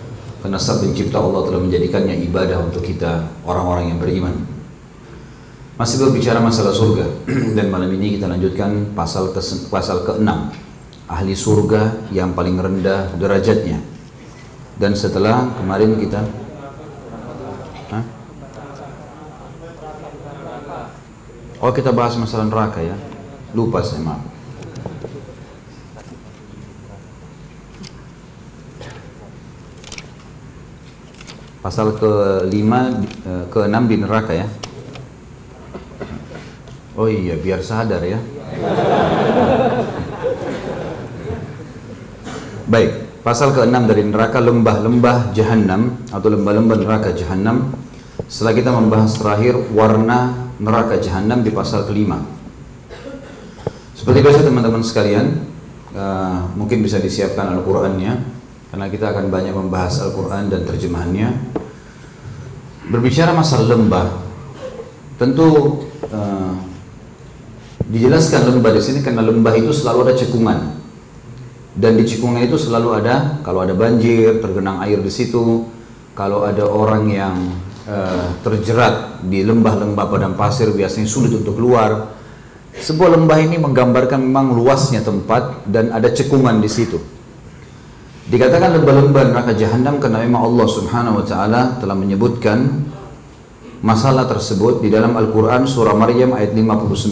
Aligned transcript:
karena 0.45 0.61
saat 0.61 0.84
pencipta 0.84 1.24
Allah 1.24 1.40
telah 1.48 1.56
menjadikannya 1.56 2.21
ibadah 2.29 2.68
untuk 2.68 2.84
kita 2.84 3.32
orang-orang 3.48 3.96
yang 3.96 3.98
beriman. 3.98 4.44
Masih 5.80 6.04
berbicara 6.04 6.36
masalah 6.36 6.76
surga 6.76 7.08
dan 7.57 7.72
malam 7.72 7.89
ini 7.96 8.20
kita 8.20 8.29
lanjutkan 8.29 8.93
pasal 8.93 9.32
ke 9.32 9.40
pasal 9.72 10.04
ke-6 10.04 10.29
ahli 11.08 11.32
surga 11.32 12.12
yang 12.12 12.36
paling 12.36 12.61
rendah 12.61 13.17
derajatnya. 13.17 13.80
Dan 14.76 14.93
setelah 14.93 15.48
kemarin 15.57 15.96
kita? 15.96 16.20
Oh 21.64 21.72
kita 21.72 21.89
bahas 21.89 22.20
masalah 22.20 22.45
neraka 22.45 22.84
ya. 22.84 23.00
Lupa 23.56 23.81
saya 23.81 24.04
maaf. 24.04 24.33
Pasal 31.64 31.96
ke-5 31.96 32.73
ke-6 33.48 33.77
di 33.89 33.97
neraka 33.97 34.37
ya. 34.37 34.45
Oh 36.93 37.09
iya, 37.09 37.41
biar 37.41 37.65
sadar 37.65 38.05
ya. 38.05 38.21
Baik, 42.69 43.25
pasal 43.25 43.56
ke-6 43.56 43.81
dari 43.89 44.05
neraka 44.05 44.45
lembah-lembah 44.45 45.33
jahanam 45.33 45.97
atau 46.12 46.29
lembah-lembah 46.37 46.77
neraka 46.84 47.17
jahanam. 47.17 47.73
Setelah 48.28 48.53
kita 48.53 48.69
membahas 48.69 49.17
terakhir 49.17 49.56
warna 49.73 50.53
neraka 50.61 51.01
jahanam 51.01 51.41
di 51.41 51.49
pasal 51.49 51.89
ke-5. 51.89 52.12
Seperti 53.97 54.19
biasa 54.21 54.45
teman-teman 54.45 54.84
sekalian, 54.84 55.49
uh, 55.97 56.45
mungkin 56.61 56.84
bisa 56.84 57.01
disiapkan 57.01 57.56
Al-Qur'annya 57.56 58.34
karena 58.75 58.91
kita 58.91 59.14
akan 59.14 59.30
banyak 59.30 59.55
membahas 59.55 60.03
Al-Quran 60.03 60.50
dan 60.50 60.67
terjemahannya. 60.67 61.30
Berbicara 62.91 63.31
masalah 63.31 63.70
lembah, 63.70 64.19
tentu 65.14 65.78
uh, 66.11 66.58
dijelaskan 67.86 68.50
lembah 68.50 68.75
di 68.75 68.83
sini 68.83 68.98
karena 68.98 69.22
lembah 69.22 69.55
itu 69.55 69.70
selalu 69.70 70.11
ada 70.11 70.14
cekungan 70.19 70.58
dan 71.78 71.94
di 71.94 72.03
cekungan 72.03 72.42
itu 72.42 72.58
selalu 72.58 72.98
ada 72.98 73.39
kalau 73.47 73.62
ada 73.62 73.78
banjir 73.78 74.42
tergenang 74.42 74.83
air 74.83 74.98
di 74.98 75.12
situ, 75.14 75.70
kalau 76.19 76.42
ada 76.42 76.66
orang 76.66 77.06
yang 77.06 77.55
uh, 77.86 78.27
terjerat 78.42 79.22
di 79.22 79.47
lembah-lembah 79.47 80.06
padang 80.11 80.34
pasir 80.34 80.75
biasanya 80.75 81.06
sulit 81.06 81.31
untuk 81.31 81.62
keluar. 81.62 82.11
Sebuah 82.75 83.22
lembah 83.22 83.38
ini 83.38 83.55
menggambarkan 83.55 84.19
memang 84.19 84.50
luasnya 84.50 84.98
tempat 85.06 85.62
dan 85.62 85.94
ada 85.94 86.11
cekungan 86.11 86.59
di 86.59 86.66
situ. 86.66 87.14
Dikatakan 88.30 88.78
lembah-lembah 88.78 89.34
neraka 89.34 89.58
jahanam 89.58 89.98
karena 89.98 90.22
memang 90.22 90.53
Allah 90.53 90.67
Subhanahu 90.70 91.17
wa 91.20 91.25
taala 91.25 91.81
telah 91.81 91.98
menyebutkan 91.98 92.86
masalah 93.81 94.30
tersebut 94.30 94.86
di 94.86 94.94
dalam 94.94 95.17
Al-Qur'an 95.17 95.66
surah 95.66 95.98
Maryam 95.98 96.38
ayat 96.38 96.53
59. 96.53 97.09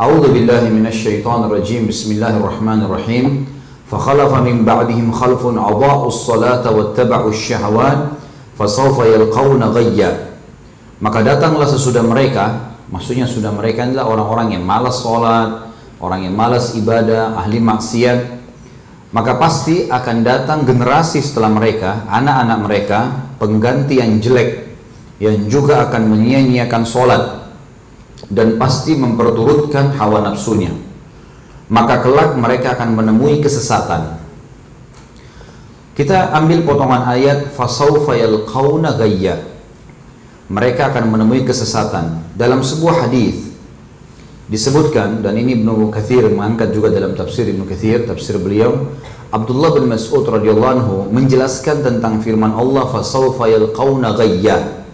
A'udzu 0.00 0.28
billahi 0.34 0.74
minasyaitonir 0.74 1.52
rajim. 1.52 1.86
Bismillahirrahmanirrahim. 1.86 3.60
فخلف 3.90 4.32
من 4.46 4.62
بعدهم 4.64 5.12
خلف 5.12 5.42
أضاعوا 5.46 6.08
الصلاة 6.08 6.62
واتبعوا 6.62 7.30
الشهوات 7.30 8.00
فسوف 8.58 8.96
يلقون 9.02 9.62
غيا 9.74 10.30
maka 11.00 11.24
datanglah 11.24 11.66
sesudah 11.66 12.04
mereka 12.04 12.76
maksudnya 12.92 13.26
sudah 13.26 13.50
mereka 13.50 13.88
adalah 13.88 14.06
orang-orang 14.06 14.54
yang 14.54 14.62
malas 14.62 15.02
sholat 15.02 15.74
orang 15.98 16.28
yang 16.28 16.34
malas 16.38 16.76
ibadah 16.76 17.40
ahli 17.40 17.58
maksiat 17.58 18.18
maka 19.15 19.39
pasti 19.39 19.87
akan 19.87 20.27
datang 20.27 20.67
generasi 20.67 21.23
setelah 21.23 21.47
mereka, 21.47 22.03
anak-anak 22.11 22.59
mereka, 22.67 22.99
pengganti 23.39 24.03
yang 24.03 24.19
jelek, 24.19 24.75
yang 25.23 25.47
juga 25.47 25.87
akan 25.87 26.03
menyia-nyiakan 26.11 26.83
sholat, 26.83 27.23
dan 28.27 28.59
pasti 28.59 28.91
memperturutkan 28.99 29.95
hawa 29.95 30.19
nafsunya. 30.19 30.75
Maka 31.71 32.03
kelak 32.03 32.35
mereka 32.35 32.75
akan 32.75 32.91
menemui 32.91 33.39
kesesatan. 33.39 34.19
Kita 35.95 36.35
ambil 36.35 36.67
potongan 36.67 37.07
ayat 37.07 37.55
fasaufa 37.55 38.19
yalqauna. 38.19 38.99
Mereka 40.51 40.91
akan 40.91 41.05
menemui 41.07 41.47
kesesatan. 41.47 42.35
Dalam 42.35 42.59
sebuah 42.59 43.07
hadis 43.07 43.44
disebutkan 44.45 45.25
dan 45.25 45.33
ini 45.41 45.57
Ibnu 45.57 45.89
Katsir 45.89 46.29
mengangkat 46.29 46.69
juga 46.69 46.93
dalam 46.93 47.17
tafsir 47.17 47.49
Ibnu 47.49 47.65
Katsir 47.65 48.05
tafsir 48.05 48.37
beliau. 48.37 48.93
Abdullah 49.33 49.73
bin 49.75 49.89
Mas'ud 49.89 50.21
radhiyallahu 50.21 50.71
anhu 50.79 50.95
menjelaskan 51.09 51.81
tentang 51.81 52.21
firman 52.21 52.53
Allah 52.53 52.87
fasawfa 52.87 53.49
yalqauna 53.49 54.13
ghayya. 54.13 54.85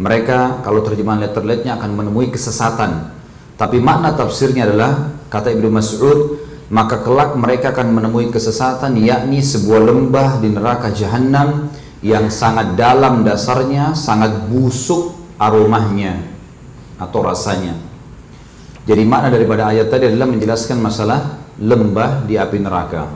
Mereka 0.00 0.64
kalau 0.64 0.80
terjemahan 0.80 1.20
letterletnya 1.20 1.76
akan 1.76 1.90
menemui 1.92 2.32
kesesatan. 2.32 3.12
Tapi 3.60 3.76
makna 3.84 4.16
tafsirnya 4.16 4.64
adalah 4.64 5.12
kata 5.28 5.52
Ibnu 5.52 5.68
Mas'ud 5.68 6.40
maka 6.72 7.02
kelak 7.04 7.36
mereka 7.36 7.76
akan 7.76 7.92
menemui 7.92 8.32
kesesatan 8.32 8.96
yakni 8.96 9.44
sebuah 9.44 9.90
lembah 9.90 10.38
di 10.40 10.48
neraka 10.54 10.88
jahanam 10.94 11.68
yang 12.00 12.32
sangat 12.32 12.78
dalam 12.80 13.26
dasarnya 13.26 13.92
sangat 13.92 14.48
busuk 14.48 15.12
aromanya 15.36 16.16
atau 16.96 17.20
rasanya 17.26 17.89
jadi 18.90 19.06
makna 19.06 19.30
daripada 19.30 19.70
ayat 19.70 19.86
tadi 19.86 20.10
adalah 20.10 20.26
menjelaskan 20.26 20.82
masalah 20.82 21.38
lembah 21.62 22.26
di 22.26 22.34
api 22.34 22.58
neraka. 22.58 23.06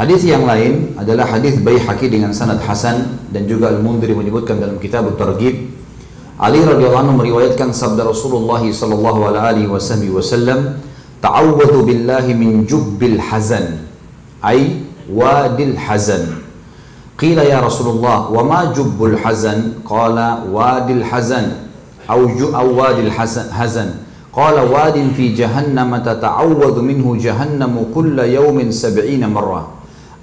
Hadis 0.00 0.24
yang 0.24 0.48
lain 0.48 0.96
adalah 0.96 1.28
hadis 1.28 1.60
Baihaqi 1.60 2.08
dengan 2.08 2.32
sanad 2.32 2.64
hasan 2.64 3.20
dan 3.28 3.44
juga 3.44 3.68
Al-Mundhiri 3.68 4.16
menyebutkan 4.16 4.56
dalam 4.56 4.80
kitab 4.80 5.12
At-Targhib. 5.12 5.76
Ali 6.40 6.64
radhiyallahu 6.64 7.04
anhu 7.04 7.20
meriwayatkan 7.20 7.76
sabda 7.76 8.08
Rasulullah 8.08 8.64
sallallahu 8.64 9.28
alaihi 9.28 9.68
wasallam 9.68 10.80
ta'awwadhu 11.20 11.84
billahi 11.84 12.32
min 12.32 12.64
jubbil 12.64 13.20
hazan 13.20 13.84
ay 14.40 14.88
wadil 15.04 15.76
hazan. 15.76 16.40
Qila 17.20 17.44
ya 17.44 17.60
Rasulullah 17.60 18.32
wa 18.32 18.40
ma 18.40 18.60
jubbul 18.72 19.20
hazan? 19.20 19.84
Qala 19.84 20.48
wadil 20.48 21.04
hazan 21.04 21.68
aw 22.08 22.20
ju 22.32 22.52
wadil 22.52 23.12
hazan 23.12 24.05
Qala 24.36 24.68
wadin 24.68 25.16
fi 25.16 25.32
jahannam 25.32 25.96
tata'awwadu 25.96 26.84
minhu 26.84 27.16
jahannamu 27.16 27.88
kulla 27.96 28.28
yawmin 28.28 28.68
sab'ina 28.68 29.32
مرة 29.32 29.76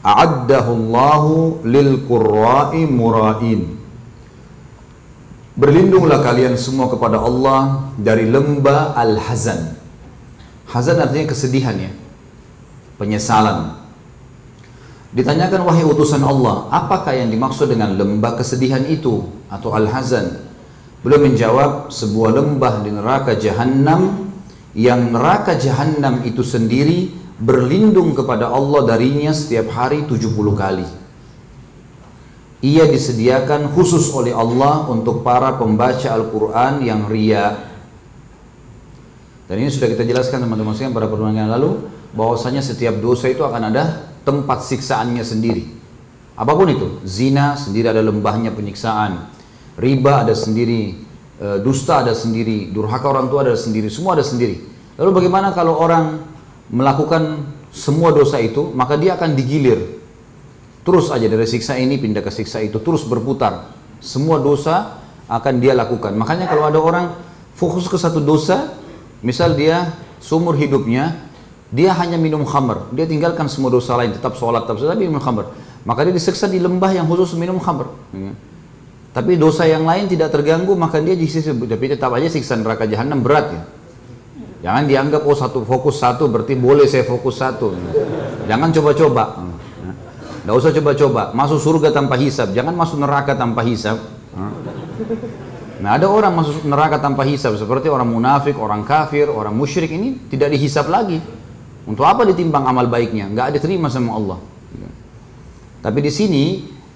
أعده 0.04 0.68
الله 0.68 1.24
lil 1.66 2.06
qurra'i. 2.06 2.86
Berlindunglah 5.54 6.20
kalian 6.22 6.60
semua 6.60 6.92
kepada 6.94 7.22
Allah 7.24 7.90
dari 7.96 8.30
lembah 8.30 8.94
al-hazan. 9.00 9.80
Hazan 10.70 10.98
artinya 10.98 11.30
kesedihan 11.30 11.78
ya. 11.78 11.94
Penyesalan. 13.00 13.80
Ditanyakan 15.14 15.62
wahai 15.62 15.86
utusan 15.86 16.26
Allah, 16.26 16.68
apakah 16.74 17.14
yang 17.14 17.30
dimaksud 17.30 17.70
dengan 17.70 17.94
lembah 17.94 18.34
kesedihan 18.34 18.82
itu 18.90 19.30
atau 19.46 19.78
al-hazan? 19.78 20.53
Beliau 21.04 21.20
menjawab 21.20 21.92
sebuah 21.92 22.32
lembah 22.32 22.80
di 22.80 22.90
neraka 22.96 23.36
jahanam 23.36 24.32
yang 24.72 25.12
neraka 25.12 25.60
jahanam 25.60 26.24
itu 26.24 26.42
sendiri 26.42 27.12
berlindung 27.38 28.16
kepada 28.16 28.48
Allah 28.48 28.88
darinya 28.88 29.36
setiap 29.36 29.68
hari 29.76 30.08
70 30.08 30.32
kali. 30.56 30.88
Ia 32.64 32.88
disediakan 32.88 33.76
khusus 33.76 34.16
oleh 34.16 34.32
Allah 34.32 34.88
untuk 34.88 35.20
para 35.28 35.60
pembaca 35.60 36.08
Al-Quran 36.08 36.88
yang 36.88 37.12
ria. 37.12 37.76
Dan 39.52 39.60
ini 39.60 39.68
sudah 39.68 39.92
kita 39.92 40.08
jelaskan 40.08 40.48
teman-teman 40.48 40.72
sekalian 40.72 40.96
pada 40.96 41.12
pertemuan 41.12 41.36
yang 41.36 41.52
lalu 41.52 41.84
bahwasanya 42.16 42.64
setiap 42.64 42.96
dosa 43.04 43.28
itu 43.28 43.44
akan 43.44 43.76
ada 43.76 44.08
tempat 44.24 44.64
siksaannya 44.64 45.20
sendiri. 45.20 45.68
Apa 46.40 46.56
pun 46.56 46.72
itu, 46.72 47.04
zina 47.04 47.60
sendiri 47.60 47.92
ada 47.92 48.00
lembahnya 48.00 48.56
penyiksaan, 48.56 49.28
riba 49.80 50.28
ada 50.28 50.34
sendiri, 50.38 51.00
dusta 51.66 52.06
ada 52.06 52.14
sendiri, 52.14 52.70
durhaka 52.70 53.10
orang 53.10 53.28
tua 53.28 53.46
ada 53.46 53.56
sendiri, 53.58 53.90
semua 53.90 54.18
ada 54.18 54.26
sendiri. 54.26 54.62
Lalu 54.98 55.12
bagaimana 55.24 55.52
kalau 55.54 55.78
orang 55.82 56.22
melakukan 56.70 57.50
semua 57.74 58.14
dosa 58.14 58.38
itu, 58.38 58.70
maka 58.74 58.94
dia 58.96 59.18
akan 59.18 59.34
digilir 59.34 60.04
Terus 60.84 61.08
aja 61.16 61.32
dari 61.32 61.48
siksa 61.48 61.80
ini 61.80 61.96
pindah 61.96 62.20
ke 62.20 62.28
siksa 62.28 62.60
itu, 62.60 62.76
terus 62.84 63.08
berputar. 63.08 63.72
Semua 64.04 64.36
dosa 64.36 65.00
akan 65.32 65.64
dia 65.64 65.72
lakukan. 65.72 66.12
Makanya 66.12 66.52
kalau 66.52 66.68
ada 66.68 66.76
orang 66.76 67.16
fokus 67.56 67.88
ke 67.88 67.96
satu 67.96 68.20
dosa, 68.20 68.76
misal 69.24 69.56
dia 69.56 69.96
seumur 70.20 70.60
hidupnya, 70.60 71.24
dia 71.72 71.96
hanya 71.96 72.20
minum 72.20 72.44
khamr, 72.44 72.92
dia 72.92 73.08
tinggalkan 73.08 73.48
semua 73.48 73.72
dosa 73.72 73.96
lain, 73.96 74.12
tetap 74.12 74.36
sholat, 74.36 74.68
tetap 74.68 74.76
tapi 74.76 75.08
minum 75.08 75.24
khamr. 75.24 75.56
Maka 75.88 76.04
dia 76.04 76.12
diseksa 76.12 76.52
di 76.52 76.60
lembah 76.60 76.92
yang 76.92 77.08
khusus 77.08 77.32
minum 77.40 77.64
khamr. 77.64 77.88
Tapi 79.14 79.38
dosa 79.38 79.70
yang 79.70 79.86
lain 79.86 80.10
tidak 80.10 80.34
terganggu, 80.34 80.74
maka 80.74 80.98
dia 80.98 81.14
disiksa, 81.14 81.54
tapi 81.54 81.86
tetap 81.86 82.10
aja 82.18 82.26
siksa 82.26 82.58
neraka 82.58 82.90
jahanam 82.90 83.22
berat 83.22 83.46
ya. 83.54 83.62
Jangan 84.64 84.84
dianggap 84.88 85.22
oh 85.28 85.36
satu 85.36 85.62
fokus 85.68 86.00
satu 86.00 86.32
berarti 86.32 86.56
boleh 86.56 86.88
saya 86.88 87.04
fokus 87.06 87.38
satu. 87.38 87.76
Jangan 88.48 88.72
coba-coba. 88.74 89.44
Tidak 90.42 90.56
usah 90.56 90.72
coba-coba. 90.72 91.36
Masuk 91.36 91.60
surga 91.60 91.92
tanpa 91.92 92.16
hisap. 92.16 92.56
Jangan 92.56 92.72
masuk 92.72 93.04
neraka 93.04 93.36
tanpa 93.36 93.60
hisap. 93.68 94.00
Nah 95.84 96.00
ada 96.00 96.08
orang 96.08 96.32
masuk 96.32 96.64
neraka 96.64 96.96
tanpa 96.96 97.28
hisap. 97.28 97.60
Seperti 97.60 97.92
orang 97.92 98.08
munafik, 98.08 98.56
orang 98.56 98.88
kafir, 98.88 99.28
orang 99.28 99.52
musyrik 99.52 99.92
ini 99.92 100.16
tidak 100.32 100.56
dihisap 100.56 100.88
lagi. 100.88 101.20
Untuk 101.84 102.08
apa 102.08 102.24
ditimbang 102.24 102.64
amal 102.64 102.88
baiknya? 102.88 103.28
Nggak 103.36 103.60
diterima 103.60 103.92
sama 103.92 104.16
Allah. 104.16 104.40
Tapi 105.84 106.00
di 106.00 106.12
sini 106.12 106.44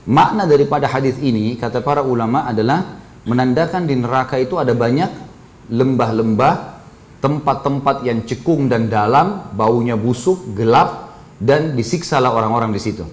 makna 0.07 0.48
daripada 0.48 0.88
hadis 0.88 1.19
ini 1.19 1.59
kata 1.59 1.83
para 1.83 2.01
ulama 2.01 2.48
adalah 2.48 3.04
menandakan 3.27 3.83
di 3.83 3.95
neraka 4.00 4.39
itu 4.39 4.56
ada 4.56 4.71
banyak 4.71 5.27
lembah-lembah, 5.68 6.80
tempat-tempat 7.19 8.07
yang 8.07 8.24
cekung 8.24 8.71
dan 8.71 8.88
dalam, 8.88 9.51
baunya 9.51 10.00
busuk, 10.00 10.56
gelap, 10.56 11.19
dan 11.38 11.75
disiksalah 11.75 12.31
orang-orang 12.31 12.71
di 12.71 12.80
situ. 12.80 13.04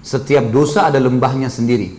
Setiap 0.00 0.48
dosa 0.48 0.88
ada 0.88 1.02
lembahnya 1.02 1.50
sendiri. 1.50 1.92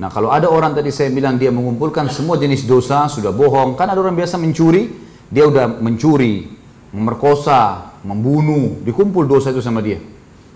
Nah 0.00 0.10
kalau 0.10 0.34
ada 0.34 0.50
orang 0.50 0.74
tadi 0.74 0.90
saya 0.90 1.12
bilang 1.12 1.38
dia 1.38 1.54
mengumpulkan 1.54 2.10
semua 2.10 2.34
jenis 2.40 2.66
dosa, 2.66 3.06
sudah 3.06 3.30
bohong. 3.30 3.78
Kan 3.78 3.92
ada 3.92 4.00
orang 4.02 4.18
biasa 4.18 4.40
mencuri, 4.40 4.90
dia 5.30 5.46
udah 5.46 5.78
mencuri, 5.78 6.50
memerkosa, 6.90 7.94
membunuh, 8.02 8.82
dikumpul 8.82 9.28
dosa 9.30 9.54
itu 9.54 9.62
sama 9.62 9.84
dia. 9.84 10.02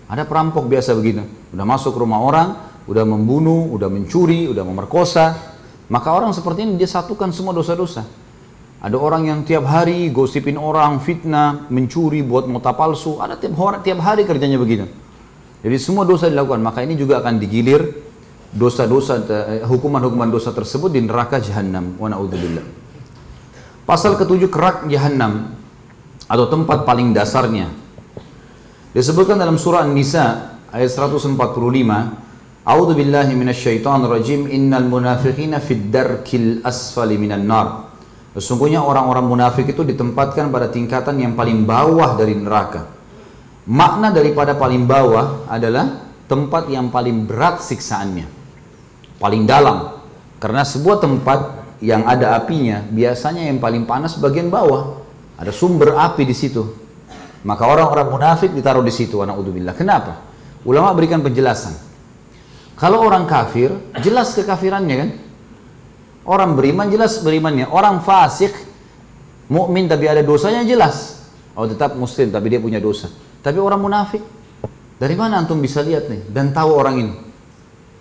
Ada 0.09 0.25
perampok 0.25 0.65
biasa 0.65 0.97
begitu, 0.97 1.21
udah 1.53 1.65
masuk 1.69 1.95
rumah 1.95 2.19
orang, 2.19 2.47
udah 2.89 3.05
membunuh, 3.05 3.69
udah 3.77 3.85
mencuri, 3.85 4.49
udah 4.49 4.65
memerkosa. 4.65 5.37
Maka 5.93 6.09
orang 6.09 6.33
seperti 6.33 6.65
ini 6.65 6.73
dia 6.81 6.89
satukan 6.89 7.29
semua 7.29 7.53
dosa-dosa. 7.53 8.01
Ada 8.81 8.97
orang 8.97 9.29
yang 9.29 9.39
tiap 9.45 9.69
hari 9.69 10.09
gosipin 10.09 10.57
orang, 10.57 10.97
fitnah, 10.97 11.69
mencuri, 11.69 12.25
buat 12.25 12.49
mota 12.49 12.73
palsu. 12.73 13.21
Ada 13.21 13.37
tiap 13.37 13.53
hari, 13.61 13.77
tiap 13.85 13.99
hari 14.01 14.21
kerjanya 14.25 14.57
begitu. 14.57 14.89
Jadi 15.59 15.75
semua 15.77 16.07
dosa 16.07 16.31
dilakukan, 16.31 16.63
maka 16.63 16.81
ini 16.81 16.95
juga 16.95 17.19
akan 17.21 17.37
digilir 17.37 17.83
dosa-dosa 18.49 19.21
eh, 19.29 19.61
hukuman-hukuman 19.67 20.31
dosa 20.31 20.49
tersebut 20.55 20.89
di 20.89 21.03
neraka 21.03 21.37
jahanam. 21.37 21.99
Wa 21.99 22.09
naudzubillah. 22.09 22.65
Pasal 23.83 24.15
ketujuh 24.15 24.49
kerak 24.49 24.87
jahanam 24.87 25.53
atau 26.29 26.45
tempat 26.47 26.87
paling 26.87 27.11
dasarnya. 27.11 27.69
Disebutkan 28.95 29.37
dalam 29.37 29.57
surah 29.59 29.85
An-Nisa 29.85 30.55
ayat 30.71 30.89
145, 30.93 31.35
A'udzu 32.69 32.93
billahi 32.93 33.33
minasyaitonir 33.33 34.13
rajim, 34.13 34.45
innal 34.45 34.85
munafiqina 34.85 35.57
fid 35.57 35.89
darkil 35.89 36.61
asfali 36.61 37.17
minan 37.17 37.49
nar. 37.49 37.89
Sesungguhnya 38.37 38.85
orang-orang 38.85 39.25
munafik 39.25 39.73
itu 39.73 39.81
ditempatkan 39.81 40.53
pada 40.53 40.69
tingkatan 40.69 41.17
yang 41.17 41.33
paling 41.33 41.65
bawah 41.65 42.13
dari 42.13 42.37
neraka. 42.37 42.85
Makna 43.65 44.13
daripada 44.13 44.53
paling 44.53 44.85
bawah 44.85 45.49
adalah 45.49 46.13
tempat 46.29 46.69
yang 46.69 46.93
paling 46.93 47.25
berat 47.25 47.57
siksaannya. 47.65 48.29
Paling 49.17 49.49
dalam. 49.49 49.97
Karena 50.37 50.61
sebuah 50.61 51.01
tempat 51.01 51.39
yang 51.81 52.05
ada 52.05 52.37
apinya, 52.37 52.85
biasanya 52.85 53.49
yang 53.49 53.57
paling 53.57 53.89
panas 53.89 54.13
bagian 54.21 54.53
bawah. 54.53 55.01
Ada 55.41 55.49
sumber 55.49 55.97
api 55.97 56.21
di 56.21 56.37
situ. 56.37 56.69
Maka 57.41 57.65
orang-orang 57.65 58.13
munafik 58.13 58.53
ditaruh 58.53 58.85
di 58.85 58.93
situ, 58.93 59.17
anak. 59.25 59.41
Kenapa? 59.73 60.21
Ulama 60.61 60.93
berikan 60.93 61.25
penjelasan. 61.25 61.88
Kalau 62.79 63.03
orang 63.03 63.27
kafir, 63.27 63.75
jelas 63.99 64.31
kekafirannya 64.31 64.95
kan? 64.95 65.09
Orang 66.23 66.55
beriman 66.55 66.87
jelas 66.87 67.19
berimannya. 67.19 67.67
Orang 67.67 67.99
fasik, 68.07 68.55
mukmin 69.51 69.91
tapi 69.91 70.07
ada 70.07 70.23
dosanya 70.23 70.63
jelas. 70.63 71.19
Oh 71.59 71.67
tetap 71.67 71.99
muslim 71.99 72.31
tapi 72.31 72.47
dia 72.47 72.63
punya 72.63 72.79
dosa. 72.79 73.11
Tapi 73.43 73.59
orang 73.59 73.83
munafik, 73.83 74.23
dari 74.95 75.15
mana 75.19 75.43
antum 75.43 75.59
bisa 75.59 75.83
lihat 75.83 76.07
nih 76.07 76.31
dan 76.31 76.55
tahu 76.55 76.71
orang 76.71 76.95
ini? 77.03 77.13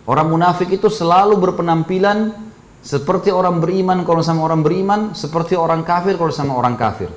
Orang 0.07 0.31
munafik 0.31 0.71
itu 0.71 0.87
selalu 0.87 1.35
berpenampilan 1.43 2.33
seperti 2.79 3.35
orang 3.35 3.59
beriman 3.59 4.07
kalau 4.07 4.23
sama 4.23 4.47
orang 4.47 4.63
beriman, 4.63 5.11
seperti 5.11 5.59
orang 5.59 5.83
kafir 5.83 6.15
kalau 6.15 6.31
sama 6.31 6.55
orang 6.55 6.79
kafir. 6.79 7.11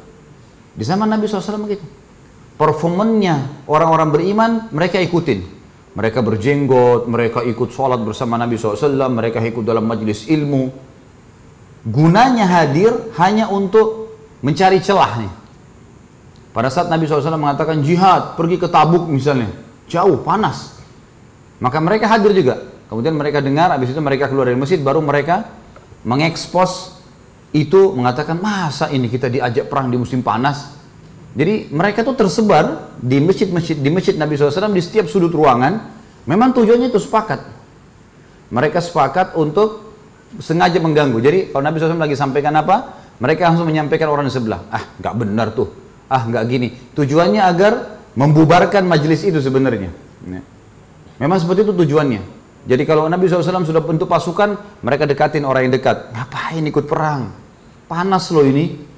Di 0.74 0.82
zaman 0.82 1.06
Nabi 1.06 1.30
SAW 1.30 1.62
begitu. 1.62 1.86
Performennya 2.58 3.66
orang-orang 3.70 4.10
beriman 4.10 4.52
mereka 4.74 4.98
ikutin. 4.98 5.61
Mereka 5.92 6.24
berjenggot, 6.24 7.12
mereka 7.12 7.44
ikut 7.44 7.70
sholat 7.76 8.00
bersama 8.00 8.40
Nabi 8.40 8.56
SAW, 8.56 9.12
mereka 9.12 9.44
ikut 9.44 9.64
dalam 9.64 9.84
majelis 9.84 10.24
ilmu. 10.32 10.72
Gunanya 11.84 12.48
hadir 12.48 13.12
hanya 13.20 13.52
untuk 13.52 14.16
mencari 14.40 14.80
celah 14.80 15.12
nih. 15.20 15.32
Pada 16.52 16.72
saat 16.72 16.88
Nabi 16.88 17.08
SAW 17.08 17.36
mengatakan 17.36 17.84
jihad, 17.84 18.40
pergi 18.40 18.56
ke 18.60 18.68
Tabuk 18.72 19.08
misalnya, 19.08 19.52
jauh, 19.88 20.20
panas. 20.24 20.80
Maka 21.60 21.80
mereka 21.84 22.08
hadir 22.08 22.32
juga. 22.36 22.56
Kemudian 22.88 23.16
mereka 23.16 23.40
dengar, 23.40 23.72
habis 23.72 23.92
itu 23.92 24.00
mereka 24.04 24.28
keluar 24.28 24.52
dari 24.52 24.60
masjid, 24.60 24.80
baru 24.80 25.00
mereka 25.00 25.48
mengekspos 26.04 27.00
itu 27.52 27.92
mengatakan 27.96 28.40
masa 28.40 28.88
ini 28.92 29.12
kita 29.12 29.28
diajak 29.28 29.68
perang 29.68 29.92
di 29.92 30.00
musim 30.00 30.24
panas. 30.24 30.81
Jadi 31.32 31.72
mereka 31.72 32.04
tuh 32.04 32.16
tersebar 32.16 32.96
di 33.00 33.24
masjid-masjid 33.24 33.80
di 33.80 33.90
masjid 33.90 34.16
Nabi 34.20 34.36
SAW 34.36 34.72
di 34.76 34.84
setiap 34.84 35.08
sudut 35.08 35.32
ruangan. 35.32 36.00
Memang 36.28 36.52
tujuannya 36.54 36.92
itu 36.92 37.00
sepakat. 37.00 37.40
Mereka 38.52 38.84
sepakat 38.84 39.34
untuk 39.40 39.96
sengaja 40.44 40.78
mengganggu. 40.84 41.18
Jadi 41.24 41.40
kalau 41.56 41.64
Nabi 41.64 41.80
SAW 41.80 41.98
lagi 41.98 42.20
sampaikan 42.20 42.52
apa, 42.60 43.00
mereka 43.24 43.48
langsung 43.48 43.66
menyampaikan 43.66 44.12
orang 44.12 44.28
di 44.28 44.34
sebelah. 44.36 44.68
Ah, 44.70 44.84
nggak 45.00 45.14
benar 45.16 45.50
tuh 45.56 45.82
ah 46.12 46.22
nggak 46.28 46.44
gini. 46.52 46.68
Tujuannya 46.92 47.40
agar 47.40 47.74
membubarkan 48.20 48.84
majelis 48.84 49.24
itu 49.24 49.40
sebenarnya. 49.40 49.96
Ya. 50.28 50.44
Memang 51.24 51.40
seperti 51.40 51.64
itu 51.64 51.72
tujuannya. 51.72 52.44
Jadi 52.68 52.84
kalau 52.86 53.08
Nabi 53.08 53.26
SAW 53.26 53.66
sudah 53.66 53.82
bentuk 53.82 54.06
pasukan, 54.06 54.54
mereka 54.84 55.08
dekatin 55.08 55.48
orang 55.48 55.66
yang 55.66 55.74
dekat. 55.74 56.14
Ngapain 56.14 56.62
ikut 56.68 56.86
perang? 56.86 57.32
Panas 57.88 58.30
loh 58.30 58.44
ini. 58.46 58.91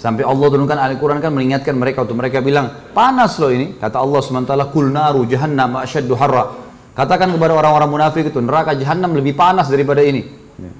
Sampai 0.00 0.24
Allah 0.24 0.48
turunkan 0.48 0.80
Al-Quran 0.80 1.20
kan 1.20 1.28
mengingatkan 1.28 1.76
mereka 1.76 2.08
untuk 2.08 2.16
mereka 2.16 2.40
bilang, 2.40 2.72
panas 2.96 3.36
loh 3.36 3.52
ini. 3.52 3.76
Kata 3.76 4.00
Allah 4.00 4.20
SWT, 4.24 4.72
Kul 4.72 4.88
naru 4.88 5.28
jahannam 5.28 5.76
asyaddu 5.76 6.16
harra. 6.16 6.56
Katakan 6.96 7.28
kepada 7.36 7.52
orang-orang 7.52 8.00
munafik 8.00 8.32
itu, 8.32 8.40
neraka 8.40 8.72
jahannam 8.72 9.12
lebih 9.12 9.36
panas 9.36 9.68
daripada 9.68 10.00
ini. 10.00 10.24
Ya. 10.56 10.72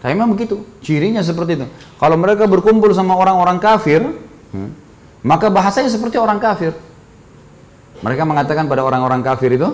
Tapi 0.00 0.16
memang 0.16 0.32
begitu, 0.32 0.64
cirinya 0.80 1.20
seperti 1.20 1.60
itu. 1.60 1.66
Kalau 2.00 2.16
mereka 2.16 2.48
berkumpul 2.48 2.88
sama 2.96 3.20
orang-orang 3.20 3.60
kafir, 3.60 4.00
Hmm. 4.52 4.70
Maka 5.24 5.48
bahasanya 5.48 5.88
seperti 5.88 6.20
orang 6.20 6.36
kafir. 6.36 6.76
Mereka 8.04 8.22
mengatakan 8.28 8.68
pada 8.68 8.84
orang-orang 8.84 9.24
kafir 9.24 9.56
itu, 9.56 9.68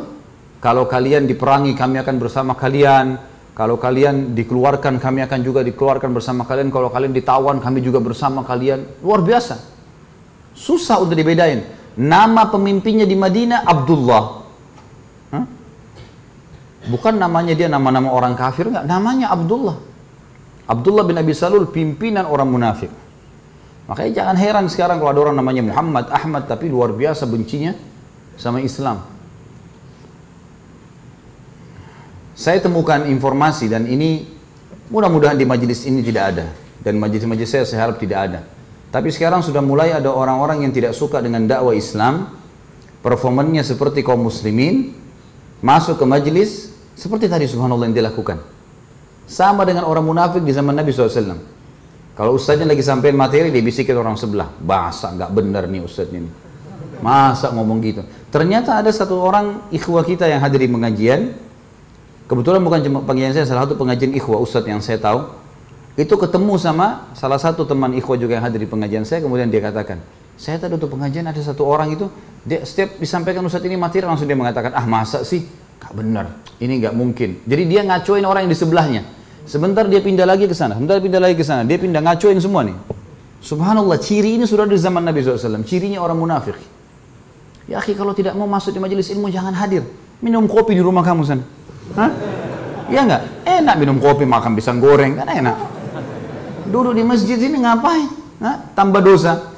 kalau 0.62 0.86
kalian 0.86 1.26
diperangi 1.26 1.74
kami 1.74 1.98
akan 1.98 2.14
bersama 2.20 2.52
kalian, 2.54 3.18
kalau 3.58 3.74
kalian 3.74 4.38
dikeluarkan 4.38 5.02
kami 5.02 5.26
akan 5.26 5.42
juga 5.42 5.66
dikeluarkan 5.66 6.14
bersama 6.14 6.46
kalian, 6.46 6.70
kalau 6.70 6.94
kalian 6.94 7.10
ditawan 7.10 7.58
kami 7.58 7.82
juga 7.82 7.98
bersama 7.98 8.46
kalian. 8.46 9.02
Luar 9.02 9.18
biasa. 9.18 9.58
Susah 10.54 11.02
untuk 11.02 11.18
dibedain. 11.18 11.66
Nama 11.98 12.46
pemimpinnya 12.54 13.02
di 13.02 13.18
Madinah 13.18 13.66
Abdullah. 13.66 14.24
Huh? 15.34 15.44
Bukan 16.86 17.18
namanya 17.18 17.58
dia 17.58 17.66
nama-nama 17.66 18.14
orang 18.14 18.38
kafir, 18.38 18.70
enggak. 18.70 18.86
Namanya 18.86 19.34
Abdullah. 19.34 19.74
Abdullah 20.70 21.02
bin 21.02 21.18
Abi 21.18 21.34
Salul 21.34 21.66
pimpinan 21.66 22.30
orang 22.30 22.46
munafik. 22.46 22.94
Makanya 23.90 24.22
jangan 24.22 24.36
heran 24.38 24.66
sekarang 24.70 25.02
kalau 25.02 25.10
ada 25.10 25.20
orang 25.26 25.34
namanya 25.34 25.66
Muhammad, 25.66 26.06
Ahmad, 26.14 26.46
tapi 26.46 26.70
luar 26.70 26.94
biasa 26.94 27.26
bencinya 27.26 27.74
sama 28.38 28.62
Islam. 28.62 29.02
Saya 32.38 32.62
temukan 32.62 33.02
informasi 33.10 33.66
dan 33.66 33.90
ini 33.90 34.22
mudah-mudahan 34.94 35.34
di 35.34 35.42
majelis 35.42 35.82
ini 35.90 36.06
tidak 36.06 36.24
ada. 36.30 36.46
Dan 36.78 37.02
majelis-majelis 37.02 37.50
saya 37.50 37.66
saya 37.66 37.90
harap 37.90 37.98
tidak 37.98 38.30
ada. 38.30 38.46
Tapi 38.94 39.10
sekarang 39.10 39.42
sudah 39.42 39.58
mulai 39.58 39.90
ada 39.90 40.14
orang-orang 40.14 40.62
yang 40.62 40.70
tidak 40.70 40.94
suka 40.94 41.18
dengan 41.18 41.50
dakwah 41.50 41.74
Islam, 41.74 42.30
performannya 43.02 43.66
seperti 43.66 44.06
kaum 44.06 44.22
muslimin, 44.22 44.94
masuk 45.58 45.98
ke 45.98 46.06
majelis 46.06 46.70
seperti 46.94 47.26
tadi 47.26 47.50
subhanallah 47.50 47.90
yang 47.90 48.06
dilakukan. 48.06 48.38
Sama 49.26 49.66
dengan 49.66 49.90
orang 49.90 50.06
munafik 50.06 50.46
di 50.46 50.54
zaman 50.54 50.78
Nabi 50.78 50.94
SAW. 50.94 51.42
Kalau 52.14 52.38
ustaznya 52.38 52.70
lagi 52.70 52.86
sampein 52.86 53.18
materi, 53.18 53.50
dia 53.50 53.66
bisikin 53.66 53.98
orang 53.98 54.14
sebelah. 54.14 54.46
Bahasa 54.62 55.10
nggak 55.10 55.30
benar 55.34 55.66
nih 55.66 55.82
ustaznya 55.82 56.22
ini. 56.22 56.30
Masa 57.02 57.50
ngomong 57.50 57.82
gitu? 57.82 58.06
Ternyata 58.30 58.78
ada 58.78 58.94
satu 58.94 59.18
orang 59.18 59.66
ikhwah 59.74 60.06
kita 60.06 60.30
yang 60.30 60.38
hadir 60.38 60.62
di 60.62 60.70
pengajian. 60.70 61.47
Kebetulan 62.28 62.60
bukan 62.60 62.84
cuma 62.84 62.98
pengajian 63.08 63.32
saya, 63.32 63.48
salah 63.48 63.64
satu 63.64 63.80
pengajian 63.80 64.12
ikhwah 64.12 64.36
ustadz 64.36 64.68
yang 64.68 64.84
saya 64.84 65.00
tahu. 65.00 65.32
Itu 65.96 66.20
ketemu 66.20 66.60
sama 66.60 67.08
salah 67.16 67.40
satu 67.40 67.64
teman 67.64 67.96
ikhwah 67.96 68.20
juga 68.20 68.36
yang 68.36 68.44
hadir 68.44 68.60
di 68.62 68.68
pengajian 68.68 69.08
saya, 69.08 69.24
kemudian 69.24 69.48
dia 69.48 69.64
katakan, 69.64 69.98
saya 70.36 70.60
tadi 70.60 70.76
untuk 70.76 70.92
pengajian 70.92 71.24
ada 71.24 71.40
satu 71.40 71.64
orang 71.64 71.96
itu, 71.96 72.06
dia 72.44 72.62
setiap 72.68 73.00
disampaikan 73.00 73.40
ustadz 73.42 73.64
ini 73.64 73.80
mati 73.80 74.04
langsung 74.04 74.28
dia 74.28 74.36
mengatakan, 74.36 74.76
ah 74.76 74.84
masa 74.84 75.24
sih? 75.24 75.48
Gak 75.80 75.96
benar, 75.96 76.44
ini 76.60 76.78
gak 76.84 76.92
mungkin. 76.92 77.40
Jadi 77.48 77.62
dia 77.64 77.80
ngacoin 77.82 78.22
orang 78.28 78.44
yang 78.44 78.52
di 78.52 78.60
sebelahnya. 78.60 79.02
Sebentar 79.48 79.88
dia 79.88 80.04
pindah 80.04 80.28
lagi 80.28 80.44
ke 80.44 80.52
sana, 80.52 80.76
sebentar 80.76 81.00
pindah 81.00 81.18
lagi 81.24 81.34
ke 81.34 81.42
sana, 81.48 81.64
dia 81.64 81.80
pindah 81.80 82.04
ngacoin 82.04 82.36
semua 82.44 82.60
nih. 82.68 82.76
Subhanallah, 83.40 83.96
ciri 83.96 84.36
ini 84.36 84.44
sudah 84.44 84.68
di 84.68 84.76
zaman 84.76 85.00
Nabi 85.00 85.24
SAW, 85.24 85.64
cirinya 85.64 86.04
orang 86.04 86.20
munafik. 86.20 86.60
Ya 87.64 87.80
akhi, 87.80 87.96
kalau 87.96 88.12
tidak 88.12 88.36
mau 88.36 88.44
masuk 88.44 88.76
di 88.76 88.80
majelis 88.84 89.08
ilmu 89.08 89.32
jangan 89.32 89.56
hadir. 89.56 89.80
Minum 90.20 90.44
kopi 90.44 90.76
di 90.76 90.82
rumah 90.84 91.00
kamu 91.00 91.24
sana. 91.24 91.57
Hah? 91.96 92.10
Ya 92.88 93.04
enggak? 93.04 93.22
Enak 93.44 93.74
minum 93.80 93.96
kopi, 94.00 94.24
makan 94.28 94.56
pisang 94.56 94.80
goreng, 94.80 95.16
kan 95.16 95.28
enak. 95.28 95.56
Duduk 96.68 96.92
di 96.92 97.04
masjid 97.04 97.40
ini 97.40 97.64
ngapain? 97.64 98.08
Hah? 98.44 98.72
Tambah 98.76 99.00
dosa. 99.00 99.52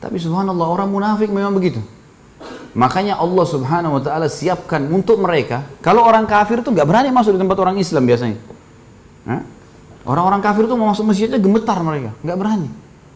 Tapi 0.00 0.16
subhanallah, 0.16 0.68
orang 0.68 0.88
munafik 0.88 1.28
memang 1.28 1.52
begitu. 1.52 1.80
Makanya 2.72 3.18
Allah 3.18 3.44
subhanahu 3.44 3.98
wa 3.98 4.02
ta'ala 4.02 4.30
siapkan 4.30 4.80
untuk 4.88 5.18
mereka, 5.18 5.66
kalau 5.84 6.06
orang 6.06 6.24
kafir 6.24 6.62
itu 6.62 6.70
nggak 6.70 6.86
berani 6.86 7.08
masuk 7.10 7.34
di 7.36 7.40
tempat 7.42 7.58
orang 7.58 7.76
Islam 7.76 8.06
biasanya. 8.06 8.38
Orang-orang 10.06 10.40
kafir 10.40 10.64
itu 10.64 10.74
mau 10.78 10.88
masuk 10.88 11.04
masjid 11.04 11.28
aja 11.28 11.36
gemetar 11.36 11.76
mereka, 11.84 12.16
nggak 12.24 12.38
berani. 12.38 12.68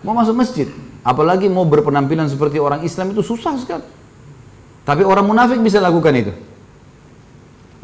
Mau 0.04 0.12
masuk 0.12 0.36
masjid, 0.36 0.68
apalagi 1.00 1.48
mau 1.48 1.64
berpenampilan 1.64 2.28
seperti 2.28 2.60
orang 2.60 2.84
Islam 2.84 3.16
itu 3.16 3.24
susah 3.24 3.56
sekali. 3.56 3.86
Tapi 4.84 5.00
orang 5.00 5.24
munafik 5.24 5.56
bisa 5.64 5.80
lakukan 5.80 6.12
itu. 6.12 6.32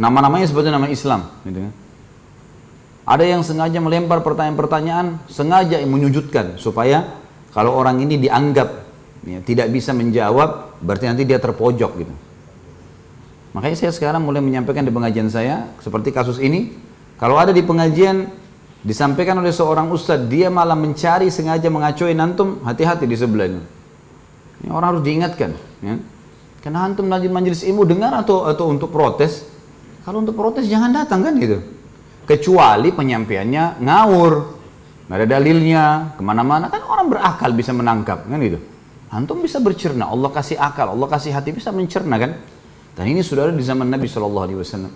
Nama-namanya 0.01 0.49
seperti 0.49 0.73
nama 0.73 0.89
Islam, 0.89 1.29
gitu 1.45 1.61
kan. 1.61 1.73
Ada 3.05 3.25
yang 3.27 3.45
sengaja 3.45 3.77
melempar 3.85 4.25
pertanyaan-pertanyaan, 4.25 5.21
sengaja 5.29 5.77
menyujudkan 5.85 6.57
supaya 6.57 7.21
kalau 7.53 7.77
orang 7.77 8.01
ini 8.01 8.17
dianggap 8.17 8.87
ya, 9.29 9.45
tidak 9.45 9.69
bisa 9.69 9.93
menjawab, 9.93 10.81
berarti 10.81 11.05
nanti 11.11 11.29
dia 11.29 11.37
terpojok 11.37 11.93
gitu. 12.01 12.15
Makanya 13.53 13.77
saya 13.77 13.93
sekarang 13.93 14.23
mulai 14.25 14.41
menyampaikan 14.41 14.87
di 14.87 14.95
pengajian 14.95 15.27
saya 15.27 15.69
seperti 15.83 16.15
kasus 16.15 16.39
ini, 16.41 16.73
kalau 17.19 17.37
ada 17.37 17.51
di 17.51 17.61
pengajian 17.61 18.31
disampaikan 18.81 19.37
oleh 19.43 19.53
seorang 19.53 19.93
ustadz, 19.93 20.31
dia 20.31 20.49
malah 20.49 20.79
mencari 20.79 21.29
sengaja 21.29 21.69
mengacuin 21.69 22.17
antum, 22.17 22.63
hati-hati 22.65 23.05
di 23.05 23.17
sebelahnya. 23.19 23.61
Ini 24.65 24.71
orang 24.73 24.97
harus 24.97 25.03
diingatkan. 25.05 25.51
Ya. 25.85 26.01
Karena 26.65 26.89
antum 26.89 27.11
lagi 27.13 27.29
majelis 27.29 27.67
ilmu 27.67 27.85
dengar 27.85 28.17
atau 28.17 28.49
atau 28.49 28.73
untuk 28.73 28.89
protes. 28.89 29.45
Kalau 30.11 30.27
untuk 30.27 30.35
protes 30.35 30.67
jangan 30.67 30.91
datang 30.91 31.23
kan 31.23 31.39
gitu. 31.39 31.63
Kecuali 32.27 32.91
penyampaiannya 32.91 33.79
ngawur, 33.79 34.33
nggak 35.07 35.19
ada 35.23 35.27
dalilnya, 35.39 35.85
ke 36.19 36.23
mana-mana 36.27 36.67
kan 36.67 36.83
orang 36.83 37.07
berakal 37.15 37.55
bisa 37.55 37.71
menangkap 37.71 38.27
kan 38.27 38.35
gitu. 38.43 38.59
Antum 39.15 39.39
bisa 39.39 39.63
bercerna, 39.63 40.11
Allah 40.11 40.35
kasih 40.35 40.59
akal, 40.59 40.99
Allah 40.99 41.07
kasih 41.07 41.31
hati 41.31 41.55
bisa 41.55 41.71
mencerna 41.71 42.19
kan. 42.19 42.43
Dan 42.99 43.07
ini 43.07 43.23
sudah 43.23 43.47
ada 43.47 43.55
di 43.55 43.63
zaman 43.63 43.87
Nabi 43.87 44.11
Shallallahu 44.11 44.45
Alaihi 44.51 44.59
Wasallam. 44.59 44.91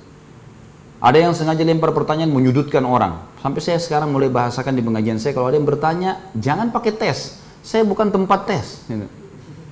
Ada 0.99 1.19
yang 1.23 1.31
sengaja 1.31 1.63
lempar 1.63 1.95
pertanyaan 1.95 2.35
menyudutkan 2.35 2.83
orang. 2.83 3.23
Sampai 3.39 3.63
saya 3.63 3.79
sekarang 3.79 4.11
mulai 4.11 4.27
bahasakan 4.35 4.75
di 4.75 4.83
pengajian 4.83 5.23
saya, 5.23 5.31
kalau 5.31 5.47
ada 5.47 5.55
yang 5.55 5.69
bertanya, 5.71 6.27
jangan 6.35 6.75
pakai 6.75 6.91
tes. 6.91 7.39
Saya 7.63 7.87
bukan 7.87 8.11
tempat 8.11 8.51
tes. 8.51 8.83
Gitu. 8.91 9.07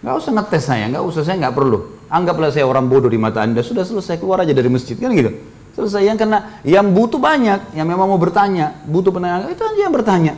Gak 0.06 0.14
usah 0.22 0.38
ngetes 0.38 0.70
saya, 0.70 0.86
gak 0.86 1.02
usah, 1.02 1.26
saya 1.26 1.34
nggak 1.42 1.54
perlu. 1.58 2.01
Anggaplah 2.12 2.52
saya 2.52 2.68
orang 2.68 2.92
bodoh 2.92 3.08
di 3.08 3.16
mata 3.16 3.40
anda, 3.40 3.64
sudah 3.64 3.88
selesai, 3.88 4.20
keluar 4.20 4.44
aja 4.44 4.52
dari 4.52 4.68
masjid, 4.68 4.92
kan 5.00 5.08
gitu. 5.16 5.32
Selesai, 5.72 6.04
yang 6.04 6.20
karena 6.20 6.60
yang 6.60 6.92
butuh 6.92 7.16
banyak, 7.16 7.72
yang 7.72 7.88
memang 7.88 8.04
mau 8.04 8.20
bertanya, 8.20 8.76
butuh 8.84 9.08
penanya, 9.08 9.48
itu 9.48 9.64
aja 9.64 9.80
yang 9.80 9.94
bertanya. 9.96 10.36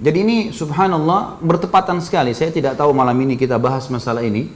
Jadi 0.00 0.18
ini 0.24 0.36
subhanallah 0.56 1.44
bertepatan 1.44 2.00
sekali, 2.00 2.32
saya 2.32 2.48
tidak 2.48 2.80
tahu 2.80 2.96
malam 2.96 3.12
ini 3.20 3.36
kita 3.36 3.60
bahas 3.60 3.84
masalah 3.92 4.24
ini, 4.24 4.48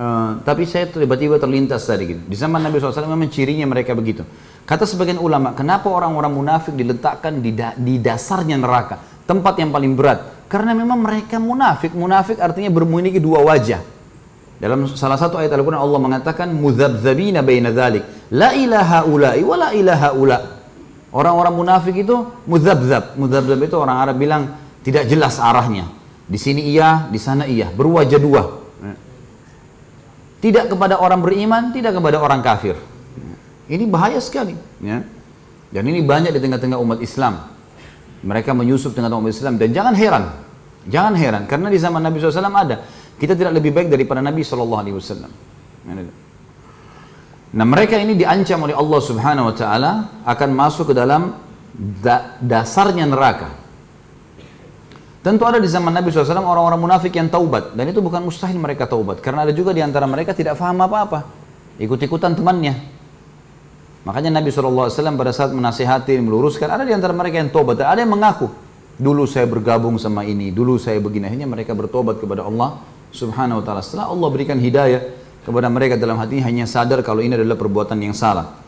uh, 0.00 0.40
tapi 0.40 0.64
saya 0.64 0.88
tiba-tiba 0.88 1.36
terlintas 1.36 1.84
tadi 1.84 2.16
gitu. 2.16 2.22
Di 2.24 2.32
zaman 2.40 2.64
Nabi 2.64 2.80
SAW 2.80 3.04
memang 3.04 3.28
cirinya 3.28 3.68
mereka 3.68 3.92
begitu. 3.92 4.24
Kata 4.64 4.88
sebagian 4.88 5.20
ulama, 5.20 5.52
kenapa 5.52 5.92
orang-orang 5.92 6.32
munafik 6.32 6.72
diletakkan 6.72 7.44
di, 7.44 7.52
da 7.52 7.76
di 7.76 8.00
dasarnya 8.00 8.56
neraka, 8.56 8.96
tempat 9.28 9.60
yang 9.60 9.68
paling 9.68 9.92
berat? 9.92 10.48
Karena 10.48 10.72
memang 10.72 10.96
mereka 10.96 11.36
munafik. 11.36 11.92
Munafik 11.92 12.40
artinya 12.40 12.72
memiliki 12.72 13.20
dua 13.20 13.44
wajah. 13.44 13.99
Dalam 14.60 14.84
salah 14.92 15.16
satu 15.16 15.40
ayat 15.40 15.56
Al-Quran 15.56 15.80
Allah 15.80 15.96
mengatakan 15.96 16.52
mudzabzabina 16.52 17.40
baina 17.40 17.72
dzalik. 17.72 18.28
La 18.36 18.52
ilaha 18.52 19.08
ulai 19.08 19.40
wa 19.40 19.56
la 19.56 19.68
ilaha 19.72 20.08
ula. 20.12 20.38
Orang-orang 21.10 21.54
munafik 21.56 21.96
itu 21.96 22.14
mudzabzab. 22.44 23.16
Mudzabzab 23.16 23.56
itu 23.56 23.76
orang 23.80 23.96
Arab 24.04 24.20
bilang 24.20 24.52
tidak 24.84 25.08
jelas 25.08 25.40
arahnya. 25.40 25.88
Di 26.28 26.36
sini 26.38 26.68
iya, 26.68 27.08
di 27.08 27.18
sana 27.18 27.48
iya, 27.48 27.72
berwajah 27.72 28.20
dua. 28.20 28.42
Tidak 30.40 30.72
kepada 30.72 30.96
orang 30.96 31.20
beriman, 31.20 31.68
tidak 31.72 32.00
kepada 32.00 32.16
orang 32.16 32.40
kafir. 32.40 32.76
Ini 33.68 33.84
bahaya 33.84 34.16
sekali. 34.24 34.56
Ya. 34.80 35.04
Dan 35.70 35.84
ini 35.86 36.00
banyak 36.00 36.32
di 36.32 36.40
tengah-tengah 36.40 36.80
umat 36.80 36.98
Islam. 37.04 37.44
Mereka 38.24 38.56
menyusup 38.56 38.96
tengah 38.96 39.12
umat 39.12 39.30
Islam. 39.30 39.60
Dan 39.60 39.70
jangan 39.76 39.92
heran. 39.92 40.24
Jangan 40.88 41.14
heran. 41.14 41.42
Karena 41.44 41.68
di 41.68 41.76
zaman 41.76 42.00
Nabi 42.00 42.18
SAW 42.24 42.56
ada. 42.56 42.82
Kita 43.20 43.36
tidak 43.36 43.60
lebih 43.60 43.76
baik 43.76 43.92
daripada 43.92 44.24
Nabi 44.24 44.40
SAW. 44.40 44.80
Nah 47.50 47.66
mereka 47.68 48.00
ini 48.00 48.16
diancam 48.16 48.64
oleh 48.64 48.72
Allah 48.72 49.00
Subhanahu 49.04 49.52
Wa 49.52 49.54
Taala 49.54 49.92
akan 50.24 50.48
masuk 50.56 50.90
ke 50.90 50.94
dalam 50.96 51.36
da 51.76 52.40
dasarnya 52.40 53.04
neraka. 53.04 53.52
Tentu 55.20 55.44
ada 55.44 55.60
di 55.60 55.68
zaman 55.68 55.92
Nabi 55.92 56.08
SAW 56.08 56.32
orang-orang 56.32 56.80
munafik 56.80 57.12
yang 57.12 57.28
taubat. 57.28 57.76
Dan 57.76 57.92
itu 57.92 58.00
bukan 58.00 58.24
mustahil 58.24 58.56
mereka 58.56 58.88
taubat. 58.88 59.20
Karena 59.20 59.44
ada 59.44 59.52
juga 59.52 59.76
di 59.76 59.84
antara 59.84 60.08
mereka 60.08 60.32
tidak 60.32 60.56
faham 60.56 60.80
apa-apa. 60.80 61.28
Ikut-ikutan 61.76 62.32
temannya. 62.32 62.72
Makanya 64.08 64.40
Nabi 64.40 64.48
SAW 64.48 64.88
pada 65.20 65.28
saat 65.28 65.52
menasihati, 65.52 66.16
meluruskan, 66.24 66.72
ada 66.72 66.88
di 66.88 66.96
antara 66.96 67.12
mereka 67.12 67.36
yang 67.36 67.52
tobat, 67.52 67.84
ada 67.84 68.00
yang 68.00 68.08
mengaku, 68.08 68.48
dulu 68.96 69.28
saya 69.28 69.44
bergabung 69.44 70.00
sama 70.00 70.24
ini, 70.24 70.48
dulu 70.48 70.80
saya 70.80 70.96
begini, 70.96 71.28
akhirnya 71.28 71.44
mereka 71.44 71.76
bertobat 71.76 72.16
kepada 72.16 72.48
Allah 72.48 72.80
Subhanahu 73.10 73.60
Wa 73.60 73.64
Taala. 73.64 73.82
Setelah 73.82 74.06
Allah 74.10 74.28
berikan 74.30 74.58
hidayah 74.58 75.02
kepada 75.42 75.66
mereka 75.66 75.98
dalam 75.98 76.18
hatinya 76.18 76.46
hanya 76.46 76.64
sadar 76.64 77.02
kalau 77.02 77.22
ini 77.24 77.34
adalah 77.34 77.58
perbuatan 77.58 77.98
yang 77.98 78.14
salah. 78.14 78.60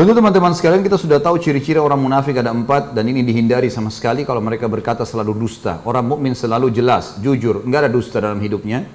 Tentu 0.00 0.16
teman-teman 0.16 0.56
sekalian 0.56 0.80
kita 0.80 0.96
sudah 0.96 1.20
tahu 1.20 1.36
ciri-ciri 1.36 1.76
orang 1.76 2.00
munafik 2.00 2.32
ada 2.40 2.54
empat 2.56 2.96
dan 2.96 3.04
ini 3.04 3.20
dihindari 3.20 3.68
sama 3.68 3.92
sekali 3.92 4.24
kalau 4.24 4.40
mereka 4.40 4.64
berkata 4.64 5.04
selalu 5.04 5.36
dusta. 5.36 5.84
Orang 5.84 6.08
mukmin 6.08 6.32
selalu 6.32 6.72
jelas, 6.72 7.20
jujur, 7.20 7.60
enggak 7.68 7.84
ada 7.84 7.90
dusta 7.92 8.16
dalam 8.16 8.40
hidupnya. 8.40 8.88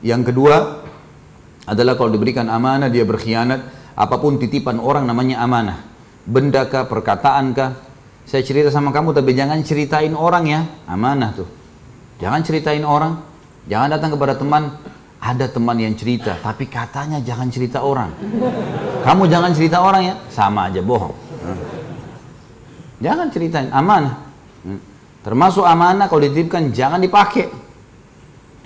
Yang 0.00 0.32
kedua 0.32 0.86
adalah 1.68 2.00
kalau 2.00 2.08
diberikan 2.08 2.48
amanah 2.48 2.88
dia 2.88 3.04
berkhianat, 3.04 3.60
apa 3.92 4.16
pun 4.16 4.40
titipan 4.40 4.80
orang 4.80 5.04
namanya 5.04 5.44
amanah. 5.44 5.84
Benda 6.24 6.64
kah, 6.64 6.88
perkataan 6.88 7.52
kah. 7.52 7.76
Saya 8.24 8.40
cerita 8.40 8.72
sama 8.72 8.88
kamu 8.88 9.12
tapi 9.12 9.36
jangan 9.36 9.60
ceritain 9.60 10.16
orang 10.16 10.44
ya, 10.48 10.60
amanah 10.88 11.44
tuh. 11.44 11.48
Jangan 12.24 12.40
ceritain 12.40 12.88
orang, 12.88 13.20
jangan 13.68 13.88
datang 13.92 14.16
kepada 14.16 14.34
teman, 14.34 14.74
ada 15.20 15.46
teman 15.46 15.76
yang 15.78 15.94
cerita, 15.94 16.34
tapi 16.40 16.66
katanya 16.66 17.20
jangan 17.20 17.52
cerita 17.52 17.84
orang. 17.84 18.10
Kamu 19.04 19.28
jangan 19.30 19.52
cerita 19.52 19.84
orang 19.84 20.02
ya, 20.02 20.14
sama 20.32 20.72
aja 20.72 20.80
bohong. 20.82 21.14
Jangan 22.98 23.30
ceritain, 23.30 23.70
amanah. 23.70 24.26
Termasuk 25.22 25.62
amanah 25.62 26.10
kalau 26.10 26.24
dititipkan 26.26 26.74
jangan 26.74 26.98
dipakai. 26.98 27.46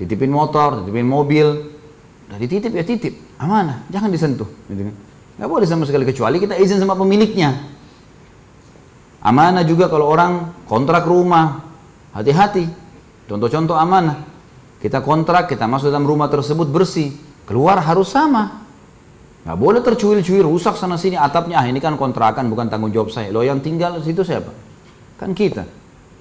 Titipin 0.00 0.32
motor, 0.32 0.82
titipin 0.82 1.04
mobil, 1.04 1.46
udah 2.28 2.38
dititip 2.40 2.72
ya 2.72 2.84
titip, 2.86 3.12
amanah, 3.36 3.84
jangan 3.92 4.08
disentuh. 4.08 4.48
Gitu 4.72 4.88
kan. 4.88 4.94
Nggak 5.36 5.48
boleh 5.48 5.66
sama 5.68 5.84
sekali 5.84 6.08
kecuali 6.08 6.36
kita 6.40 6.56
izin 6.56 6.80
sama 6.80 6.96
pemiliknya. 6.96 7.68
Amanah 9.22 9.62
juga 9.68 9.86
kalau 9.86 10.08
orang 10.08 10.64
kontrak 10.64 11.04
rumah, 11.04 11.62
hati-hati. 12.16 12.66
Contoh-contoh 13.28 13.76
amanah. 13.76 14.31
Kita 14.82 14.98
kontrak, 14.98 15.46
kita 15.46 15.70
masuk 15.70 15.94
dalam 15.94 16.02
rumah 16.02 16.26
tersebut 16.26 16.66
bersih. 16.66 17.14
Keluar 17.46 17.78
harus 17.78 18.10
sama. 18.10 18.66
Nggak 19.46 19.58
boleh 19.58 19.80
tercuil-cuil, 19.82 20.42
rusak 20.42 20.74
sana 20.74 20.98
sini 20.98 21.14
atapnya. 21.14 21.62
Ah 21.62 21.66
ini 21.70 21.78
kan 21.78 21.94
kontrakan 21.94 22.50
bukan 22.50 22.66
tanggung 22.66 22.90
jawab 22.90 23.14
saya. 23.14 23.30
Lo 23.30 23.46
yang 23.46 23.62
tinggal 23.62 24.02
di 24.02 24.10
situ 24.10 24.26
siapa? 24.26 24.50
Kan 25.22 25.38
kita. 25.38 25.62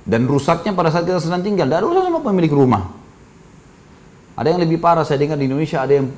Dan 0.06 0.30
rusaknya 0.30 0.78
pada 0.78 0.94
saat 0.94 1.10
kita 1.10 1.18
sedang 1.18 1.42
tinggal, 1.42 1.66
tidak 1.66 1.90
rusak 1.90 2.06
sama 2.06 2.22
pemilik 2.22 2.54
rumah. 2.54 2.90
Ada 4.38 4.54
yang 4.54 4.62
lebih 4.62 4.78
parah, 4.78 5.06
saya 5.06 5.22
dengar 5.22 5.38
di 5.38 5.46
Indonesia 5.50 5.82
ada 5.82 5.94
yang 5.98 6.10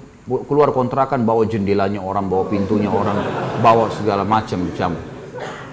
keluar 0.47 0.71
kontrakan 0.71 1.27
bawa 1.27 1.43
jendelanya 1.43 1.99
orang, 1.99 2.27
bawa 2.31 2.47
pintunya 2.47 2.87
orang, 2.87 3.19
bawa 3.59 3.91
segala 3.91 4.23
macam 4.23 4.67
macam. 4.67 4.95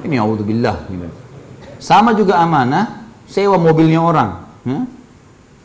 Ini 0.02 0.18
auzubillah 0.18 0.86
gitu. 0.90 1.06
Sama 1.78 2.14
juga 2.14 2.42
amanah, 2.42 3.06
sewa 3.30 3.58
mobilnya 3.58 4.02
orang. 4.02 4.30
Ya? 4.66 4.78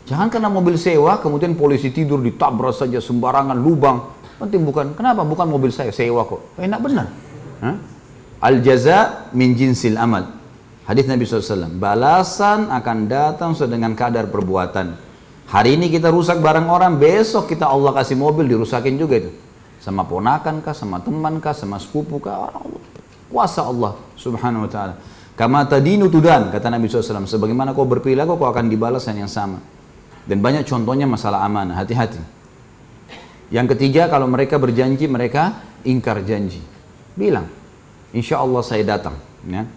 Jangan 0.06 0.30
karena 0.30 0.54
mobil 0.54 0.78
sewa, 0.78 1.18
kemudian 1.18 1.58
polisi 1.58 1.90
tidur 1.90 2.22
ditabrak 2.22 2.78
saja 2.78 3.02
sembarangan 3.02 3.58
lubang. 3.58 4.14
Penting 4.38 4.62
bukan, 4.62 4.86
kenapa? 4.94 5.26
Bukan 5.26 5.50
mobil 5.50 5.74
saya, 5.74 5.90
sewa 5.90 6.22
kok. 6.30 6.54
Enak 6.62 6.80
benar. 6.80 7.08
Al 8.38 8.62
jaza 8.62 9.32
min 9.34 9.58
jinsil 9.58 9.98
amal. 9.98 10.30
Hadis 10.86 11.10
Nabi 11.10 11.26
SAW. 11.26 11.82
Balasan 11.82 12.70
akan 12.70 12.98
datang 13.10 13.58
sesuai 13.58 13.74
dengan 13.74 13.98
kadar 13.98 14.30
perbuatan. 14.30 14.94
Hari 15.50 15.78
ini 15.78 15.90
kita 15.90 16.14
rusak 16.14 16.38
barang 16.38 16.70
orang, 16.70 17.02
besok 17.02 17.50
kita 17.50 17.66
Allah 17.66 17.90
kasih 17.98 18.14
mobil 18.14 18.46
dirusakin 18.46 18.94
juga 19.02 19.26
itu. 19.26 19.34
Sama 19.82 20.06
ponakan 20.06 20.62
kah, 20.62 20.78
sama 20.78 21.02
teman 21.02 21.42
kah, 21.42 21.58
sama 21.58 21.82
sepupu 21.82 22.22
kah, 22.22 22.54
Allah. 22.54 22.82
Kuasa 23.30 23.66
Allah 23.66 23.98
subhanahu 24.14 24.70
wa 24.70 24.70
ta'ala. 24.70 24.94
Kama 25.34 25.66
tadinu 25.66 26.08
tudan, 26.14 26.54
kata 26.54 26.70
Nabi 26.70 26.86
SAW. 26.86 27.26
Sebagaimana 27.26 27.74
kau 27.74 27.90
berperilaku, 27.90 28.38
kau 28.38 28.50
akan 28.50 28.70
dibalas 28.70 29.10
yang 29.10 29.26
sama. 29.26 29.58
Dan 30.26 30.42
banyak 30.42 30.66
contohnya 30.66 31.06
masalah 31.06 31.46
amanah, 31.46 31.78
hati-hati. 31.78 32.18
Yang 33.54 33.78
ketiga, 33.78 34.10
kalau 34.10 34.26
mereka 34.26 34.58
berjanji, 34.58 35.06
mereka 35.06 35.62
ingkar 35.86 36.26
janji. 36.26 36.60
Bilang, 37.14 37.46
insya 38.10 38.42
Allah 38.42 38.62
saya 38.66 38.82
datang. 38.82 39.16
Ya. 39.46 39.70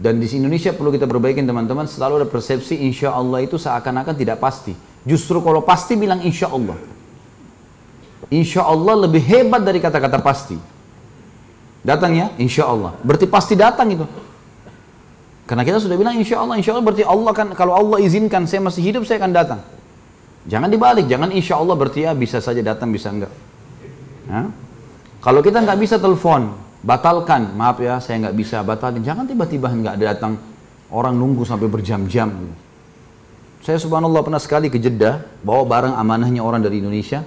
Dan 0.00 0.18
di 0.18 0.26
Indonesia 0.32 0.72
perlu 0.72 0.90
kita 0.90 1.04
perbaikin 1.04 1.44
teman-teman, 1.44 1.84
selalu 1.84 2.24
ada 2.24 2.28
persepsi 2.28 2.80
insya 2.80 3.12
Allah 3.12 3.44
itu 3.44 3.60
seakan-akan 3.60 4.16
tidak 4.16 4.40
pasti. 4.40 4.72
Justru 5.04 5.44
kalau 5.44 5.60
pasti 5.62 5.92
bilang 5.94 6.24
insya 6.24 6.48
Allah. 6.48 6.74
Insya 8.32 8.64
Allah 8.64 9.06
lebih 9.06 9.20
hebat 9.20 9.60
dari 9.60 9.78
kata-kata 9.78 10.18
pasti. 10.24 10.56
Datang 11.84 12.16
ya, 12.16 12.26
insya 12.40 12.64
Allah. 12.64 12.96
Berarti 13.04 13.28
pasti 13.28 13.54
datang 13.58 13.92
itu. 13.92 14.06
Karena 15.44 15.68
kita 15.68 15.82
sudah 15.82 16.00
bilang 16.00 16.16
insya 16.16 16.40
Allah, 16.40 16.56
insya 16.56 16.72
Allah 16.72 16.86
berarti 16.86 17.04
Allah 17.04 17.32
kan, 17.36 17.52
kalau 17.52 17.76
Allah 17.76 18.00
izinkan 18.00 18.48
saya 18.48 18.64
masih 18.64 18.80
hidup, 18.80 19.04
saya 19.04 19.20
akan 19.20 19.32
datang. 19.36 19.60
Jangan 20.42 20.66
dibalik, 20.66 21.06
jangan 21.06 21.30
insya 21.30 21.54
Allah 21.54 21.78
berarti 21.78 22.02
ya 22.02 22.12
bisa 22.18 22.42
saja 22.42 22.58
datang, 22.58 22.90
bisa 22.90 23.14
enggak. 23.14 23.30
Ya? 24.26 24.50
Kalau 25.22 25.38
kita 25.38 25.62
nggak 25.62 25.78
bisa 25.78 26.02
telepon, 26.02 26.58
batalkan, 26.82 27.54
maaf 27.54 27.78
ya 27.78 28.02
saya 28.02 28.26
nggak 28.26 28.34
bisa 28.34 28.58
batalkan. 28.66 29.06
Jangan 29.06 29.30
tiba-tiba 29.30 29.70
nggak 29.70 29.96
datang, 30.02 30.34
orang 30.90 31.14
nunggu 31.14 31.46
sampai 31.46 31.70
berjam-jam. 31.70 32.50
Saya 33.62 33.78
subhanallah 33.78 34.26
pernah 34.26 34.42
sekali 34.42 34.66
ke 34.66 34.82
Jeddah, 34.82 35.22
bawa 35.46 35.62
barang 35.62 35.94
amanahnya 35.94 36.42
orang 36.42 36.58
dari 36.58 36.82
Indonesia, 36.82 37.22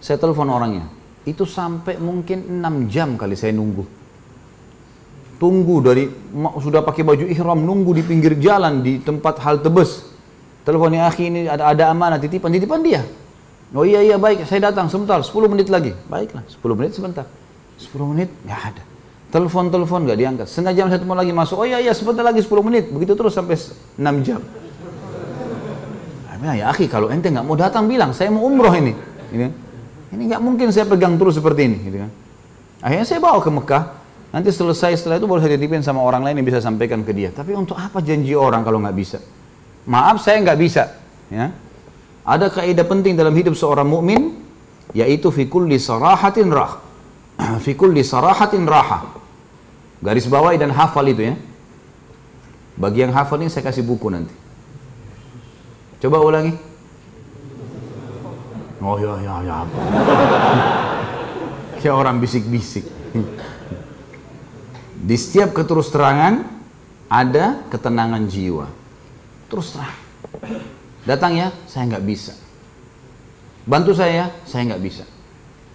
saya 0.00 0.16
telepon 0.16 0.48
orangnya. 0.48 0.88
Itu 1.28 1.44
sampai 1.44 2.00
mungkin 2.00 2.62
6 2.64 2.88
jam 2.88 3.20
kali 3.20 3.36
saya 3.36 3.52
nunggu. 3.52 3.84
Tunggu 5.36 5.84
dari, 5.84 6.08
sudah 6.64 6.80
pakai 6.80 7.04
baju 7.04 7.28
ihram, 7.28 7.60
nunggu 7.60 8.00
di 8.00 8.02
pinggir 8.08 8.40
jalan, 8.40 8.80
di 8.80 9.04
tempat 9.04 9.44
halte 9.44 9.68
bus 9.68 10.05
Teleponnya 10.66 11.06
akhi 11.06 11.30
ini 11.30 11.40
ada 11.46 11.70
ada 11.70 11.94
amanah 11.94 12.18
titipan, 12.18 12.50
titipan 12.50 12.82
dia. 12.82 13.06
Oh 13.70 13.86
iya 13.86 14.02
iya 14.02 14.18
baik, 14.18 14.50
saya 14.50 14.70
datang 14.70 14.90
sebentar, 14.90 15.22
10 15.22 15.30
menit 15.46 15.70
lagi. 15.70 15.94
Baiklah, 16.10 16.42
10 16.50 16.74
menit 16.74 16.92
sebentar. 16.98 17.22
10 17.78 18.10
menit 18.10 18.28
nggak 18.42 18.60
ada. 18.74 18.82
Telepon 19.30 19.70
telepon 19.70 20.02
nggak 20.02 20.18
diangkat. 20.18 20.46
Setengah 20.50 20.74
jam 20.74 20.86
satu 20.90 21.06
lagi 21.14 21.30
masuk. 21.30 21.62
Oh 21.62 21.66
iya 21.66 21.78
iya 21.78 21.94
sebentar 21.94 22.26
lagi 22.26 22.42
10 22.42 22.50
menit. 22.66 22.90
Begitu 22.90 23.14
terus 23.14 23.38
sampai 23.38 23.54
6 23.54 24.26
jam. 24.26 24.42
Ya, 26.46 26.52
ya 26.52 26.66
akhi 26.70 26.86
kalau 26.86 27.10
ente 27.10 27.26
nggak 27.26 27.42
mau 27.42 27.58
datang 27.58 27.90
bilang 27.90 28.14
saya 28.14 28.30
mau 28.30 28.46
umroh 28.46 28.70
ini. 28.70 28.94
Ini 29.34 29.46
ini 30.14 30.22
nggak 30.30 30.38
mungkin 30.38 30.70
saya 30.70 30.86
pegang 30.86 31.18
terus 31.18 31.34
seperti 31.34 31.66
ini, 31.66 31.78
gitu 31.90 31.98
kan. 32.06 32.10
Akhirnya 32.86 33.06
saya 33.06 33.18
bawa 33.18 33.42
ke 33.42 33.50
Mekah. 33.50 33.84
Nanti 34.30 34.54
selesai 34.54 34.94
setelah 35.00 35.18
itu 35.18 35.26
baru 35.26 35.42
saya 35.42 35.58
titipin 35.58 35.82
sama 35.82 36.02
orang 36.02 36.22
lain 36.22 36.38
yang 36.38 36.46
bisa 36.46 36.62
sampaikan 36.62 37.02
ke 37.02 37.10
dia. 37.10 37.34
Tapi 37.34 37.50
untuk 37.54 37.74
apa 37.74 37.98
janji 37.98 38.34
orang 38.34 38.62
kalau 38.62 38.78
nggak 38.78 38.94
bisa? 38.94 39.18
Maaf 39.86 40.20
saya 40.20 40.42
nggak 40.42 40.58
bisa. 40.58 40.92
Ya. 41.32 41.54
Ada 42.26 42.50
kaidah 42.50 42.86
penting 42.86 43.14
dalam 43.14 43.32
hidup 43.32 43.54
seorang 43.54 43.86
mukmin 43.86 44.34
yaitu 44.92 45.30
fikul 45.30 45.66
di 45.70 45.78
sarahatin 45.78 46.50
rah. 46.50 46.82
fikul 47.64 47.94
di 47.94 48.02
sarahatin 48.02 48.66
raha. 48.66 49.16
Garis 50.02 50.28
bawahi 50.28 50.60
dan 50.60 50.74
hafal 50.74 51.06
itu 51.08 51.32
ya. 51.32 51.34
Bagi 52.76 53.08
yang 53.08 53.14
hafal 53.16 53.40
ini 53.40 53.48
saya 53.48 53.64
kasih 53.64 53.86
buku 53.86 54.12
nanti. 54.12 54.34
Coba 56.02 56.20
ulangi. 56.20 56.52
Oh 58.84 59.00
ya 59.00 59.16
ya 59.24 59.34
ya? 59.40 59.56
Kayak 61.80 61.96
orang 61.96 62.20
bisik-bisik. 62.20 62.84
Di 65.06 65.16
setiap 65.16 65.56
keterus 65.56 65.88
terangan 65.88 66.44
ada 67.08 67.64
ketenangan 67.72 68.28
jiwa. 68.28 68.68
Terus 69.46 69.66
terang. 69.74 69.96
Datang 71.06 71.32
ya, 71.38 71.54
saya 71.70 71.86
nggak 71.86 72.04
bisa. 72.06 72.34
Bantu 73.66 73.94
saya, 73.94 74.30
saya 74.42 74.62
nggak 74.74 74.82
bisa. 74.82 75.04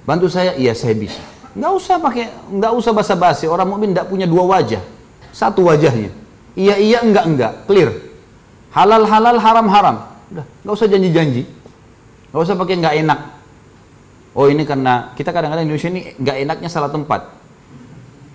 Bantu 0.03 0.27
saya, 0.27 0.55
iya 0.59 0.75
saya 0.75 0.95
bisa. 0.95 1.23
Nggak 1.55 1.71
usah 1.75 1.95
pakai, 1.99 2.31
nggak 2.51 2.71
usah 2.75 2.91
basa-basi. 2.95 3.47
Orang 3.47 3.75
mukmin 3.75 3.91
nggak 3.95 4.07
punya 4.07 4.27
dua 4.27 4.43
wajah, 4.47 4.83
satu 5.31 5.67
wajahnya. 5.67 6.11
Iya 6.55 6.75
iya, 6.79 6.97
enggak 7.03 7.25
enggak, 7.27 7.53
clear. 7.67 7.91
Halal 8.71 9.07
halal, 9.07 9.39
haram 9.39 9.67
haram. 9.67 9.97
Udah, 10.31 10.45
nggak 10.63 10.73
usah 10.75 10.87
janji-janji. 10.87 11.43
Nggak 12.31 12.41
usah 12.43 12.55
pakai 12.55 12.75
nggak 12.79 12.95
enak. 13.03 13.19
Oh 14.31 14.47
ini 14.47 14.63
karena 14.63 15.11
kita 15.15 15.35
kadang-kadang 15.35 15.67
Indonesia 15.67 15.91
ini 15.91 16.15
nggak 16.15 16.37
enaknya 16.47 16.69
salah 16.71 16.87
tempat. 16.87 17.39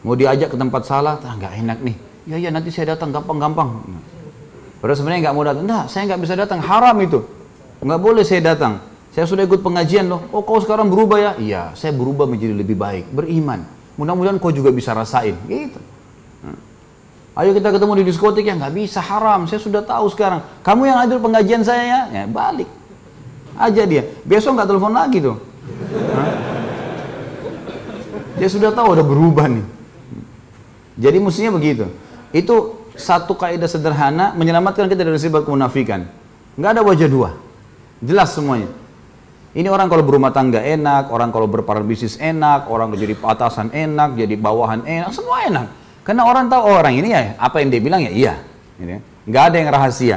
Mau 0.05 0.13
diajak 0.13 0.53
ke 0.53 0.57
tempat 0.61 0.85
salah, 0.85 1.17
ah, 1.21 1.35
nggak 1.37 1.53
enak 1.65 1.79
nih. 1.81 1.97
Ya 2.29 2.37
ya 2.37 2.51
nanti 2.53 2.69
saya 2.69 2.93
datang 2.97 3.17
gampang-gampang. 3.17 3.81
Padahal 4.79 4.97
sebenarnya 4.97 5.21
nggak 5.29 5.35
mau 5.35 5.45
datang. 5.45 5.65
Nah, 5.65 5.83
saya 5.89 6.03
nggak 6.11 6.21
bisa 6.21 6.35
datang. 6.37 6.59
Haram 6.61 6.97
itu. 7.01 7.25
Nggak 7.81 8.01
boleh 8.01 8.23
saya 8.23 8.41
datang. 8.55 8.83
Saya 9.17 9.25
sudah 9.25 9.49
ikut 9.49 9.65
pengajian 9.65 10.07
loh. 10.07 10.29
Oh, 10.33 10.45
kau 10.45 10.61
sekarang 10.61 10.93
berubah 10.93 11.17
ya? 11.17 11.33
Iya, 11.41 11.63
saya 11.73 11.97
berubah 11.97 12.29
menjadi 12.29 12.53
lebih 12.53 12.77
baik. 12.77 13.09
Beriman. 13.13 13.65
Mudah-mudahan 13.97 14.37
kau 14.37 14.53
juga 14.53 14.69
bisa 14.69 14.93
rasain. 14.93 15.33
Gitu. 15.49 15.81
Hmm. 16.45 16.61
Ayo 17.33 17.57
kita 17.57 17.73
ketemu 17.73 17.93
di 18.01 18.05
diskotik 18.13 18.45
ya 18.45 18.55
nggak 18.57 18.75
bisa 18.77 19.01
haram. 19.01 19.49
Saya 19.49 19.61
sudah 19.61 19.81
tahu 19.81 20.13
sekarang. 20.13 20.45
Kamu 20.61 20.85
yang 20.85 21.01
hadir 21.01 21.17
pengajian 21.17 21.65
saya 21.65 21.85
ya, 21.85 22.01
ya 22.13 22.25
balik 22.29 22.69
aja 23.57 23.83
dia. 23.89 24.03
Besok 24.23 24.55
nggak 24.57 24.69
telepon 24.69 24.93
lagi 24.93 25.19
tuh. 25.25 25.37
Dia 28.37 28.49
sudah 28.53 28.71
tahu 28.71 28.93
udah 28.93 29.05
berubah 29.05 29.49
nih. 29.49 29.65
Jadi 31.01 31.17
mestinya 31.21 31.57
begitu. 31.57 31.89
Itu 32.37 32.76
satu 32.97 33.37
kaidah 33.37 33.69
sederhana 33.69 34.33
menyelamatkan 34.35 34.89
kita 34.89 35.05
dari 35.05 35.21
sifat 35.21 35.45
kemunafikan. 35.45 36.09
Nggak 36.57 36.71
ada 36.77 36.83
wajah 36.83 37.09
dua. 37.09 37.31
Jelas 38.01 38.33
semuanya. 38.33 38.69
Ini 39.57 39.73
orang 39.73 39.89
kalau 39.89 40.05
berumah 40.05 40.37
tangga 40.37 40.61
enak, 40.61 41.09
orang 41.09 41.33
kalau 41.33 41.49
berparar 41.49 41.81
bisnis 41.81 42.21
enak, 42.21 42.69
orang 42.69 42.93
jadi 42.93 43.17
atasan 43.17 43.73
enak, 43.73 44.13
jadi 44.13 44.37
bawahan 44.37 44.85
enak, 44.85 45.17
semua 45.17 45.49
enak. 45.49 45.67
Karena 46.05 46.29
orang 46.29 46.53
tahu 46.53 46.61
oh, 46.61 46.77
orang 46.77 46.93
ini 46.93 47.11
ya 47.11 47.35
apa 47.41 47.65
yang 47.65 47.73
dia 47.73 47.81
bilang 47.81 48.05
ya 48.05 48.13
iya. 48.13 48.35
Gitu 48.77 48.91
ya. 48.97 49.01
Nggak 49.27 49.43
ada 49.49 49.57
yang 49.57 49.69
rahasia. 49.73 50.17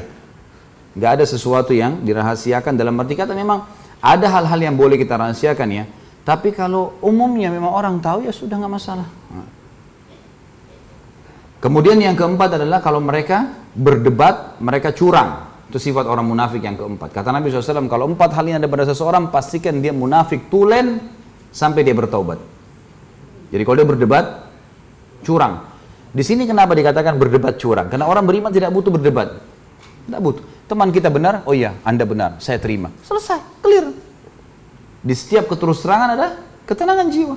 Nggak 0.94 1.12
ada 1.18 1.24
sesuatu 1.24 1.72
yang 1.72 2.04
dirahasiakan 2.04 2.76
dalam 2.76 3.00
arti 3.00 3.16
kata 3.16 3.32
memang 3.32 3.64
ada 4.04 4.28
hal-hal 4.28 4.60
yang 4.60 4.76
boleh 4.76 5.00
kita 5.00 5.16
rahasiakan 5.16 5.68
ya. 5.72 5.84
Tapi 6.28 6.52
kalau 6.54 7.00
umumnya 7.00 7.50
memang 7.50 7.72
orang 7.72 7.96
tahu 8.04 8.28
ya 8.28 8.36
sudah 8.36 8.60
nggak 8.60 8.74
masalah. 8.76 9.08
Kemudian 11.60 12.00
yang 12.00 12.16
keempat 12.16 12.56
adalah 12.56 12.80
kalau 12.80 13.04
mereka 13.04 13.68
berdebat, 13.76 14.56
mereka 14.64 14.96
curang. 14.96 15.52
Itu 15.68 15.78
sifat 15.78 16.08
orang 16.08 16.26
munafik 16.26 16.64
yang 16.64 16.80
keempat. 16.80 17.14
Kata 17.14 17.30
Nabi 17.36 17.52
SAW, 17.52 17.92
kalau 17.92 18.10
empat 18.10 18.32
hal 18.34 18.48
ini 18.48 18.58
ada 18.58 18.66
pada 18.72 18.88
seseorang, 18.88 19.28
pastikan 19.28 19.84
dia 19.84 19.92
munafik 19.92 20.48
tulen 20.48 20.98
sampai 21.52 21.84
dia 21.84 21.94
bertaubat. 21.94 22.40
Jadi 23.52 23.62
kalau 23.68 23.78
dia 23.78 23.88
berdebat, 23.88 24.26
curang. 25.22 25.68
Di 26.10 26.24
sini 26.26 26.50
kenapa 26.50 26.74
dikatakan 26.74 27.20
berdebat 27.22 27.62
curang? 27.62 27.86
Karena 27.92 28.10
orang 28.10 28.26
beriman 28.26 28.50
tidak 28.50 28.74
butuh 28.74 28.90
berdebat. 28.90 29.38
Tidak 30.10 30.22
butuh. 30.24 30.42
Teman 30.66 30.90
kita 30.90 31.14
benar, 31.14 31.46
oh 31.46 31.54
iya, 31.54 31.78
Anda 31.86 32.06
benar, 32.08 32.42
saya 32.42 32.58
terima. 32.58 32.90
Selesai, 33.06 33.62
clear. 33.62 33.94
Di 35.06 35.14
setiap 35.14 35.50
keterus 35.50 35.86
terangan 35.86 36.18
ada 36.18 36.28
ketenangan 36.66 37.08
jiwa. 37.14 37.36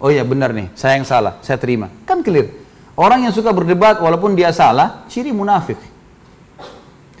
Oh 0.00 0.08
iya, 0.08 0.24
benar 0.24 0.52
nih, 0.52 0.72
saya 0.76 0.96
yang 0.96 1.08
salah, 1.08 1.40
saya 1.44 1.60
terima. 1.60 1.92
Kan 2.08 2.24
clear. 2.24 2.65
Orang 2.96 3.28
yang 3.28 3.32
suka 3.36 3.52
berdebat 3.52 4.00
walaupun 4.00 4.32
dia 4.32 4.48
salah, 4.56 5.04
ciri 5.12 5.28
munafik. 5.28 5.76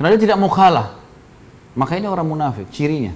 Karena 0.00 0.16
dia 0.16 0.20
tidak 0.24 0.40
mau 0.40 0.48
kalah. 0.48 0.96
Maka 1.76 2.00
ini 2.00 2.08
orang 2.08 2.24
munafik, 2.24 2.72
cirinya. 2.72 3.12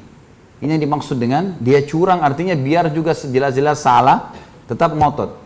Ini 0.61 0.77
yang 0.77 0.83
dimaksud 0.85 1.17
dengan 1.17 1.57
dia 1.57 1.81
curang 1.89 2.21
artinya 2.21 2.53
biar 2.53 2.93
juga 2.93 3.17
jelas-jelas 3.17 3.81
salah, 3.81 4.37
tetap 4.69 4.93
ngotot. 4.93 5.41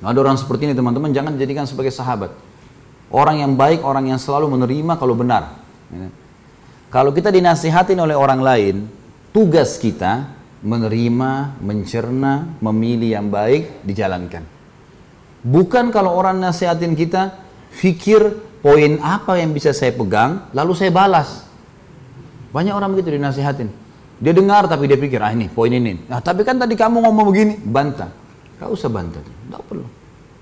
Ada 0.00 0.18
orang 0.18 0.40
seperti 0.40 0.72
ini 0.72 0.74
teman-teman, 0.74 1.12
jangan 1.12 1.36
dijadikan 1.36 1.68
sebagai 1.68 1.92
sahabat. 1.92 2.32
Orang 3.12 3.44
yang 3.44 3.52
baik, 3.52 3.84
orang 3.84 4.08
yang 4.08 4.16
selalu 4.16 4.56
menerima 4.56 4.96
kalau 4.96 5.12
benar. 5.12 5.60
Kalau 6.88 7.12
kita 7.12 7.28
dinasihatin 7.28 8.00
oleh 8.00 8.16
orang 8.16 8.40
lain, 8.40 8.88
tugas 9.36 9.76
kita 9.76 10.32
menerima, 10.64 11.60
mencerna, 11.60 12.56
memilih 12.64 13.20
yang 13.20 13.28
baik, 13.28 13.84
dijalankan. 13.84 14.51
Bukan 15.42 15.90
kalau 15.90 16.14
orang 16.14 16.38
nasihatin 16.38 16.94
kita, 16.94 17.34
fikir 17.74 18.38
poin 18.62 19.02
apa 19.02 19.42
yang 19.42 19.50
bisa 19.50 19.74
saya 19.74 19.90
pegang, 19.90 20.46
lalu 20.54 20.72
saya 20.78 20.94
balas. 20.94 21.42
Banyak 22.54 22.72
orang 22.72 22.94
begitu 22.94 23.18
dinasihatin. 23.18 23.68
Dia 24.22 24.30
dengar 24.30 24.70
tapi 24.70 24.86
dia 24.86 24.94
pikir, 24.94 25.18
ah 25.18 25.34
ini 25.34 25.50
poin 25.50 25.72
ini. 25.74 26.06
Nah 26.06 26.22
tapi 26.22 26.46
kan 26.46 26.54
tadi 26.54 26.78
kamu 26.78 27.02
ngomong 27.02 27.26
begini, 27.34 27.54
bantah. 27.58 28.14
Gak 28.62 28.70
usah 28.70 28.86
bantah, 28.86 29.18
gak 29.50 29.62
perlu. 29.66 29.82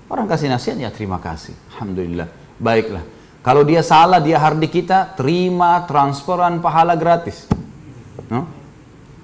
Orang 0.05 0.29
kasih 0.29 0.53
nasihat 0.53 0.77
ya 0.77 0.93
terima 0.93 1.17
kasih. 1.17 1.57
Alhamdulillah. 1.73 2.29
Baiklah. 2.61 3.01
Kalau 3.41 3.65
dia 3.65 3.81
salah, 3.81 4.21
dia 4.21 4.37
hardi 4.37 4.69
kita, 4.69 5.17
terima 5.17 5.81
transferan 5.89 6.61
pahala 6.61 6.93
gratis. 6.93 7.49
No? 8.29 8.45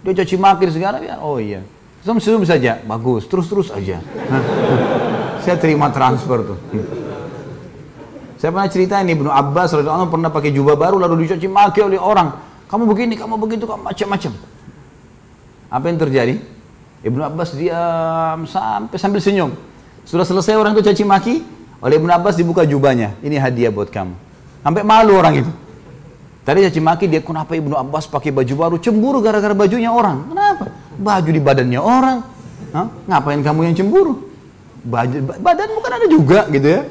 Dia 0.01 0.25
caci 0.25 0.41
maki 0.41 0.73
segala, 0.73 0.97
ya, 1.05 1.21
oh 1.21 1.37
iya. 1.37 1.61
Senyum 2.01 2.47
saja, 2.47 2.81
bagus, 2.81 3.29
terus-terus 3.29 3.69
aja. 3.69 4.01
Saya 5.47 5.63
terima 5.63 5.87
transfer 5.95 6.43
tuh. 6.43 6.59
Saya 8.35 8.51
pernah 8.51 8.67
cerita 8.67 8.99
ini 8.99 9.15
Ibnu 9.15 9.31
Abbas 9.31 9.71
radhiyallahu 9.79 10.11
pernah 10.11 10.27
pakai 10.27 10.51
jubah 10.51 10.75
baru 10.75 10.99
lalu 10.99 11.23
dicaci 11.23 11.47
maki 11.47 11.87
oleh 11.87 11.95
orang. 11.95 12.35
Kamu 12.67 12.83
begini, 12.83 13.15
kamu 13.15 13.39
begitu, 13.39 13.63
kamu 13.63 13.79
macam-macam. 13.87 14.35
Apa 15.71 15.85
yang 15.87 16.03
terjadi? 16.03 16.35
Ibnu 16.99 17.23
Abbas 17.23 17.55
diam 17.55 18.43
sampai 18.43 18.99
sambil 18.99 19.23
senyum. 19.23 19.55
Sudah 20.03 20.27
selesai 20.27 20.59
orang 20.59 20.75
itu 20.75 20.83
caci 20.83 21.07
maki, 21.07 21.39
oleh 21.79 21.95
Ibnu 21.95 22.11
Abbas 22.11 22.35
dibuka 22.35 22.67
jubahnya. 22.67 23.15
Ini 23.23 23.39
hadiah 23.39 23.71
buat 23.71 23.87
kamu. 23.87 24.19
Sampai 24.67 24.83
malu 24.83 25.15
orang 25.15 25.47
itu. 25.47 25.51
Tadi 26.43 26.67
caci 26.67 26.83
maki 26.83 27.07
dia 27.07 27.23
kenapa 27.23 27.55
Ibnu 27.55 27.71
Abbas 27.71 28.03
pakai 28.11 28.35
baju 28.35 28.51
baru 28.51 28.75
cemburu 28.83 29.23
gara-gara 29.23 29.55
bajunya 29.55 29.95
orang. 29.95 30.27
Kenapa? 30.27 30.75
Baju 30.99 31.29
di 31.31 31.39
badannya 31.39 31.79
orang. 31.79 32.19
Hah? 32.75 32.91
Ngapain 33.07 33.39
kamu 33.39 33.71
yang 33.71 33.75
cemburu? 33.79 34.26
Badan 34.85 35.69
bukan 35.73 35.91
ada 35.91 36.05
juga 36.05 36.45
gitu 36.51 36.67
ya. 36.67 36.81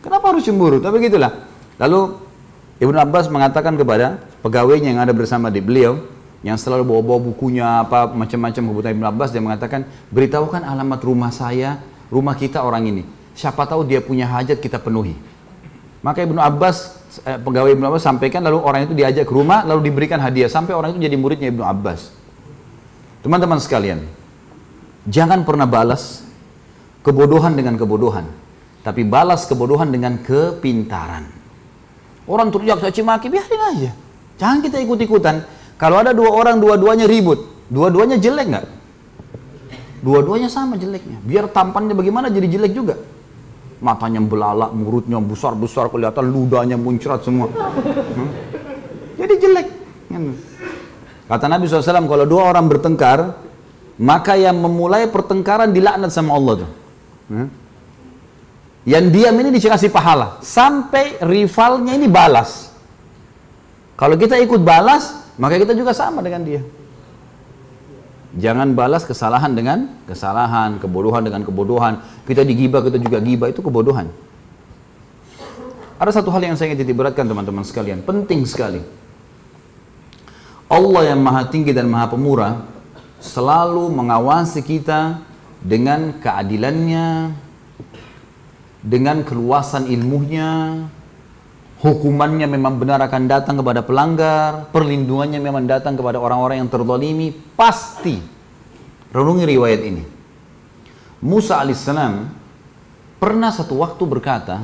Kenapa 0.00 0.30
harus 0.32 0.46
cemburu? 0.46 0.78
Tapi 0.78 1.02
gitulah. 1.02 1.44
Lalu 1.76 2.16
Ibnu 2.78 2.94
Abbas 2.94 3.26
mengatakan 3.26 3.74
kepada 3.74 4.22
pegawainya 4.40 4.94
yang 4.94 5.02
ada 5.02 5.10
bersama 5.10 5.50
di 5.50 5.58
beliau 5.58 5.98
yang 6.46 6.54
selalu 6.54 6.86
bawa-bawa 6.86 7.34
bukunya 7.34 7.82
apa 7.82 8.06
macam-macam 8.14 8.62
kebutuhan 8.62 8.94
Ibnu 8.94 9.06
Abbas 9.10 9.34
dia 9.34 9.42
mengatakan 9.42 9.82
beritahukan 10.14 10.62
alamat 10.62 11.00
rumah 11.02 11.34
saya, 11.34 11.82
rumah 12.14 12.38
kita 12.38 12.62
orang 12.62 12.86
ini. 12.86 13.02
Siapa 13.34 13.66
tahu 13.66 13.82
dia 13.82 13.98
punya 13.98 14.30
hajat 14.30 14.62
kita 14.62 14.78
penuhi. 14.78 15.18
Maka 15.98 16.22
Ibnu 16.22 16.38
Abbas 16.38 16.94
eh, 17.26 17.38
pegawai 17.42 17.74
Ibnu 17.74 17.84
Abbas 17.90 18.06
sampaikan 18.06 18.46
lalu 18.46 18.62
orang 18.62 18.86
itu 18.86 18.94
diajak 18.94 19.26
ke 19.26 19.34
rumah 19.34 19.66
lalu 19.66 19.90
diberikan 19.90 20.22
hadiah 20.22 20.46
sampai 20.46 20.78
orang 20.78 20.94
itu 20.94 21.02
jadi 21.02 21.18
muridnya 21.18 21.50
Ibnu 21.50 21.66
Abbas. 21.66 22.14
Teman-teman 23.26 23.58
sekalian, 23.58 24.06
jangan 25.10 25.42
pernah 25.42 25.66
balas 25.66 26.22
kebodohan 27.02 27.54
dengan 27.54 27.78
kebodohan 27.78 28.26
tapi 28.88 29.04
balas 29.04 29.44
kebodohan 29.44 29.92
dengan 29.92 30.16
kepintaran. 30.22 31.28
Orang 32.24 32.48
teriak 32.48 32.80
caci 32.80 33.04
maki, 33.04 33.28
biarin 33.28 33.62
aja. 33.76 33.90
Jangan 34.40 34.64
kita 34.64 34.80
ikut-ikutan. 34.80 35.44
Kalau 35.76 36.00
ada 36.00 36.16
dua 36.16 36.32
orang, 36.32 36.56
dua-duanya 36.56 37.04
ribut. 37.04 37.68
Dua-duanya 37.68 38.16
jelek 38.16 38.46
nggak? 38.48 38.66
Dua-duanya 40.00 40.48
sama 40.48 40.80
jeleknya. 40.80 41.20
Biar 41.20 41.52
tampannya 41.52 41.92
bagaimana 41.92 42.32
jadi 42.32 42.48
jelek 42.48 42.72
juga. 42.72 42.96
Matanya 43.84 44.24
belalak, 44.24 44.72
mulutnya 44.72 45.20
besar-besar, 45.20 45.92
kelihatan 45.92 46.24
ludahnya 46.32 46.80
muncrat 46.80 47.20
semua. 47.20 47.52
Hmm? 47.52 48.30
Jadi 49.20 49.34
jelek. 49.36 49.66
Kata 51.28 51.44
Nabi 51.44 51.68
SAW, 51.68 52.08
kalau 52.08 52.24
dua 52.24 52.48
orang 52.48 52.72
bertengkar, 52.72 53.36
maka 54.00 54.32
yang 54.32 54.56
memulai 54.56 55.04
pertengkaran 55.12 55.76
dilaknat 55.76 56.08
sama 56.08 56.32
Allah 56.32 56.64
tuh. 56.64 56.70
Hmm? 57.28 57.48
Yang 58.88 59.04
diam 59.12 59.36
ini 59.36 59.52
dikasih 59.52 59.92
pahala. 59.92 60.40
Sampai 60.40 61.20
rivalnya 61.20 61.92
ini 61.92 62.08
balas. 62.08 62.72
Kalau 63.98 64.16
kita 64.16 64.40
ikut 64.40 64.64
balas, 64.64 65.28
maka 65.36 65.60
kita 65.60 65.76
juga 65.76 65.92
sama 65.92 66.24
dengan 66.24 66.40
dia. 66.46 66.62
Jangan 68.38 68.72
balas 68.72 69.02
kesalahan 69.04 69.52
dengan 69.52 69.88
kesalahan, 70.08 70.80
kebodohan 70.80 71.24
dengan 71.26 71.42
kebodohan. 71.44 72.00
Kita 72.24 72.46
digibah, 72.46 72.80
kita 72.80 72.96
juga 72.96 73.18
gibah, 73.18 73.48
itu 73.50 73.60
kebodohan. 73.60 74.08
Ada 75.98 76.22
satu 76.22 76.30
hal 76.30 76.46
yang 76.46 76.54
saya 76.54 76.72
ingin 76.72 76.94
beratkan 76.94 77.26
teman-teman 77.26 77.66
sekalian, 77.66 78.06
penting 78.06 78.46
sekali. 78.46 78.78
Allah 80.70 81.10
yang 81.10 81.18
maha 81.18 81.48
tinggi 81.50 81.74
dan 81.74 81.90
maha 81.90 82.12
pemurah 82.12 82.62
selalu 83.18 83.90
mengawasi 83.90 84.62
kita 84.62 85.27
dengan 85.62 86.18
keadilannya, 86.22 87.34
dengan 88.82 89.26
keluasan 89.26 89.90
ilmunya, 89.90 90.86
hukumannya 91.82 92.46
memang 92.46 92.78
benar 92.78 93.02
akan 93.02 93.22
datang 93.26 93.58
kepada 93.58 93.82
pelanggar, 93.82 94.70
perlindungannya 94.70 95.38
memang 95.42 95.66
datang 95.66 95.94
kepada 95.98 96.18
orang-orang 96.18 96.62
yang 96.62 96.70
terzalimi, 96.70 97.34
pasti. 97.54 98.18
Renungi 99.08 99.44
riwayat 99.48 99.80
ini. 99.82 100.04
Musa 101.18 101.58
alaihissalam 101.58 102.30
pernah 103.18 103.50
satu 103.50 103.82
waktu 103.82 104.04
berkata 104.06 104.62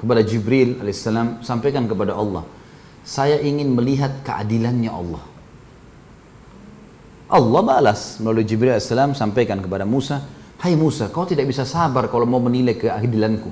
kepada 0.00 0.24
Jibril 0.26 0.82
alaihissalam, 0.82 1.46
sampaikan 1.46 1.86
kepada 1.86 2.16
Allah, 2.16 2.42
saya 3.04 3.38
ingin 3.38 3.76
melihat 3.76 4.24
keadilannya 4.24 4.90
Allah. 4.90 5.33
Allah 7.34 7.62
balas 7.66 8.22
melalui 8.22 8.46
Jibril 8.46 8.78
alaihissalam 8.78 9.18
sampaikan 9.18 9.58
kepada 9.58 9.82
Musa, 9.82 10.22
Hai 10.62 10.78
Musa, 10.78 11.10
kau 11.10 11.26
tidak 11.26 11.50
bisa 11.50 11.66
sabar 11.66 12.06
kalau 12.06 12.30
mau 12.30 12.38
menilai 12.38 12.78
keadilanku. 12.78 13.50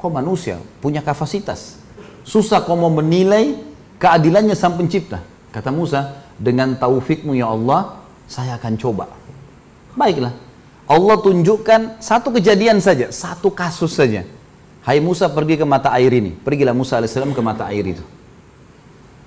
Kau 0.00 0.08
manusia, 0.08 0.56
punya 0.80 1.04
kapasitas. 1.04 1.76
Susah 2.24 2.64
kau 2.64 2.74
mau 2.74 2.88
menilai 2.88 3.60
keadilannya 4.00 4.56
sang 4.56 4.80
pencipta. 4.80 5.20
Kata 5.52 5.68
Musa, 5.68 6.24
dengan 6.40 6.72
taufikmu 6.74 7.36
ya 7.36 7.52
Allah, 7.52 8.00
saya 8.24 8.56
akan 8.56 8.74
coba. 8.80 9.12
Baiklah. 9.92 10.32
Allah 10.88 11.16
tunjukkan 11.20 12.00
satu 12.00 12.32
kejadian 12.34 12.80
saja, 12.80 13.12
satu 13.12 13.52
kasus 13.52 13.92
saja. 13.92 14.24
Hai 14.82 14.98
Musa 14.98 15.30
pergi 15.30 15.60
ke 15.60 15.62
mata 15.68 15.92
air 15.94 16.10
ini. 16.10 16.34
Pergilah 16.34 16.74
Musa 16.74 16.98
alaihissalam 16.98 17.36
ke 17.36 17.42
mata 17.44 17.68
air 17.70 17.84
itu. 17.94 18.02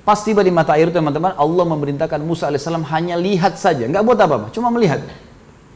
Pas 0.06 0.22
tiba 0.22 0.46
di 0.46 0.54
mata 0.54 0.78
air 0.78 0.94
itu 0.94 1.02
teman-teman, 1.02 1.34
Allah 1.34 1.66
memerintahkan 1.66 2.22
Musa 2.22 2.46
alaihissalam 2.46 2.86
hanya 2.94 3.18
lihat 3.18 3.58
saja. 3.58 3.90
Nggak 3.90 4.04
buat 4.06 4.18
apa-apa, 4.22 4.48
cuma 4.54 4.70
melihat. 4.70 5.02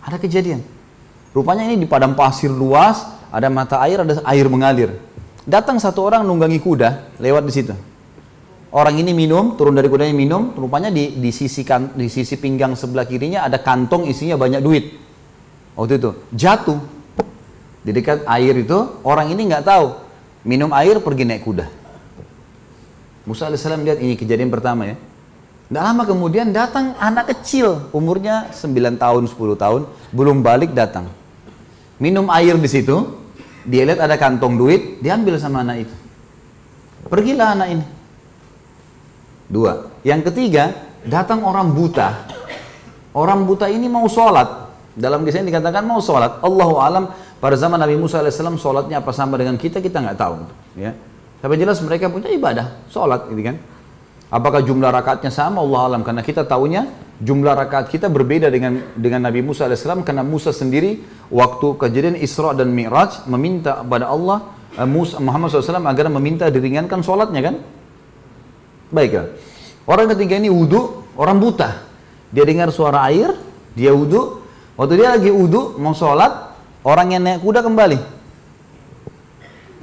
Ada 0.06 0.22
kejadian. 0.22 0.62
Rupanya 1.34 1.66
ini 1.66 1.82
di 1.82 1.90
padang 1.90 2.14
pasir 2.14 2.54
luas, 2.54 3.10
ada 3.34 3.50
mata 3.50 3.82
air, 3.82 4.06
ada 4.06 4.22
air 4.30 4.46
mengalir. 4.46 4.94
Datang 5.50 5.82
satu 5.82 6.06
orang 6.06 6.22
nunggangi 6.22 6.62
kuda 6.62 7.18
lewat 7.18 7.42
di 7.50 7.54
situ. 7.58 7.74
Orang 8.70 9.02
ini 9.02 9.18
minum, 9.18 9.58
turun 9.58 9.74
dari 9.74 9.90
kudanya 9.90 10.14
minum, 10.14 10.54
rupanya 10.54 10.94
di, 10.94 11.18
di, 11.18 11.34
sisi 11.34 11.66
kan, 11.66 11.90
di 11.98 12.06
sisi 12.06 12.38
pinggang 12.38 12.78
sebelah 12.78 13.10
kirinya 13.10 13.50
ada 13.50 13.58
kantong 13.58 14.06
isinya 14.06 14.38
banyak 14.38 14.62
duit. 14.62 14.94
Waktu 15.74 15.98
itu 15.98 16.12
jatuh 16.38 16.78
di 17.82 17.90
dekat 17.98 18.30
air 18.30 18.54
itu 18.62 18.78
orang 19.02 19.34
ini 19.34 19.50
nggak 19.50 19.66
tahu 19.66 19.98
minum 20.46 20.70
air 20.70 21.02
pergi 21.02 21.26
naik 21.26 21.42
kuda. 21.50 21.79
Musa 23.30 23.46
alaihissalam 23.46 23.86
lihat 23.86 24.02
ini 24.02 24.18
kejadian 24.18 24.50
pertama 24.50 24.90
ya. 24.90 24.98
Tidak 25.70 25.84
lama 25.86 26.02
kemudian 26.02 26.50
datang 26.50 26.98
anak 26.98 27.30
kecil 27.30 27.94
umurnya 27.94 28.50
9 28.50 28.98
tahun 28.98 29.24
10 29.30 29.38
tahun 29.54 29.82
belum 30.10 30.42
balik 30.42 30.74
datang 30.74 31.06
minum 32.02 32.32
air 32.32 32.56
di 32.56 32.70
situ, 32.72 32.96
dia 33.68 33.84
lihat 33.86 34.00
ada 34.00 34.16
kantong 34.16 34.56
duit, 34.56 35.04
diambil 35.04 35.36
sama 35.38 35.62
anak 35.62 35.86
itu. 35.86 35.96
Pergilah 37.06 37.54
anak 37.60 37.68
ini. 37.76 37.86
Dua. 39.52 39.92
Yang 40.02 40.32
ketiga, 40.32 40.72
datang 41.04 41.44
orang 41.44 41.76
buta. 41.76 42.26
Orang 43.12 43.44
buta 43.44 43.68
ini 43.68 43.92
mau 43.92 44.08
sholat. 44.08 44.72
Dalam 44.96 45.24
kisah 45.28 45.44
ini 45.44 45.52
dikatakan 45.52 45.84
mau 45.84 46.00
sholat. 46.00 46.40
Allahu 46.40 46.80
alam 46.80 47.12
pada 47.40 47.56
zaman 47.56 47.80
Nabi 47.80 47.96
Musa 48.00 48.24
AS 48.24 48.40
sholatnya 48.40 49.00
apa 49.00 49.12
sama 49.16 49.36
dengan 49.40 49.56
kita 49.60 49.84
kita 49.84 50.00
nggak 50.00 50.18
tahu. 50.18 50.44
Ya. 50.76 50.96
Tapi 51.40 51.56
jelas 51.56 51.80
mereka 51.80 52.12
punya 52.12 52.28
ibadah, 52.28 52.84
sholat, 52.92 53.32
gitu 53.32 53.42
kan. 53.48 53.56
Apakah 54.30 54.62
jumlah 54.62 54.94
rakaatnya 54.94 55.34
sama? 55.34 55.66
Allah 55.66 55.90
alam. 55.90 56.02
Karena 56.06 56.22
kita 56.22 56.46
tahunya 56.46 56.86
jumlah 57.18 57.58
rakaat 57.58 57.90
kita 57.90 58.14
berbeda 58.14 58.54
dengan 58.54 58.94
dengan 58.94 59.26
Nabi 59.26 59.42
Musa 59.42 59.66
alaihissalam. 59.66 60.06
Karena 60.06 60.22
Musa 60.22 60.54
sendiri 60.54 61.02
waktu 61.34 61.68
kejadian 61.82 62.16
Isra 62.22 62.54
dan 62.54 62.70
Mi'raj 62.70 63.26
meminta 63.26 63.82
kepada 63.82 64.06
Allah 64.06 64.54
Musa, 64.86 65.18
Muhammad 65.18 65.50
SAW 65.50 65.82
agar 65.82 66.14
meminta 66.14 66.46
diringankan 66.54 67.02
sholatnya 67.02 67.42
kan? 67.42 67.56
Baiklah. 68.94 69.34
Orang 69.90 70.14
ketiga 70.14 70.38
ini 70.38 70.54
wudhu 70.54 71.10
orang 71.18 71.42
buta. 71.42 71.90
Dia 72.30 72.46
dengar 72.46 72.70
suara 72.70 73.10
air 73.10 73.34
dia 73.74 73.90
wudhu. 73.90 74.46
Waktu 74.78 74.94
dia 74.94 75.18
lagi 75.18 75.34
wudhu 75.34 75.82
mau 75.82 75.98
sholat 75.98 76.54
orang 76.86 77.18
yang 77.18 77.26
naik 77.26 77.42
kuda 77.42 77.66
kembali. 77.66 77.98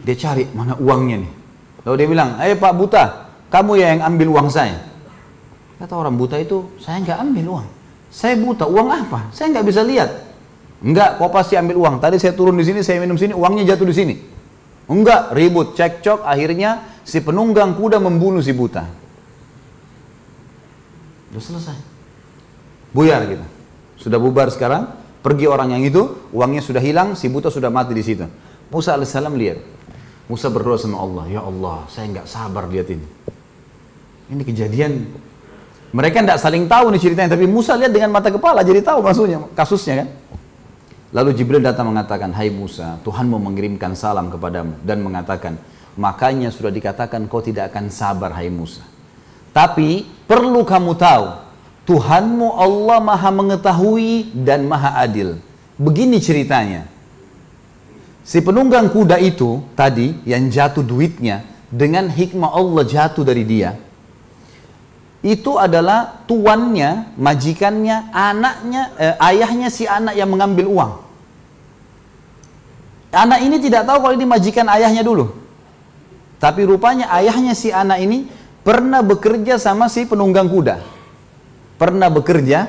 Dia 0.07 0.15
cari 0.15 0.47
mana 0.55 0.79
uangnya 0.79 1.27
nih 1.27 1.46
lalu 1.87 1.95
dia 2.03 2.09
bilang 2.11 2.31
eh 2.43 2.59
pak 2.59 2.75
buta 2.75 3.05
kamu 3.47 3.79
ya 3.79 3.87
yang 3.95 4.03
ambil 4.03 4.29
uang 4.35 4.51
saya 4.51 4.97
Kata 5.77 5.93
orang 5.93 6.17
buta 6.17 6.41
itu, 6.41 6.73
saya 6.81 7.05
nggak 7.05 7.19
ambil 7.21 7.45
uang. 7.61 7.69
Saya 8.09 8.35
buta, 8.41 8.65
uang 8.65 8.89
apa? 8.89 9.29
Saya 9.37 9.53
nggak 9.53 9.67
bisa 9.69 9.85
lihat. 9.85 10.09
Enggak, 10.81 11.21
kau 11.21 11.29
pasti 11.29 11.53
ambil 11.57 11.77
uang. 11.77 12.01
Tadi 12.01 12.17
saya 12.17 12.33
turun 12.33 12.57
di 12.57 12.65
sini, 12.65 12.81
saya 12.81 12.97
minum 13.01 13.21
sini, 13.21 13.37
uangnya 13.37 13.77
jatuh 13.77 13.85
di 13.85 13.93
sini. 13.93 14.15
Enggak, 14.89 15.37
ribut, 15.37 15.77
cekcok, 15.77 16.25
akhirnya 16.25 17.01
si 17.05 17.21
penunggang 17.21 17.77
kuda 17.77 18.01
membunuh 18.01 18.41
si 18.41 18.57
buta. 18.57 18.89
Sudah 21.37 21.43
selesai. 21.45 21.79
Buyar 22.97 23.29
gitu. 23.29 23.45
Sudah 24.01 24.17
bubar 24.17 24.49
sekarang, 24.49 24.89
pergi 25.21 25.45
orang 25.45 25.77
yang 25.77 25.85
itu, 25.85 26.09
uangnya 26.33 26.65
sudah 26.65 26.81
hilang, 26.81 27.13
si 27.13 27.29
buta 27.29 27.53
sudah 27.53 27.69
mati 27.69 27.93
di 27.93 28.01
situ. 28.01 28.25
Musa 28.73 28.97
alaihissalam 28.97 29.37
lihat. 29.37 29.76
Musa 30.27 30.51
berdoa 30.51 30.75
sama 30.75 30.99
Allah, 30.99 31.25
ya 31.31 31.41
Allah, 31.43 31.87
saya 31.87 32.11
nggak 32.11 32.27
sabar 32.27 32.67
lihat 32.67 32.91
ini. 32.91 33.07
Ini 34.27 34.43
kejadian. 34.43 34.93
Mereka 35.95 36.19
tidak 36.19 36.43
saling 36.43 36.67
tahu 36.67 36.91
nih 36.91 37.01
ceritanya, 37.01 37.39
tapi 37.39 37.47
Musa 37.47 37.79
lihat 37.79 37.95
dengan 37.95 38.11
mata 38.11 38.27
kepala, 38.27 38.67
jadi 38.67 38.83
tahu 38.83 39.07
maksudnya, 39.07 39.39
kasusnya 39.55 40.03
kan. 40.03 40.09
Lalu 41.15 41.31
Jibril 41.39 41.63
datang 41.63 41.95
mengatakan, 41.95 42.35
Hai 42.35 42.51
Musa, 42.51 42.99
Tuhan 43.07 43.31
mau 43.31 43.39
mengirimkan 43.39 43.95
salam 43.95 44.27
kepadamu 44.27 44.83
dan 44.83 44.99
mengatakan, 44.99 45.55
makanya 45.95 46.51
sudah 46.51 46.75
dikatakan 46.75 47.31
kau 47.31 47.39
tidak 47.39 47.71
akan 47.71 47.87
sabar, 47.95 48.35
Hai 48.35 48.51
Musa. 48.51 48.83
Tapi 49.55 50.05
perlu 50.27 50.67
kamu 50.67 50.93
tahu, 50.99 51.27
Tuhanmu 51.87 52.59
Allah 52.59 52.99
maha 52.99 53.31
mengetahui 53.31 54.35
dan 54.35 54.67
maha 54.67 54.99
adil. 55.07 55.39
Begini 55.79 56.19
ceritanya. 56.19 56.96
Si 58.27 58.43
penunggang 58.43 58.91
kuda 58.91 59.23
itu 59.23 59.63
tadi 59.79 60.19
yang 60.27 60.51
jatuh 60.51 60.83
duitnya 60.83 61.47
dengan 61.71 62.11
hikmah 62.11 62.51
Allah 62.51 62.83
jatuh 62.83 63.23
dari 63.23 63.47
dia. 63.47 63.79
Itu 65.23 65.63
adalah 65.63 66.27
tuannya, 66.27 67.15
majikannya, 67.15 68.11
anaknya, 68.11 68.83
eh, 68.99 69.15
ayahnya 69.31 69.71
si 69.71 69.87
anak 69.87 70.19
yang 70.19 70.27
mengambil 70.27 70.67
uang. 70.67 70.93
Anak 73.15 73.47
ini 73.47 73.63
tidak 73.63 73.87
tahu 73.87 74.03
kalau 74.03 74.15
ini 74.19 74.27
majikan 74.27 74.67
ayahnya 74.75 75.07
dulu. 75.07 75.31
Tapi 76.43 76.67
rupanya 76.67 77.07
ayahnya 77.15 77.55
si 77.55 77.71
anak 77.71 78.03
ini 78.03 78.27
pernah 78.67 79.07
bekerja 79.07 79.57
sama 79.63 79.87
si 79.87 80.03
penunggang 80.03 80.51
kuda. 80.51 80.83
Pernah 81.79 82.11
bekerja 82.11 82.67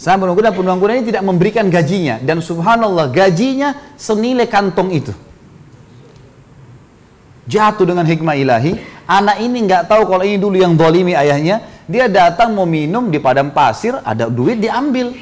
kuda, 0.00 0.56
penunggang 0.56 0.80
kuda 0.80 0.92
ini 0.96 1.04
tidak 1.12 1.22
memberikan 1.28 1.68
gajinya. 1.68 2.16
Dan 2.24 2.40
subhanallah 2.40 3.12
gajinya 3.12 3.76
senilai 4.00 4.48
kantong 4.48 4.88
itu. 4.96 5.12
Jatuh 7.44 7.84
dengan 7.84 8.08
hikmah 8.08 8.36
ilahi. 8.38 8.80
Anak 9.04 9.42
ini 9.42 9.66
nggak 9.66 9.90
tahu 9.90 10.06
kalau 10.06 10.24
ini 10.24 10.40
dulu 10.40 10.56
yang 10.56 10.72
dolimi 10.72 11.12
ayahnya. 11.12 11.84
Dia 11.90 12.06
datang 12.06 12.54
mau 12.54 12.64
minum 12.64 13.10
di 13.10 13.18
padang 13.18 13.50
pasir, 13.50 13.98
ada 14.06 14.30
duit 14.30 14.62
diambil. 14.62 15.12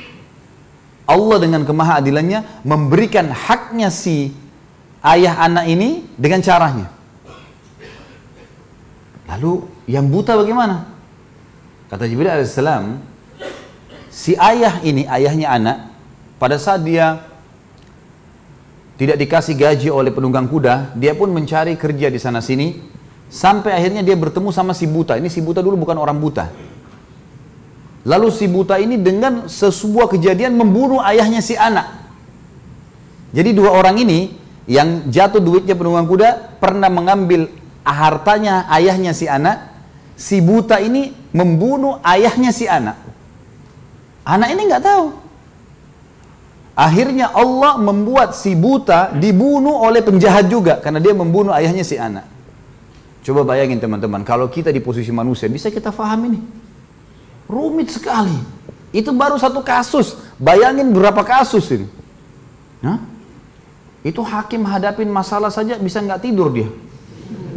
Allah 1.09 1.37
dengan 1.41 1.64
kemahadilannya 1.64 2.62
memberikan 2.69 3.33
haknya 3.33 3.88
si 3.88 4.37
ayah 5.01 5.41
anak 5.41 5.64
ini 5.64 6.05
dengan 6.21 6.45
caranya. 6.45 6.93
Lalu 9.33 9.64
yang 9.88 10.05
buta 10.12 10.37
bagaimana? 10.37 10.85
Kata 11.88 12.05
Jibril 12.05 12.29
alaihissalam, 12.29 13.01
si 14.19 14.35
ayah 14.35 14.83
ini, 14.83 15.07
ayahnya 15.07 15.47
anak, 15.55 15.79
pada 16.43 16.59
saat 16.59 16.83
dia 16.83 17.23
tidak 18.99 19.15
dikasih 19.15 19.55
gaji 19.55 19.89
oleh 19.95 20.11
penunggang 20.11 20.51
kuda, 20.51 20.99
dia 20.99 21.15
pun 21.15 21.31
mencari 21.31 21.79
kerja 21.79 22.11
di 22.11 22.19
sana 22.19 22.43
sini, 22.43 22.83
sampai 23.31 23.79
akhirnya 23.79 24.03
dia 24.03 24.19
bertemu 24.19 24.51
sama 24.51 24.75
si 24.75 24.91
buta. 24.91 25.15
Ini 25.15 25.31
si 25.31 25.39
buta 25.39 25.63
dulu 25.63 25.79
bukan 25.87 25.95
orang 26.03 26.19
buta. 26.19 26.51
Lalu 28.03 28.29
si 28.35 28.51
buta 28.51 28.75
ini 28.83 28.99
dengan 28.99 29.47
sebuah 29.47 30.11
kejadian 30.11 30.59
membunuh 30.59 30.99
ayahnya 30.99 31.39
si 31.39 31.55
anak. 31.55 31.87
Jadi 33.31 33.55
dua 33.55 33.71
orang 33.71 34.03
ini 34.03 34.35
yang 34.67 35.07
jatuh 35.07 35.39
duitnya 35.39 35.79
penunggang 35.79 36.09
kuda 36.11 36.59
pernah 36.59 36.91
mengambil 36.91 37.47
hartanya 37.87 38.67
ayahnya 38.75 39.15
si 39.15 39.31
anak. 39.31 39.79
Si 40.19 40.43
buta 40.43 40.83
ini 40.83 41.15
membunuh 41.31 42.03
ayahnya 42.03 42.51
si 42.51 42.67
anak. 42.67 42.97
Anak 44.29 44.49
ini 44.53 44.69
nggak 44.69 44.85
tahu. 44.85 45.07
Akhirnya 46.77 47.33
Allah 47.33 47.81
membuat 47.81 48.37
si 48.37 48.53
buta 48.53 49.11
dibunuh 49.17 49.83
oleh 49.83 50.05
penjahat 50.05 50.47
juga 50.53 50.79
karena 50.79 51.01
dia 51.01 51.17
membunuh 51.17 51.51
ayahnya 51.57 51.83
si 51.83 51.97
anak. 51.97 52.29
Coba 53.25 53.43
bayangin 53.43 53.81
teman-teman, 53.83 54.23
kalau 54.23 54.47
kita 54.47 54.71
di 54.71 54.79
posisi 54.79 55.11
manusia 55.11 55.49
bisa 55.49 55.73
kita 55.73 55.91
faham 55.91 56.29
ini. 56.29 56.41
Rumit 57.49 57.88
sekali. 57.88 58.37
Itu 58.93 59.11
baru 59.17 59.41
satu 59.41 59.64
kasus. 59.64 60.14
Bayangin 60.38 60.93
berapa 60.93 61.25
kasus 61.25 61.67
ini. 61.73 61.88
Hah? 62.85 63.01
Itu 64.07 64.23
hakim 64.23 64.62
hadapin 64.62 65.11
masalah 65.11 65.51
saja 65.51 65.75
bisa 65.83 65.99
nggak 65.99 66.23
tidur 66.23 66.55
dia 66.55 66.71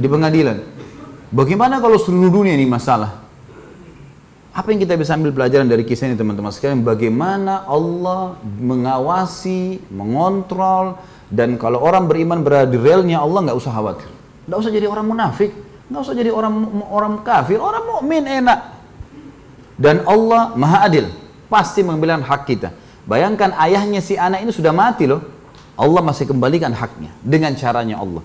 di 0.01 0.07
pengadilan. 0.09 0.65
Bagaimana 1.29 1.77
kalau 1.77 2.01
seluruh 2.01 2.41
dunia 2.41 2.57
ini 2.57 2.65
masalah? 2.65 3.20
Apa 4.51 4.75
yang 4.75 4.83
kita 4.83 4.99
bisa 4.99 5.15
ambil 5.15 5.31
pelajaran 5.31 5.63
dari 5.63 5.87
kisah 5.87 6.11
ini 6.11 6.19
teman-teman 6.19 6.51
sekalian? 6.51 6.83
Bagaimana 6.83 7.63
Allah 7.63 8.35
mengawasi, 8.43 9.79
mengontrol, 9.87 10.99
dan 11.31 11.55
kalau 11.55 11.79
orang 11.79 12.11
beriman 12.11 12.43
berada 12.43 12.67
di 12.67 12.75
relnya 12.75 13.23
Allah 13.23 13.47
nggak 13.47 13.55
usah 13.55 13.71
khawatir. 13.71 14.11
Nggak 14.51 14.59
usah 14.59 14.71
jadi 14.75 14.91
orang 14.91 15.07
munafik, 15.07 15.55
nggak 15.87 16.01
usah 16.03 16.15
jadi 16.19 16.35
orang 16.35 16.67
orang 16.91 17.23
kafir, 17.23 17.63
orang 17.63 17.83
mukmin 17.87 18.27
enak. 18.27 18.75
Dan 19.79 20.03
Allah 20.03 20.51
maha 20.59 20.83
adil, 20.83 21.07
pasti 21.47 21.79
mengambil 21.79 22.19
hak 22.19 22.43
kita. 22.43 22.75
Bayangkan 23.07 23.55
ayahnya 23.55 24.03
si 24.03 24.19
anak 24.19 24.43
ini 24.43 24.51
sudah 24.51 24.75
mati 24.75 25.07
loh. 25.07 25.23
Allah 25.79 26.03
masih 26.03 26.27
kembalikan 26.27 26.75
haknya 26.75 27.15
dengan 27.23 27.55
caranya 27.55 28.03
Allah. 28.03 28.19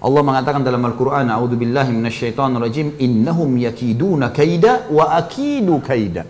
Allah 0.00 0.22
mengatakan 0.24 0.64
dalam 0.64 0.80
Al-Quran, 0.80 1.28
A'udhu 1.28 1.60
billahi 1.60 1.92
minasyaitan 1.92 2.56
rajim, 2.56 2.96
Innahum 2.96 3.52
yakiduna 3.60 4.32
kaida 4.32 4.88
wa 4.88 5.12
akidu 5.12 5.76
kaida. 5.84 6.24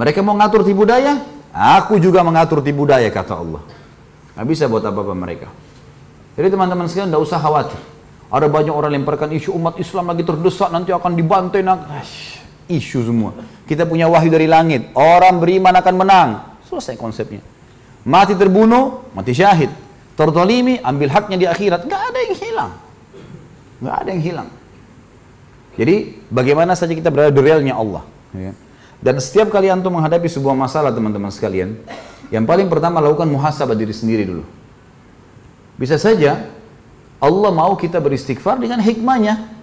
Mereka 0.00 0.24
mau 0.24 0.32
ngatur 0.32 0.64
tipu 0.64 0.88
daya, 0.88 1.20
aku 1.52 2.00
juga 2.00 2.24
mengatur 2.24 2.64
tipu 2.64 2.88
daya, 2.88 3.12
kata 3.12 3.36
Allah. 3.36 3.60
Nggak 4.32 4.46
bisa 4.48 4.64
buat 4.64 4.80
apa-apa 4.80 5.12
mereka. 5.12 5.52
Jadi 6.40 6.48
teman-teman 6.48 6.88
sekalian, 6.88 7.12
tidak 7.12 7.22
usah 7.28 7.36
khawatir. 7.36 7.80
Ada 8.32 8.48
banyak 8.48 8.72
orang 8.72 8.96
lemparkan 8.96 9.28
isu 9.36 9.52
umat 9.60 9.76
Islam 9.76 10.08
lagi 10.08 10.24
terdesak, 10.24 10.72
nanti 10.72 10.88
akan 10.96 11.12
dibantai. 11.12 11.60
Isu 12.64 13.04
semua. 13.04 13.36
Kita 13.68 13.84
punya 13.84 14.08
wahyu 14.08 14.32
dari 14.32 14.48
langit. 14.48 14.88
Orang 14.96 15.36
beriman 15.36 15.74
akan 15.76 15.94
menang. 16.00 16.28
Selesai 16.64 16.96
konsepnya. 16.96 17.44
Mati 18.08 18.32
terbunuh, 18.32 19.12
mati 19.12 19.36
syahid 19.36 19.68
Tertolimi, 20.20 20.76
ambil 20.84 21.08
haknya 21.08 21.36
di 21.40 21.46
akhirat. 21.48 21.88
Nggak 21.88 22.02
ada 22.12 22.18
yang 22.20 22.36
hilang. 22.36 22.72
Nggak 23.80 23.94
ada 23.96 24.08
yang 24.12 24.22
hilang. 24.28 24.48
Jadi 25.80 25.96
bagaimana 26.28 26.76
saja 26.76 26.92
kita 26.92 27.08
berada 27.08 27.32
di 27.32 27.40
realnya 27.40 27.72
Allah. 27.72 28.04
Ya. 28.36 28.52
Dan 29.00 29.16
setiap 29.16 29.48
kali 29.48 29.72
antum 29.72 29.96
menghadapi 29.96 30.28
sebuah 30.28 30.52
masalah 30.52 30.92
teman-teman 30.92 31.32
sekalian, 31.32 31.80
yang 32.28 32.44
paling 32.44 32.68
pertama 32.68 33.00
lakukan 33.00 33.32
muhasabah 33.32 33.72
diri 33.72 33.96
sendiri 33.96 34.28
dulu. 34.28 34.44
Bisa 35.80 35.96
saja 35.96 36.52
Allah 37.16 37.48
mau 37.48 37.72
kita 37.80 37.96
beristighfar 37.96 38.60
dengan 38.60 38.76
hikmahnya. 38.84 39.56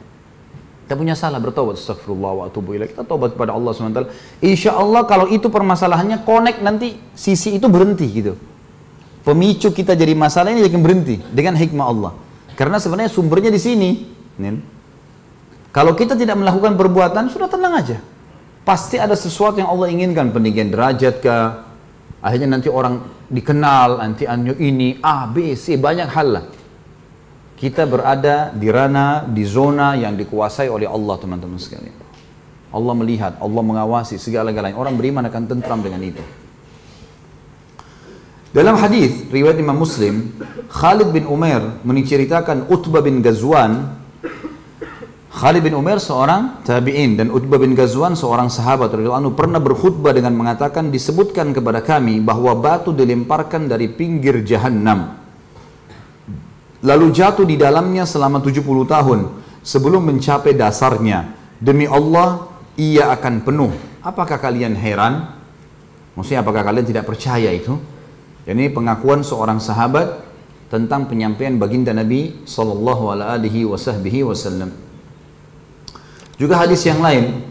Kita 0.89 0.97
punya 0.97 1.13
salah 1.13 1.37
bertobat, 1.37 1.77
astagfirullah 1.77 2.33
wa 2.33 2.43
atubu 2.49 2.73
ilaih. 2.73 2.89
Kita 2.89 3.05
tobat 3.05 3.37
kepada 3.37 3.53
Allah 3.53 3.77
SWT. 3.77 4.09
Insya 4.41 4.73
Allah 4.73 5.05
kalau 5.05 5.29
itu 5.29 5.53
permasalahannya 5.53 6.25
connect 6.25 6.65
nanti 6.65 6.97
sisi 7.13 7.61
itu 7.61 7.69
berhenti 7.69 8.09
gitu 8.09 8.56
pemicu 9.27 9.75
kita 9.75 9.91
jadi 9.91 10.15
masalah 10.15 10.55
ini 10.55 10.63
jadi 10.63 10.79
berhenti 10.79 11.19
dengan 11.35 11.59
hikmah 11.59 11.85
Allah. 11.91 12.11
Karena 12.55 12.79
sebenarnya 12.79 13.11
sumbernya 13.11 13.51
di 13.51 13.59
sini. 13.59 13.89
Kalau 15.75 15.91
kita 15.93 16.15
tidak 16.15 16.39
melakukan 16.39 16.79
perbuatan, 16.79 17.27
sudah 17.27 17.51
tenang 17.51 17.75
aja. 17.75 17.99
Pasti 18.63 18.95
ada 18.95 19.13
sesuatu 19.13 19.59
yang 19.59 19.67
Allah 19.67 19.91
inginkan, 19.91 20.31
peninggian 20.31 20.71
derajat 20.71 21.19
ke, 21.19 21.35
akhirnya 22.23 22.57
nanti 22.57 22.71
orang 22.71 23.03
dikenal, 23.27 23.99
nanti 24.01 24.23
anyo 24.23 24.55
ini, 24.57 24.97
A, 25.03 25.27
B, 25.27 25.53
C, 25.59 25.75
banyak 25.75 26.07
hal 26.07 26.27
lah. 26.31 26.45
Kita 27.57 27.85
berada 27.85 28.49
di 28.55 28.67
ranah, 28.71 29.27
di 29.27 29.43
zona 29.45 29.93
yang 29.99 30.17
dikuasai 30.17 30.71
oleh 30.71 30.87
Allah 30.87 31.15
teman-teman 31.19 31.59
sekalian. 31.59 31.95
Allah 32.73 32.93
melihat, 32.97 33.33
Allah 33.37 33.63
mengawasi 33.63 34.17
segala-galanya. 34.19 34.75
Orang 34.75 34.97
beriman 34.97 35.25
akan 35.29 35.43
tentram 35.45 35.79
dengan 35.79 36.01
itu. 36.03 36.21
Dalam 38.57 38.73
hadis 38.73 39.29
riwayat 39.29 39.61
Imam 39.61 39.77
Muslim, 39.77 40.33
Khalid 40.73 41.13
bin 41.13 41.29
Umar 41.29 41.77
menceritakan 41.85 42.65
Utbah 42.73 43.05
bin 43.05 43.21
Ghazwan. 43.21 44.01
Khalid 45.29 45.61
bin 45.61 45.77
Umar 45.77 46.01
seorang 46.01 46.65
tabi'in 46.65 47.21
dan 47.21 47.29
Utbah 47.29 47.61
bin 47.61 47.77
Ghazwan 47.77 48.17
seorang 48.17 48.49
sahabat 48.49 48.89
radhiyallahu 48.97 49.21
anhu 49.21 49.37
pernah 49.37 49.61
berkhutbah 49.61 50.09
dengan 50.09 50.33
mengatakan 50.33 50.89
disebutkan 50.89 51.53
kepada 51.53 51.85
kami 51.85 52.17
bahwa 52.17 52.57
batu 52.57 52.89
dilemparkan 52.97 53.69
dari 53.69 53.93
pinggir 53.93 54.41
jahanam 54.41 55.21
lalu 56.81 57.13
jatuh 57.13 57.45
di 57.45 57.61
dalamnya 57.61 58.09
selama 58.09 58.41
70 58.41 58.65
tahun 58.65 59.19
sebelum 59.61 60.01
mencapai 60.01 60.57
dasarnya. 60.57 61.29
Demi 61.61 61.85
Allah 61.85 62.49
ia 62.73 63.13
akan 63.13 63.45
penuh. 63.45 63.69
Apakah 64.01 64.41
kalian 64.41 64.73
heran? 64.73 65.29
Maksudnya 66.17 66.41
apakah 66.41 66.65
kalian 66.65 66.89
tidak 66.89 67.05
percaya 67.05 67.53
itu 67.53 67.96
ini 68.47 68.71
pengakuan 68.71 69.27
seorang 69.27 69.59
sahabat 69.59 70.23
tentang 70.71 71.11
penyampaian 71.11 71.59
baginda 71.59 71.91
Nabi 71.91 72.47
sallallahu 72.47 73.11
alaihi 73.11 73.67
wasallam. 73.67 74.71
Juga 76.39 76.55
hadis 76.63 76.85
yang 76.87 77.03
lain, 77.03 77.43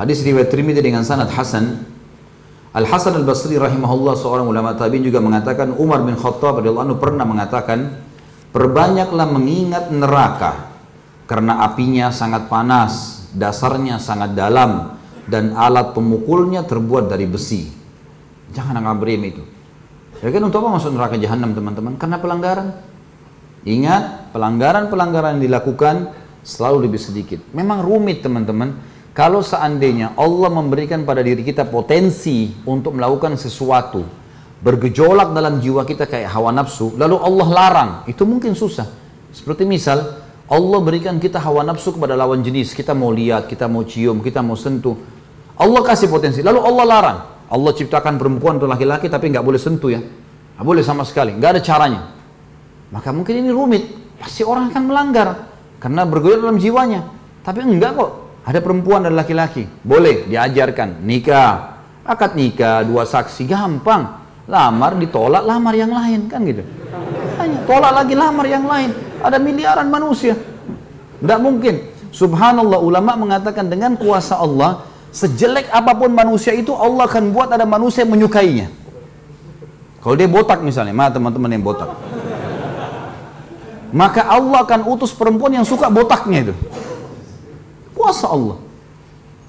Hadis 0.00 0.24
riwayat 0.24 0.48
Tirmidzi 0.48 0.80
dengan 0.80 1.04
sanad 1.04 1.28
hasan. 1.28 1.84
Al 2.72 2.88
Hasan 2.88 3.20
Al 3.20 3.28
Basri 3.28 3.60
rahimahullah 3.60 4.16
seorang 4.16 4.48
ulama 4.48 4.72
tabi'in 4.72 5.04
juga 5.04 5.20
mengatakan 5.20 5.76
Umar 5.76 6.00
bin 6.08 6.16
Khattab 6.16 6.64
radhiyallahu 6.64 6.86
anhu 6.88 6.96
pernah 6.96 7.28
mengatakan 7.28 8.00
perbanyaklah 8.48 9.28
mengingat 9.28 9.92
neraka 9.92 10.72
karena 11.28 11.60
apinya 11.68 12.08
sangat 12.08 12.48
panas, 12.48 13.26
dasarnya 13.36 14.00
sangat 14.00 14.32
dalam 14.32 14.96
dan 15.28 15.52
alat 15.52 15.92
pemukulnya 15.92 16.64
terbuat 16.64 17.12
dari 17.12 17.28
besi. 17.28 17.68
Jangan 18.56 18.80
anggap 18.80 19.04
remeh 19.04 19.36
itu. 19.36 19.44
Ya 20.20 20.28
kan 20.28 20.42
untuk 20.44 20.60
apa 20.60 20.76
masuk 20.76 20.92
neraka 20.92 21.16
jahanam 21.16 21.56
teman-teman? 21.56 21.96
Karena 21.96 22.20
pelanggaran. 22.20 22.68
Ingat, 23.64 24.32
pelanggaran-pelanggaran 24.36 25.40
yang 25.40 25.42
dilakukan 25.48 26.12
selalu 26.44 26.88
lebih 26.88 27.00
sedikit. 27.00 27.40
Memang 27.56 27.80
rumit 27.80 28.20
teman-teman. 28.20 28.76
Kalau 29.16 29.40
seandainya 29.40 30.16
Allah 30.16 30.48
memberikan 30.52 31.04
pada 31.08 31.20
diri 31.24 31.40
kita 31.40 31.68
potensi 31.68 32.52
untuk 32.68 32.96
melakukan 32.96 33.36
sesuatu, 33.36 34.04
bergejolak 34.60 35.32
dalam 35.32 35.58
jiwa 35.58 35.82
kita 35.88 36.04
kayak 36.04 36.30
hawa 36.30 36.52
nafsu, 36.52 36.94
lalu 37.00 37.16
Allah 37.16 37.48
larang, 37.48 37.90
itu 38.06 38.22
mungkin 38.28 38.52
susah. 38.52 38.86
Seperti 39.32 39.64
misal, 39.64 40.20
Allah 40.46 40.78
berikan 40.84 41.16
kita 41.16 41.40
hawa 41.40 41.64
nafsu 41.64 41.96
kepada 41.96 42.14
lawan 42.14 42.44
jenis, 42.44 42.76
kita 42.76 42.92
mau 42.92 43.10
lihat, 43.10 43.48
kita 43.48 43.66
mau 43.66 43.82
cium, 43.82 44.20
kita 44.20 44.44
mau 44.44 44.54
sentuh. 44.54 44.94
Allah 45.56 45.80
kasih 45.84 46.08
potensi, 46.12 46.40
lalu 46.44 46.60
Allah 46.60 46.84
larang. 46.86 47.18
Allah 47.50 47.72
ciptakan 47.74 48.14
perempuan 48.14 48.62
atau 48.62 48.70
laki-laki 48.70 49.10
tapi 49.10 49.34
nggak 49.34 49.42
boleh 49.42 49.58
sentuh 49.58 49.90
ya. 49.90 49.98
Nggak 49.98 50.66
boleh 50.66 50.82
sama 50.86 51.02
sekali, 51.02 51.34
nggak 51.34 51.58
ada 51.58 51.60
caranya. 51.60 52.02
Maka 52.94 53.10
mungkin 53.10 53.42
ini 53.42 53.50
rumit, 53.50 53.90
pasti 54.22 54.46
orang 54.46 54.70
akan 54.70 54.82
melanggar 54.86 55.28
karena 55.82 56.06
bergejolak 56.06 56.42
dalam 56.46 56.58
jiwanya. 56.62 57.00
Tapi 57.42 57.58
enggak 57.66 57.98
kok, 57.98 58.10
ada 58.46 58.58
perempuan 58.62 59.02
dan 59.02 59.18
laki-laki, 59.18 59.66
boleh 59.82 60.30
diajarkan 60.30 61.02
nikah, 61.02 61.80
akad 62.06 62.38
nikah, 62.38 62.86
dua 62.86 63.02
saksi, 63.02 63.44
gampang. 63.46 64.22
Lamar 64.50 64.98
ditolak, 64.98 65.46
lamar 65.46 65.78
yang 65.78 65.94
lain 65.94 66.26
kan 66.26 66.42
gitu. 66.42 66.66
Hanya 67.38 67.62
tolak 67.70 68.02
lagi 68.02 68.18
lamar 68.18 68.46
yang 68.50 68.66
lain. 68.66 68.90
Ada 69.22 69.38
miliaran 69.38 69.86
manusia. 69.86 70.34
Tidak 71.22 71.38
mungkin. 71.38 71.86
Subhanallah 72.10 72.82
ulama 72.82 73.14
mengatakan 73.14 73.70
dengan 73.70 73.94
kuasa 73.94 74.42
Allah, 74.42 74.82
sejelek 75.10 75.70
apa 75.70 75.92
pun 75.94 76.10
manusia 76.14 76.54
itu 76.54 76.74
Allah 76.74 77.06
akan 77.06 77.34
buat 77.34 77.50
ada 77.50 77.66
manusia 77.66 78.06
yang 78.06 78.14
menyukainya. 78.14 78.70
Kalau 80.00 80.16
dia 80.16 80.30
botak 80.30 80.64
misalnya, 80.64 80.96
mana 80.96 81.12
teman-teman 81.12 81.50
yang 81.52 81.64
botak? 81.66 81.92
Maka 83.90 84.22
Allah 84.24 84.64
akan 84.64 84.86
utus 84.86 85.12
perempuan 85.12 85.52
yang 85.52 85.66
suka 85.66 85.90
botaknya 85.90 86.50
itu. 86.50 86.54
Kuasa 87.92 88.30
Allah. 88.30 88.56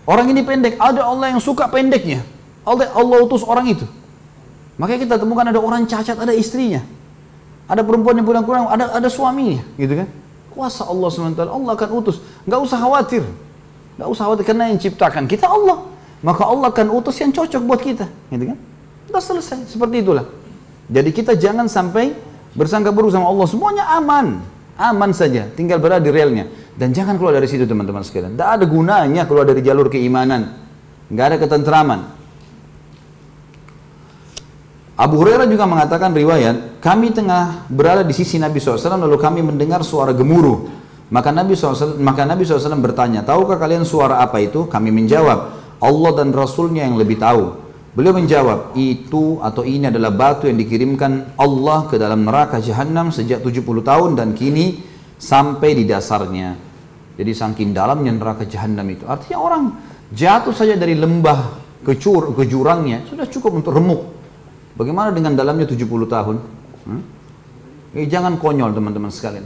Orang 0.04 0.28
ini 0.28 0.42
pendek, 0.44 0.76
ada 0.82 1.08
Allah 1.08 1.32
yang 1.32 1.40
suka 1.40 1.70
pendeknya. 1.72 2.26
Allah, 2.68 2.90
Allah 2.92 3.18
utus 3.24 3.46
orang 3.46 3.70
itu. 3.70 3.86
Makanya 4.76 5.00
kita 5.08 5.16
temukan 5.22 5.46
ada 5.46 5.62
orang 5.62 5.86
cacat, 5.86 6.18
ada 6.18 6.34
istrinya. 6.34 6.82
Ada 7.70 7.86
perempuan 7.86 8.18
yang 8.18 8.28
kurang-kurang, 8.28 8.68
ada 8.68 8.92
ada 8.92 9.08
suaminya, 9.08 9.64
gitu 9.80 10.04
kan? 10.04 10.10
Kuasa 10.52 10.84
Allah 10.84 11.08
SWT, 11.08 11.48
Allah 11.48 11.72
akan 11.78 11.90
utus. 11.96 12.20
Nggak 12.44 12.60
usah 12.60 12.78
khawatir. 12.82 13.24
Nggak 14.02 14.10
usah 14.18 14.24
khawatir, 14.26 14.46
karena 14.50 14.74
yang 14.74 14.82
ciptakan 14.82 15.30
kita 15.30 15.46
Allah. 15.46 15.86
Maka 16.26 16.42
Allah 16.42 16.74
akan 16.74 16.90
utus 16.90 17.22
yang 17.22 17.30
cocok 17.30 17.62
buat 17.62 17.82
kita, 17.86 18.10
gitu 18.34 18.50
kan? 18.50 18.58
Udah 19.14 19.22
selesai, 19.22 19.70
seperti 19.70 20.02
itulah. 20.02 20.26
Jadi 20.90 21.10
kita 21.14 21.38
jangan 21.38 21.70
sampai 21.70 22.18
bersangka 22.58 22.90
buruk 22.90 23.14
sama 23.14 23.30
Allah. 23.30 23.46
Semuanya 23.46 23.86
aman. 23.94 24.42
Aman 24.74 25.14
saja, 25.14 25.46
tinggal 25.54 25.78
berada 25.78 26.02
di 26.02 26.10
relnya. 26.10 26.50
Dan 26.74 26.98
jangan 26.98 27.22
keluar 27.22 27.38
dari 27.38 27.46
situ 27.46 27.70
teman-teman 27.70 28.02
sekalian. 28.02 28.34
Tidak 28.34 28.50
ada 28.58 28.66
gunanya 28.66 29.30
keluar 29.30 29.46
dari 29.46 29.62
jalur 29.62 29.86
keimanan. 29.86 30.58
Nggak 31.14 31.26
ada 31.30 31.38
ketentraman. 31.38 32.00
Abu 34.98 35.22
Hurairah 35.22 35.46
juga 35.46 35.70
mengatakan 35.70 36.10
riwayat, 36.10 36.82
kami 36.82 37.14
tengah 37.14 37.70
berada 37.70 38.02
di 38.02 38.14
sisi 38.18 38.42
Nabi 38.42 38.58
SAW 38.58 38.98
lalu 38.98 39.18
kami 39.22 39.46
mendengar 39.46 39.86
suara 39.86 40.10
gemuruh. 40.14 40.70
Maka 41.12 41.30
Nabi 41.36 41.60
SAW, 41.60 42.00
maka 42.00 42.24
Nabi 42.24 42.48
SAW 42.48 42.80
bertanya, 42.80 43.20
tahukah 43.28 43.60
kalian 43.60 43.84
suara 43.84 44.24
apa 44.24 44.40
itu? 44.40 44.72
Kami 44.72 44.96
menjawab, 44.96 45.40
Allah 45.84 46.12
dan 46.16 46.32
Rasulnya 46.32 46.88
yang 46.88 46.96
lebih 46.96 47.20
tahu. 47.20 47.60
Beliau 47.92 48.16
menjawab, 48.16 48.72
itu 48.80 49.36
atau 49.44 49.68
ini 49.68 49.92
adalah 49.92 50.16
batu 50.16 50.48
yang 50.48 50.56
dikirimkan 50.56 51.36
Allah 51.36 51.92
ke 51.92 52.00
dalam 52.00 52.24
neraka 52.24 52.64
jahanam 52.64 53.12
sejak 53.12 53.44
70 53.44 53.84
tahun 53.84 54.16
dan 54.16 54.32
kini 54.32 54.80
sampai 55.20 55.76
di 55.76 55.84
dasarnya. 55.84 56.56
Jadi 57.20 57.32
saking 57.36 57.76
dalamnya 57.76 58.16
neraka 58.16 58.48
jahanam 58.48 58.88
itu. 58.88 59.04
Artinya 59.04 59.38
orang 59.44 59.64
jatuh 60.16 60.56
saja 60.56 60.80
dari 60.80 60.96
lembah 60.96 61.60
kecur 61.84 62.32
ke 62.32 62.48
jurangnya 62.48 63.04
sudah 63.04 63.28
cukup 63.28 63.60
untuk 63.60 63.76
remuk. 63.76 64.08
Bagaimana 64.80 65.12
dengan 65.12 65.36
dalamnya 65.36 65.68
70 65.68 66.08
tahun? 66.08 66.36
Hmm? 66.88 67.04
Eh, 68.00 68.08
jangan 68.08 68.40
konyol 68.40 68.72
teman-teman 68.72 69.12
sekalian. 69.12 69.44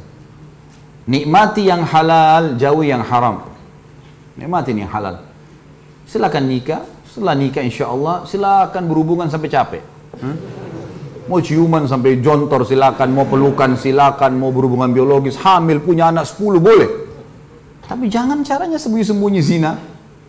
Nikmati 1.05 1.69
yang 1.69 1.85
halal, 1.85 2.57
jauhi 2.57 2.89
yang 2.89 3.05
haram. 3.05 3.45
Nikmati 4.33 4.73
yang 4.73 4.89
halal. 4.89 5.21
Silakan 6.09 6.49
nikah, 6.49 6.81
setelah 7.05 7.37
nikah 7.37 7.61
insya 7.61 7.93
Allah 7.93 8.25
silakan 8.25 8.89
berhubungan 8.89 9.29
sampai 9.29 9.49
capek. 9.53 9.83
Hmm? 10.17 10.37
Mau 11.29 11.41
ciuman 11.41 11.85
sampai 11.85 12.21
jontor 12.21 12.65
silakan, 12.65 13.13
mau 13.13 13.25
pelukan 13.25 13.77
silakan, 13.77 14.37
mau 14.37 14.49
berhubungan 14.49 14.89
biologis, 14.93 15.37
hamil 15.41 15.81
punya 15.81 16.09
anak 16.09 16.25
10 16.25 16.57
boleh. 16.57 16.89
Tapi 17.85 18.09
jangan 18.09 18.41
caranya 18.41 18.81
sembunyi-sembunyi 18.81 19.41
zina. 19.45 19.77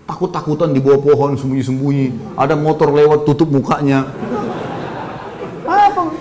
Takut-takutan 0.05 0.77
di 0.77 0.81
bawah 0.81 1.01
pohon 1.01 1.41
sembunyi-sembunyi. 1.41 2.37
Ada 2.37 2.53
motor 2.55 2.93
lewat 2.93 3.25
tutup 3.25 3.49
mukanya. 3.49 4.07
Apa? 5.65 6.13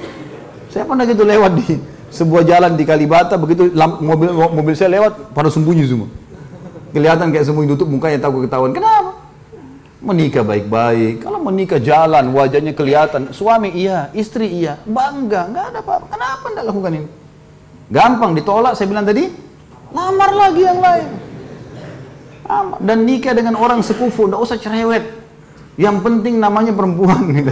Saya 0.72 0.84
pernah 0.88 1.04
gitu 1.08 1.24
lewat 1.24 1.52
di 1.60 1.95
sebuah 2.16 2.48
jalan 2.48 2.80
di 2.80 2.88
Kalibata, 2.88 3.36
begitu 3.36 3.70
mobil 4.00 4.32
mobil 4.32 4.74
saya 4.74 4.96
lewat 4.96 5.36
pada 5.36 5.52
sembunyi 5.52 5.84
semua. 5.84 6.08
Kelihatan 6.96 7.30
kayak 7.36 7.46
sembunyi 7.52 7.76
tutup 7.76 7.92
mukanya 7.92 8.24
takut 8.24 8.48
ketahuan. 8.48 8.72
Kenapa? 8.72 9.26
menikah 10.06 10.46
baik-baik. 10.46 11.26
Kalau 11.26 11.42
menikah 11.42 11.82
jalan, 11.82 12.30
wajahnya 12.30 12.78
kelihatan. 12.78 13.34
Suami 13.34 13.74
iya, 13.74 14.14
istri 14.14 14.46
iya, 14.54 14.78
bangga, 14.86 15.50
nggak 15.50 15.66
ada 15.74 15.80
apa-apa. 15.82 16.06
Kenapa 16.14 16.46
nggak 16.54 16.66
lakukan 16.70 16.92
ini? 16.94 17.08
Gampang 17.90 18.32
ditolak, 18.38 18.78
saya 18.78 18.88
bilang 18.90 19.06
tadi, 19.10 19.34
lamar 19.90 20.32
lagi 20.38 20.62
yang 20.62 20.80
lain. 20.80 21.10
Dan 22.86 23.10
nikah 23.10 23.34
dengan 23.34 23.58
orang 23.58 23.82
sekufu, 23.82 24.30
nggak 24.30 24.42
usah 24.42 24.58
cerewet. 24.62 25.06
Yang 25.76 25.98
penting 26.06 26.38
namanya 26.38 26.72
perempuan. 26.72 27.34
Gitu. 27.34 27.52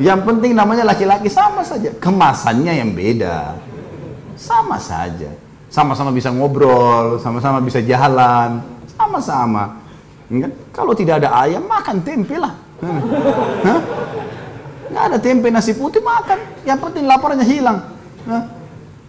Yang 0.00 0.24
penting 0.24 0.56
namanya 0.56 0.88
laki-laki 0.88 1.28
sama 1.28 1.60
saja. 1.60 1.92
Kemasannya 2.00 2.72
yang 2.80 2.96
beda. 2.96 3.56
Sama 4.38 4.80
saja. 4.80 5.28
Sama-sama 5.72 6.12
bisa 6.12 6.28
ngobrol, 6.28 7.16
sama-sama 7.20 7.60
bisa 7.64 7.80
jalan, 7.80 8.60
sama-sama. 8.92 9.80
Kalau 10.72 10.92
tidak 10.92 11.24
ada 11.24 11.32
ayam, 11.44 11.64
makan 11.68 12.00
tempe 12.04 12.36
lah. 12.36 12.52
Nggak 14.92 15.04
ada 15.08 15.18
tempe 15.20 15.48
nasi 15.48 15.72
putih, 15.72 16.04
makan. 16.04 16.40
Yang 16.68 16.78
penting 16.88 17.04
laparnya 17.08 17.44
hilang. 17.44 17.78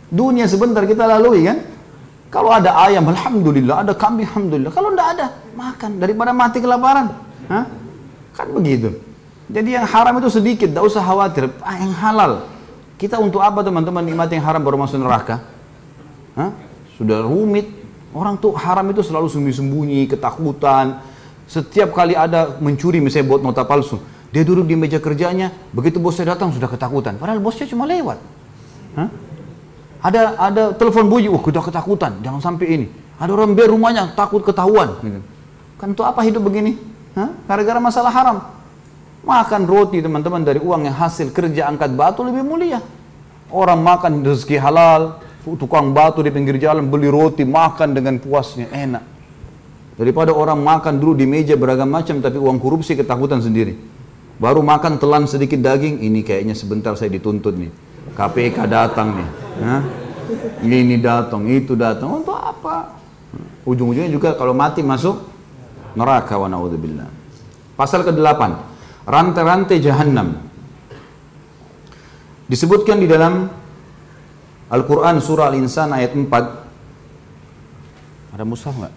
Dunia 0.08 0.48
sebentar 0.48 0.84
kita 0.88 1.04
lalui 1.04 1.48
kan. 1.48 1.60
Kalau 2.32 2.50
ada 2.50 2.76
ayam, 2.88 3.12
Alhamdulillah. 3.12 3.84
Ada 3.84 3.94
kambing, 3.94 4.26
Alhamdulillah. 4.26 4.72
Kalau 4.72 4.90
tidak 4.96 5.08
ada, 5.20 5.28
makan. 5.54 5.92
Daripada 6.00 6.32
mati 6.32 6.58
kelaparan. 6.64 7.08
Kan 8.34 8.48
begitu. 8.56 8.96
Jadi 9.54 9.70
yang 9.78 9.86
haram 9.86 10.18
itu 10.18 10.34
sedikit, 10.34 10.66
tidak 10.66 10.82
usah 10.82 11.06
khawatir. 11.06 11.54
Ah, 11.62 11.78
yang 11.78 11.94
halal. 11.94 12.50
Kita 12.98 13.22
untuk 13.22 13.38
apa 13.46 13.62
teman-teman 13.62 14.02
nikmati 14.02 14.42
yang 14.42 14.46
haram 14.50 14.66
baru 14.66 14.82
masuk 14.82 14.98
neraka? 14.98 15.46
Hah? 16.34 16.50
Sudah 16.98 17.22
rumit. 17.22 17.70
Orang 18.14 18.38
tuh 18.38 18.54
haram 18.58 18.86
itu 18.94 19.02
selalu 19.02 19.26
sembunyi-sembunyi, 19.30 20.06
ketakutan, 20.06 21.02
setiap 21.50 21.94
kali 21.94 22.14
ada 22.14 22.62
mencuri 22.62 23.02
misalnya 23.02 23.26
buat 23.26 23.42
nota 23.42 23.66
palsu, 23.66 23.98
dia 24.30 24.46
duduk 24.46 24.70
di 24.70 24.78
meja 24.78 25.02
kerjanya, 25.02 25.50
begitu 25.74 25.98
bosnya 25.98 26.38
datang 26.38 26.54
sudah 26.54 26.70
ketakutan. 26.70 27.18
Padahal 27.18 27.42
bosnya 27.42 27.66
cuma 27.66 27.90
lewat. 27.90 28.22
Hah? 28.94 29.10
Ada 30.04 30.22
ada 30.38 30.64
telepon 30.78 31.10
bunyi, 31.10 31.30
wah 31.32 31.42
sudah 31.42 31.64
ketakutan, 31.66 32.22
jangan 32.22 32.38
sampai 32.38 32.68
ini. 32.70 32.88
Ada 33.18 33.34
orang 33.34 33.58
ber 33.58 33.70
rumahnya 33.70 34.14
takut 34.14 34.46
ketahuan. 34.46 34.94
Gitu. 35.02 35.22
Kan 35.82 35.98
itu 35.98 36.04
apa 36.06 36.22
hidup 36.22 36.46
begini? 36.46 36.78
Gara-gara 37.50 37.82
masalah 37.82 38.14
haram. 38.14 38.38
Makan 39.24 39.64
roti 39.64 40.04
teman-teman 40.04 40.44
dari 40.44 40.60
uang 40.60 40.84
yang 40.84 40.96
hasil 41.00 41.32
kerja 41.32 41.72
angkat 41.72 41.96
batu 41.96 42.28
lebih 42.28 42.44
mulia. 42.44 42.84
Orang 43.48 43.80
makan 43.80 44.20
rezeki 44.20 44.60
halal, 44.60 45.24
tukang 45.56 45.96
batu 45.96 46.20
di 46.20 46.28
pinggir 46.28 46.60
jalan 46.60 46.92
beli 46.92 47.08
roti 47.08 47.48
makan 47.48 47.96
dengan 47.96 48.20
puasnya 48.20 48.68
enak. 48.68 49.04
Daripada 49.96 50.36
orang 50.36 50.60
makan 50.60 51.00
dulu 51.00 51.14
di 51.16 51.24
meja 51.24 51.56
beragam 51.56 51.88
macam 51.88 52.20
tapi 52.20 52.36
uang 52.36 52.60
korupsi 52.60 53.00
ketakutan 53.00 53.40
sendiri. 53.40 53.78
Baru 54.42 54.66
makan 54.66 54.98
telan 54.98 55.30
sedikit 55.30 55.62
daging, 55.62 56.02
ini 56.02 56.26
kayaknya 56.26 56.58
sebentar 56.58 56.92
saya 56.98 57.14
dituntut 57.14 57.54
nih. 57.56 57.72
KPK 58.18 58.58
datang 58.68 59.14
nih. 59.22 59.30
Ini 60.66 60.98
datang, 61.00 61.46
itu 61.48 61.78
datang. 61.78 62.20
Untuk 62.20 62.36
apa? 62.36 62.98
Ujung-ujungnya 63.64 64.12
juga 64.12 64.36
kalau 64.36 64.52
mati 64.52 64.84
masuk 64.84 65.22
neraka 65.96 66.36
wa 66.36 66.50
naudzubillah. 66.50 67.08
Pasal 67.78 68.02
ke-8, 68.04 68.73
rantai-rantai 69.04 69.84
jahanam. 69.84 70.40
Disebutkan 72.48 73.00
di 73.00 73.08
dalam 73.08 73.50
Al-Quran 74.70 75.22
surah 75.22 75.48
Al-Insan 75.52 75.94
ayat 75.94 76.16
4. 76.16 76.32
Ada 78.34 78.44
mushaf 78.44 78.74
nggak? 78.74 78.94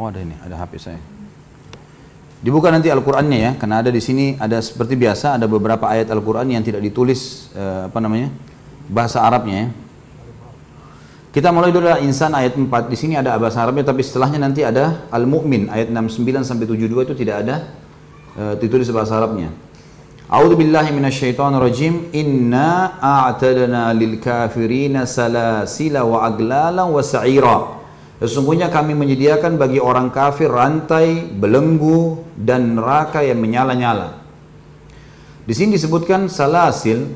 Oh 0.00 0.08
ada 0.08 0.24
ini, 0.24 0.32
ada 0.40 0.56
HP 0.56 0.80
saya. 0.80 0.96
Dibuka 2.40 2.72
nanti 2.72 2.88
Al-Qur'annya 2.88 3.36
ya, 3.36 3.52
karena 3.60 3.84
ada 3.84 3.92
di 3.92 4.00
sini 4.00 4.32
ada 4.40 4.56
seperti 4.64 4.96
biasa 4.96 5.36
ada 5.36 5.44
beberapa 5.44 5.84
ayat 5.84 6.08
Al-Qur'an 6.08 6.48
yang 6.48 6.64
tidak 6.64 6.80
ditulis 6.80 7.52
eh, 7.52 7.92
apa 7.92 8.00
namanya? 8.00 8.32
bahasa 8.88 9.20
Arabnya 9.20 9.68
ya. 9.68 9.70
Kita 11.30 11.54
mulai 11.54 11.70
dulu 11.70 11.86
dari 11.86 12.10
insan 12.10 12.34
ayat 12.34 12.58
4. 12.58 12.66
Di 12.90 12.96
sini 12.98 13.14
ada 13.14 13.38
bahasa 13.38 13.62
Arabnya 13.62 13.86
tapi 13.86 14.02
setelahnya 14.02 14.42
nanti 14.42 14.66
ada 14.66 15.06
Al-Mu'min 15.14 15.70
ayat 15.70 15.86
69 15.94 16.42
sampai 16.42 16.66
72 16.66 17.06
itu 17.06 17.14
tidak 17.14 17.36
ada 17.46 17.56
uh, 18.34 18.54
ditulis 18.58 18.90
bahasa 18.90 19.14
Arabnya. 19.14 19.54
A'udzu 20.26 20.58
billahi 20.58 20.90
minasyaitonir 20.90 21.62
rajim. 21.62 22.10
Inna 22.14 22.98
a'tadna 22.98 23.94
lil 23.94 24.18
kafirina 24.18 25.06
salasila 25.06 26.02
wa 26.02 26.26
aglalan 26.26 26.86
wa 26.90 27.02
sa'ira. 27.02 27.78
Sesungguhnya 28.22 28.66
kami 28.70 28.92
menyediakan 28.98 29.56
bagi 29.56 29.80
orang 29.80 30.12
kafir 30.12 30.50
rantai, 30.52 31.24
belenggu, 31.24 32.26
dan 32.36 32.76
neraka 32.76 33.24
yang 33.24 33.40
menyala-nyala. 33.40 34.20
Di 35.46 35.54
sini 35.56 35.74
disebutkan 35.74 36.28
salasil 36.28 37.10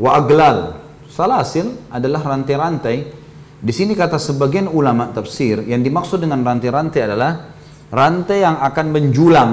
wa 0.00 0.16
aglal. 0.16 0.80
Salasil 1.06 1.76
adalah 1.92 2.24
rantai-rantai. 2.24 3.19
Di 3.60 3.76
sini 3.76 3.92
kata 3.92 4.16
sebagian 4.16 4.72
ulama 4.72 5.12
tafsir 5.12 5.60
yang 5.68 5.84
dimaksud 5.84 6.24
dengan 6.24 6.40
rantai-rantai 6.40 7.00
adalah 7.04 7.52
rantai 7.92 8.40
yang 8.40 8.56
akan 8.56 8.86
menjulang 8.88 9.50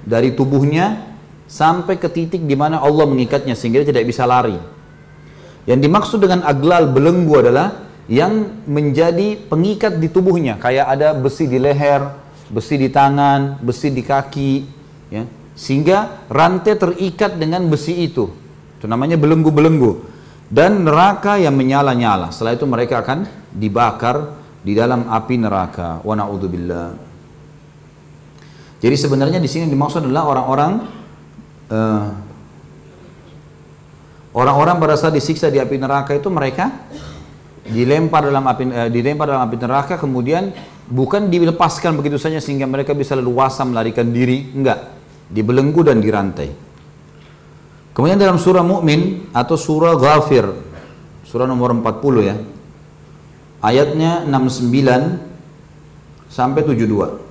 dari 0.00 0.32
tubuhnya 0.32 1.12
sampai 1.44 2.00
ke 2.00 2.08
titik 2.08 2.48
di 2.48 2.56
mana 2.56 2.80
Allah 2.80 3.04
mengikatnya 3.04 3.52
sehingga 3.52 3.84
dia 3.84 3.92
tidak 3.92 4.08
bisa 4.08 4.24
lari. 4.24 4.56
Yang 5.68 5.80
dimaksud 5.84 6.18
dengan 6.24 6.40
aglal 6.48 6.88
belenggu 6.88 7.34
adalah 7.36 7.84
yang 8.08 8.64
menjadi 8.64 9.36
pengikat 9.36 10.00
di 10.00 10.08
tubuhnya 10.08 10.56
kayak 10.56 10.86
ada 10.96 11.12
besi 11.12 11.44
di 11.44 11.60
leher, 11.60 12.16
besi 12.48 12.80
di 12.80 12.88
tangan, 12.88 13.60
besi 13.60 13.92
di 13.92 14.00
kaki 14.00 14.52
ya. 15.12 15.28
Sehingga 15.52 16.24
rantai 16.32 16.80
terikat 16.80 17.36
dengan 17.36 17.68
besi 17.68 18.08
itu. 18.08 18.24
Itu 18.80 18.88
namanya 18.88 19.20
belenggu-belenggu. 19.20 20.08
Dan 20.48 20.88
neraka 20.88 21.36
yang 21.36 21.52
menyala-nyala. 21.52 22.32
Setelah 22.32 22.56
itu 22.56 22.64
mereka 22.64 23.04
akan 23.04 23.39
dibakar 23.50 24.38
di 24.62 24.72
dalam 24.72 25.06
api 25.10 25.34
neraka. 25.38 26.00
Wa 26.02 26.14
na'udzubillah. 26.14 26.88
Jadi 28.80 28.96
sebenarnya 28.96 29.36
di 29.36 29.48
sini 29.48 29.68
dimaksud 29.68 30.08
adalah 30.08 30.24
orang-orang 30.24 30.72
uh, 31.68 32.06
orang-orang 34.32 34.76
pada 34.80 34.94
saat 34.96 35.12
disiksa 35.12 35.52
di 35.52 35.60
api 35.60 35.76
neraka 35.76 36.16
itu 36.16 36.32
mereka 36.32 36.88
dilempar 37.66 38.26
dalam 38.26 38.44
api 38.46 38.64
eh, 38.66 38.88
dilempar 38.90 39.30
dalam 39.30 39.44
api 39.46 39.56
neraka 39.60 39.94
kemudian 40.00 40.50
bukan 40.90 41.30
dilepaskan 41.30 41.94
begitu 41.94 42.18
saja 42.18 42.42
sehingga 42.42 42.66
mereka 42.66 42.96
bisa 42.96 43.14
leluasa 43.14 43.62
melarikan 43.62 44.10
diri 44.10 44.50
enggak 44.56 44.90
dibelenggu 45.30 45.86
dan 45.86 46.02
dirantai 46.02 46.50
kemudian 47.94 48.18
dalam 48.18 48.40
surah 48.40 48.64
mukmin 48.66 49.30
atau 49.30 49.54
surah 49.54 49.94
ghafir 49.94 50.50
surah 51.28 51.46
nomor 51.46 51.70
40 51.78 52.26
ya 52.26 52.34
ayatnya 53.60 54.24
69 54.24 56.32
sampai 56.32 56.64
72 56.64 57.28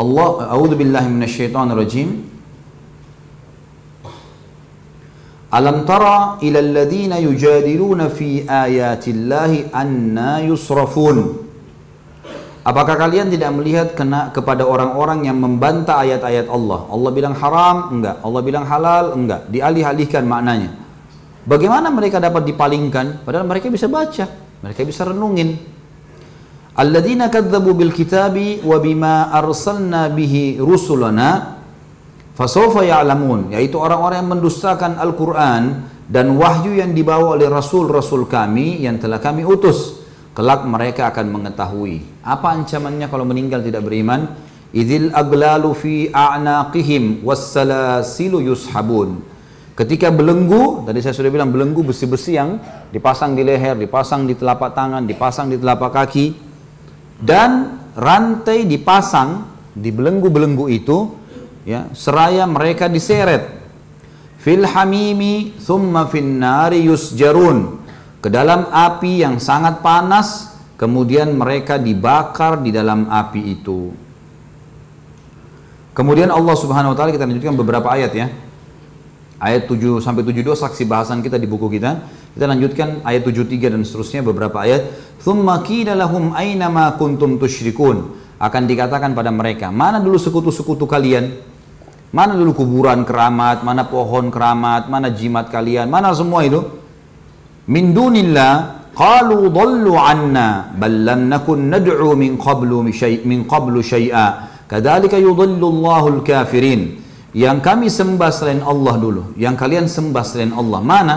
Allah 0.00 0.48
a'udzu 0.48 0.80
billahi 0.80 1.12
minasyaitonir 1.12 1.76
rajim. 1.76 2.24
Alam 5.52 5.84
tara 5.84 6.38
ila 6.40 6.58
alladhina 6.62 7.20
yujadiluna 7.20 8.08
fi 8.08 8.46
ayatillahi 8.48 9.74
anna 9.74 10.40
yusrafun 10.46 11.49
Apakah 12.60 13.00
kalian 13.00 13.32
tidak 13.32 13.50
melihat 13.56 13.88
kena 13.96 14.28
kepada 14.36 14.68
orang-orang 14.68 15.24
yang 15.24 15.40
membantah 15.40 15.96
ayat-ayat 16.04 16.44
Allah? 16.52 16.84
Allah 16.92 17.10
bilang 17.16 17.32
haram, 17.32 17.76
enggak. 17.88 18.20
Allah 18.20 18.40
bilang 18.44 18.64
halal, 18.68 19.04
enggak. 19.16 19.48
Dialih-alihkan 19.48 20.28
maknanya. 20.28 20.76
Bagaimana 21.48 21.88
mereka 21.88 22.20
dapat 22.20 22.44
dipalingkan? 22.44 23.24
Padahal 23.24 23.48
mereka 23.48 23.72
bisa 23.72 23.88
baca, 23.88 24.28
mereka 24.60 24.84
bisa 24.84 25.08
renungin. 25.08 25.56
Alladzina 26.76 27.32
kadzabu 27.32 27.72
bil 27.72 27.96
kitabi 27.96 28.60
wa 28.60 28.76
bima 28.76 29.32
arsalna 29.32 30.12
bihi 30.12 30.60
rusulana 30.60 31.60
Fasawfa 32.40 32.88
ya'lamun, 32.88 33.52
yaitu 33.52 33.76
orang-orang 33.76 34.24
yang 34.24 34.32
mendustakan 34.32 34.96
Al-Quran 34.96 35.84
dan 36.08 36.32
wahyu 36.40 36.72
yang 36.72 36.96
dibawa 36.96 37.36
oleh 37.36 37.52
Rasul-Rasul 37.52 38.24
kami 38.24 38.80
yang 38.80 38.96
telah 38.96 39.20
kami 39.20 39.44
utus. 39.44 40.00
Kelak 40.32 40.64
mereka 40.64 41.12
akan 41.12 41.26
mengetahui. 41.36 42.00
Apa 42.20 42.52
ancamannya 42.52 43.08
kalau 43.08 43.24
meninggal 43.24 43.64
tidak 43.64 43.84
beriman? 43.84 44.28
Idil 44.70 45.10
aglalu 45.10 45.70
fi 45.74 45.94
a'naqihim 46.12 47.26
wassalasilu 47.26 48.44
yushabun. 48.44 49.24
Ketika 49.74 50.12
belenggu, 50.12 50.84
tadi 50.84 51.00
saya 51.00 51.16
sudah 51.16 51.32
bilang 51.32 51.48
belenggu 51.48 51.80
besi-besi 51.80 52.36
yang 52.36 52.60
dipasang 52.92 53.32
di 53.32 53.42
leher, 53.42 53.74
dipasang 53.80 54.28
di 54.28 54.36
telapak 54.36 54.76
tangan, 54.76 55.08
dipasang 55.08 55.48
di 55.48 55.56
telapak 55.56 55.90
kaki, 55.96 56.36
dan 57.20 57.80
rantai 57.96 58.68
dipasang 58.68 59.44
di 59.74 59.90
belenggu-belenggu 59.92 60.66
itu 60.72 61.16
ya 61.68 61.92
seraya 61.92 62.48
mereka 62.48 62.88
diseret 62.88 63.60
fil 64.40 64.64
hamimi 64.64 65.54
thumma 65.60 66.08
fin 66.08 66.40
nari 66.40 66.88
yusjarun 66.88 67.78
ke 68.24 68.28
dalam 68.32 68.68
api 68.72 69.20
yang 69.24 69.36
sangat 69.36 69.84
panas 69.84 70.49
kemudian 70.80 71.36
mereka 71.36 71.76
dibakar 71.76 72.64
di 72.64 72.72
dalam 72.72 73.04
api 73.12 73.40
itu. 73.52 73.92
Kemudian 75.92 76.32
Allah 76.32 76.56
Subhanahu 76.56 76.94
wa 76.94 76.96
taala 76.96 77.12
kita 77.12 77.28
lanjutkan 77.28 77.52
beberapa 77.52 77.92
ayat 77.92 78.16
ya. 78.16 78.32
Ayat 79.36 79.68
7 79.68 80.00
sampai 80.00 80.24
72 80.24 80.56
saksi 80.56 80.88
bahasan 80.88 81.20
kita 81.20 81.36
di 81.36 81.44
buku 81.44 81.68
kita. 81.76 82.00
Kita 82.32 82.48
lanjutkan 82.48 83.04
ayat 83.04 83.28
73 83.28 83.76
dan 83.76 83.84
seterusnya 83.84 84.24
beberapa 84.24 84.64
ayat. 84.64 84.88
Thumma 85.20 85.60
qila 85.60 86.00
aina 86.32 86.72
ma 86.72 86.96
kuntum 86.96 87.36
tusyrikun. 87.36 88.16
Akan 88.40 88.64
dikatakan 88.64 89.12
pada 89.12 89.28
mereka 89.28 89.68
mana 89.68 90.00
dulu 90.00 90.16
sekutu-sekutu 90.16 90.88
kalian? 90.88 91.28
Mana 92.10 92.34
dulu 92.34 92.56
kuburan 92.64 93.04
keramat, 93.04 93.62
mana 93.62 93.84
pohon 93.86 94.32
keramat, 94.32 94.88
mana 94.90 95.12
jimat 95.12 95.46
kalian, 95.46 95.86
mana 95.86 96.10
semua 96.16 96.42
itu? 96.42 96.64
Min 97.70 97.94
dunillah 97.94 98.79
qalu 98.94 99.50
dhallu 99.50 99.94
anna 99.96 100.70
bal 100.74 100.92
lam 100.92 101.30
nakun 101.30 101.70
nad'u 101.70 102.14
min 102.14 102.36
qablu 102.36 102.86
syai' 102.90 103.24
min 103.24 103.48
qablu 103.48 103.80
syai'a. 103.80 104.50
Kadzalika 104.70 105.18
yudhillu 105.18 105.66
Allahul 105.66 106.22
kafirin. 106.22 107.02
Yang 107.30 107.58
kami 107.62 107.86
sembah 107.86 108.30
selain 108.34 108.58
Allah 108.58 108.98
dulu, 108.98 109.38
yang 109.38 109.54
kalian 109.54 109.86
sembah 109.86 110.24
selain 110.26 110.50
Allah. 110.50 110.82
Mana? 110.82 111.16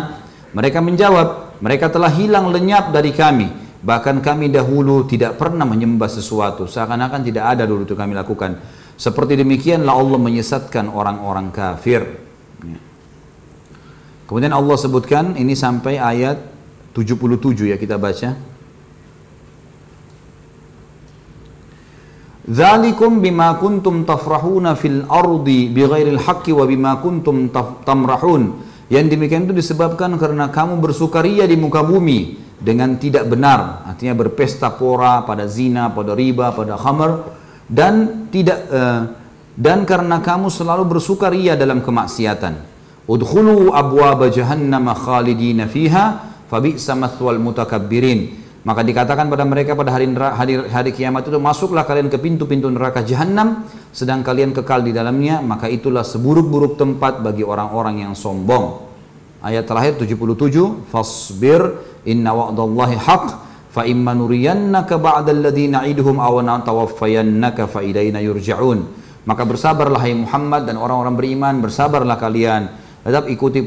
Mereka 0.53 0.77
menjawab, 0.77 1.57
mereka 1.57 1.89
telah 1.89 2.13
hilang 2.13 2.53
lenyap 2.53 2.93
dari 2.93 3.09
kami. 3.09 3.49
Bahkan 3.81 4.21
kami 4.21 4.53
dahulu 4.53 5.09
tidak 5.09 5.41
pernah 5.41 5.65
menyembah 5.65 6.07
sesuatu. 6.07 6.69
Seakan-akan 6.69 7.19
tidak 7.25 7.57
ada 7.57 7.65
dulu 7.65 7.83
itu 7.83 7.97
kami 7.97 8.13
lakukan. 8.13 8.61
Seperti 8.93 9.41
demikianlah 9.41 9.91
Allah 9.91 10.19
menyesatkan 10.21 10.87
orang-orang 10.93 11.49
kafir. 11.49 12.05
Ya. 12.61 12.77
Kemudian 14.29 14.53
Allah 14.53 14.77
sebutkan 14.79 15.33
ini 15.35 15.57
sampai 15.57 15.97
ayat 15.97 16.52
77 16.93 17.73
ya 17.73 17.77
kita 17.77 17.97
baca. 17.97 18.53
Dzalikum 22.43 23.23
bima 23.23 23.55
kuntum 23.55 24.03
tafrahuna 24.03 24.75
fil 24.75 25.07
ardi 25.07 25.71
bighairil 25.71 26.19
haqqi 26.19 26.51
wa 26.51 26.67
bima 26.67 26.99
kuntum 26.99 27.49
tamrahun. 27.87 28.61
Yang 28.91 29.15
demikian 29.15 29.47
itu 29.47 29.55
disebabkan 29.55 30.13
karena 30.19 30.51
kamu 30.51 30.77
bersukaria 30.77 31.47
di 31.47 31.55
muka 31.55 31.81
bumi 31.81 32.35
dengan 32.59 32.99
tidak 32.99 33.31
benar, 33.31 33.87
artinya 33.87 34.15
berpesta 34.15 34.75
pora 34.75 35.23
pada 35.23 35.47
zina, 35.47 35.91
pada 35.91 36.13
riba, 36.15 36.51
pada 36.51 36.75
khamar 36.75 37.35
dan 37.67 38.27
tidak 38.27 38.59
uh, 38.71 39.01
dan 39.55 39.87
karena 39.87 40.19
kamu 40.19 40.51
selalu 40.51 40.99
bersukaria 40.99 41.55
dalam 41.55 41.79
kemaksiatan. 41.79 42.59
Udkhulu 43.03 43.71
abwaaba 43.75 44.31
jahannam 44.31 44.91
khalidina 44.95 45.67
fiha 45.67 46.32
mathwal 46.97 47.39
mutakabbirin. 47.39 48.43
Maka 48.63 48.79
dikatakan 48.79 49.27
pada 49.27 49.43
mereka 49.43 49.75
pada 49.75 49.91
hari, 49.91 50.07
hari, 50.15 50.53
hari 50.71 50.91
kiamat 50.95 51.27
itu 51.27 51.35
masuklah 51.35 51.83
kalian 51.83 52.07
ke 52.07 52.15
pintu-pintu 52.15 52.71
neraka 52.71 53.03
jahanam 53.03 53.67
sedang 53.91 54.23
kalian 54.23 54.55
kekal 54.55 54.79
di 54.79 54.95
dalamnya 54.95 55.43
maka 55.43 55.67
itulah 55.67 56.07
seburuk-buruk 56.07 56.79
tempat 56.79 57.19
bagi 57.19 57.43
orang-orang 57.43 58.07
yang 58.07 58.15
sombong. 58.15 58.93
ayat 59.43 59.67
terakhir 59.67 59.99
77 59.99 60.87
fasbir 60.87 61.61
inna 62.07 62.31
wa'dallahi 62.31 62.95
haq 62.95 63.25
fa 63.75 63.83
imma 63.83 64.15
nuriyannaka 64.15 64.95
ba'da 64.95 65.35
alladhi 65.35 65.67
na'iduhum 65.67 66.23
aw 66.23 66.39
natawaffayannaka 66.39 67.67
fa 67.67 67.83
ilaina 67.83 68.23
yurja'un 68.23 68.87
maka 69.27 69.43
bersabarlah 69.43 69.99
hai 69.99 70.15
Muhammad 70.15 70.63
dan 70.63 70.79
orang-orang 70.79 71.15
beriman 71.19 71.59
bersabarlah 71.59 72.15
kalian 72.15 72.71
tetap 73.03 73.27
ikuti 73.27 73.61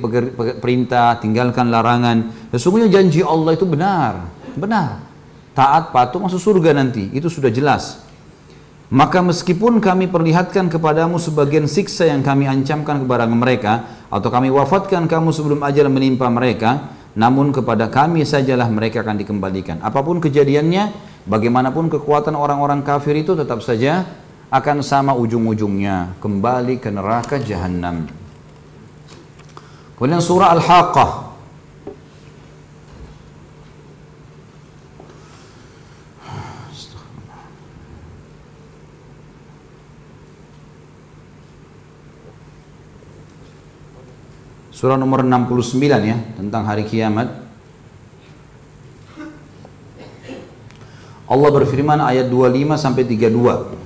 perintah 0.59 1.21
tinggalkan 1.21 1.69
larangan 1.69 2.49
sesungguhnya 2.51 2.89
janji 2.89 3.21
Allah 3.21 3.53
itu 3.53 3.69
benar 3.69 4.33
benar 4.57 5.05
taat 5.53 5.93
patuh 5.93 6.25
masuk 6.25 6.41
surga 6.41 6.73
nanti 6.73 7.13
itu 7.13 7.29
sudah 7.29 7.53
jelas 7.53 8.07
maka 8.87 9.19
meskipun 9.19 9.83
kami 9.83 10.07
perlihatkan 10.07 10.71
kepadamu 10.71 11.19
sebagian 11.19 11.67
siksa 11.67 12.07
yang 12.07 12.23
kami 12.23 12.47
ancamkan 12.47 13.03
kepada 13.03 13.27
mereka 13.27 13.83
atau 14.07 14.31
kami 14.31 14.47
wafatkan 14.55 15.11
kamu 15.11 15.35
sebelum 15.35 15.59
ajal 15.67 15.91
menimpa 15.91 16.31
mereka, 16.31 16.95
namun 17.19 17.51
kepada 17.51 17.91
kami 17.91 18.23
sajalah 18.23 18.71
mereka 18.71 19.03
akan 19.03 19.19
dikembalikan. 19.19 19.83
Apa 19.83 20.07
pun 20.07 20.23
kejadiannya, 20.23 20.95
bagaimanapun 21.27 21.91
kekuatan 21.99 22.39
orang-orang 22.39 22.87
kafir 22.87 23.19
itu 23.19 23.35
tetap 23.35 23.59
saja 23.59 24.07
akan 24.55 24.87
sama 24.87 25.19
ujung-ujungnya, 25.19 26.15
kembali 26.23 26.79
ke 26.79 26.87
neraka 26.95 27.43
jahanam. 27.43 28.07
Kemudian 29.97 30.21
surah 30.21 30.53
Al-Haqqah 30.53 31.27
Surah 44.77 45.01
nomor 45.01 45.25
69 45.25 45.81
ya 46.05 46.21
tentang 46.37 46.69
hari 46.69 46.85
kiamat. 46.85 47.33
Allah 51.25 51.49
berfirman 51.49 51.97
ayat 52.05 52.29
25 52.29 52.77
sampai 52.77 53.09
32. 53.09 53.86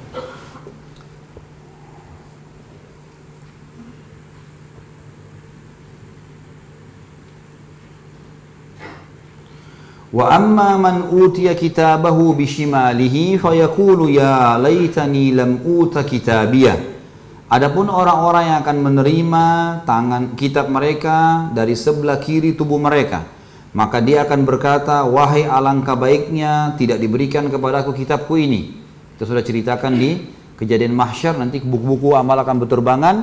Wa 10.11 10.27
amma 10.35 10.75
man 10.75 11.07
utiya 11.15 11.55
kitabahu 11.55 12.35
bishimalihi 12.35 13.39
fayaqulu 13.39 14.11
ya 14.11 14.59
laitani 14.59 15.31
lam 15.31 15.63
uta 15.63 16.03
kitabiyah. 16.03 16.99
Adapun 17.47 17.87
orang-orang 17.87 18.51
yang 18.51 18.59
akan 18.63 18.77
menerima 18.91 19.47
tangan 19.87 20.35
kitab 20.35 20.67
mereka 20.67 21.51
dari 21.55 21.79
sebelah 21.79 22.19
kiri 22.19 22.59
tubuh 22.59 22.79
mereka, 22.79 23.23
maka 23.71 24.03
dia 24.03 24.27
akan 24.27 24.43
berkata, 24.43 25.07
"Wahai 25.07 25.47
alangkah 25.47 25.95
baiknya 25.95 26.75
tidak 26.75 26.99
diberikan 26.99 27.47
kepadaku 27.47 27.95
kitabku 27.95 28.35
ini." 28.35 28.83
Kita 29.15 29.31
sudah 29.31 29.47
ceritakan 29.47 29.95
di 29.95 30.27
kejadian 30.59 30.91
mahsyar 30.91 31.39
nanti 31.39 31.63
buku-buku 31.63 32.19
amal 32.19 32.39
akan 32.43 32.67
berterbangan, 32.67 33.17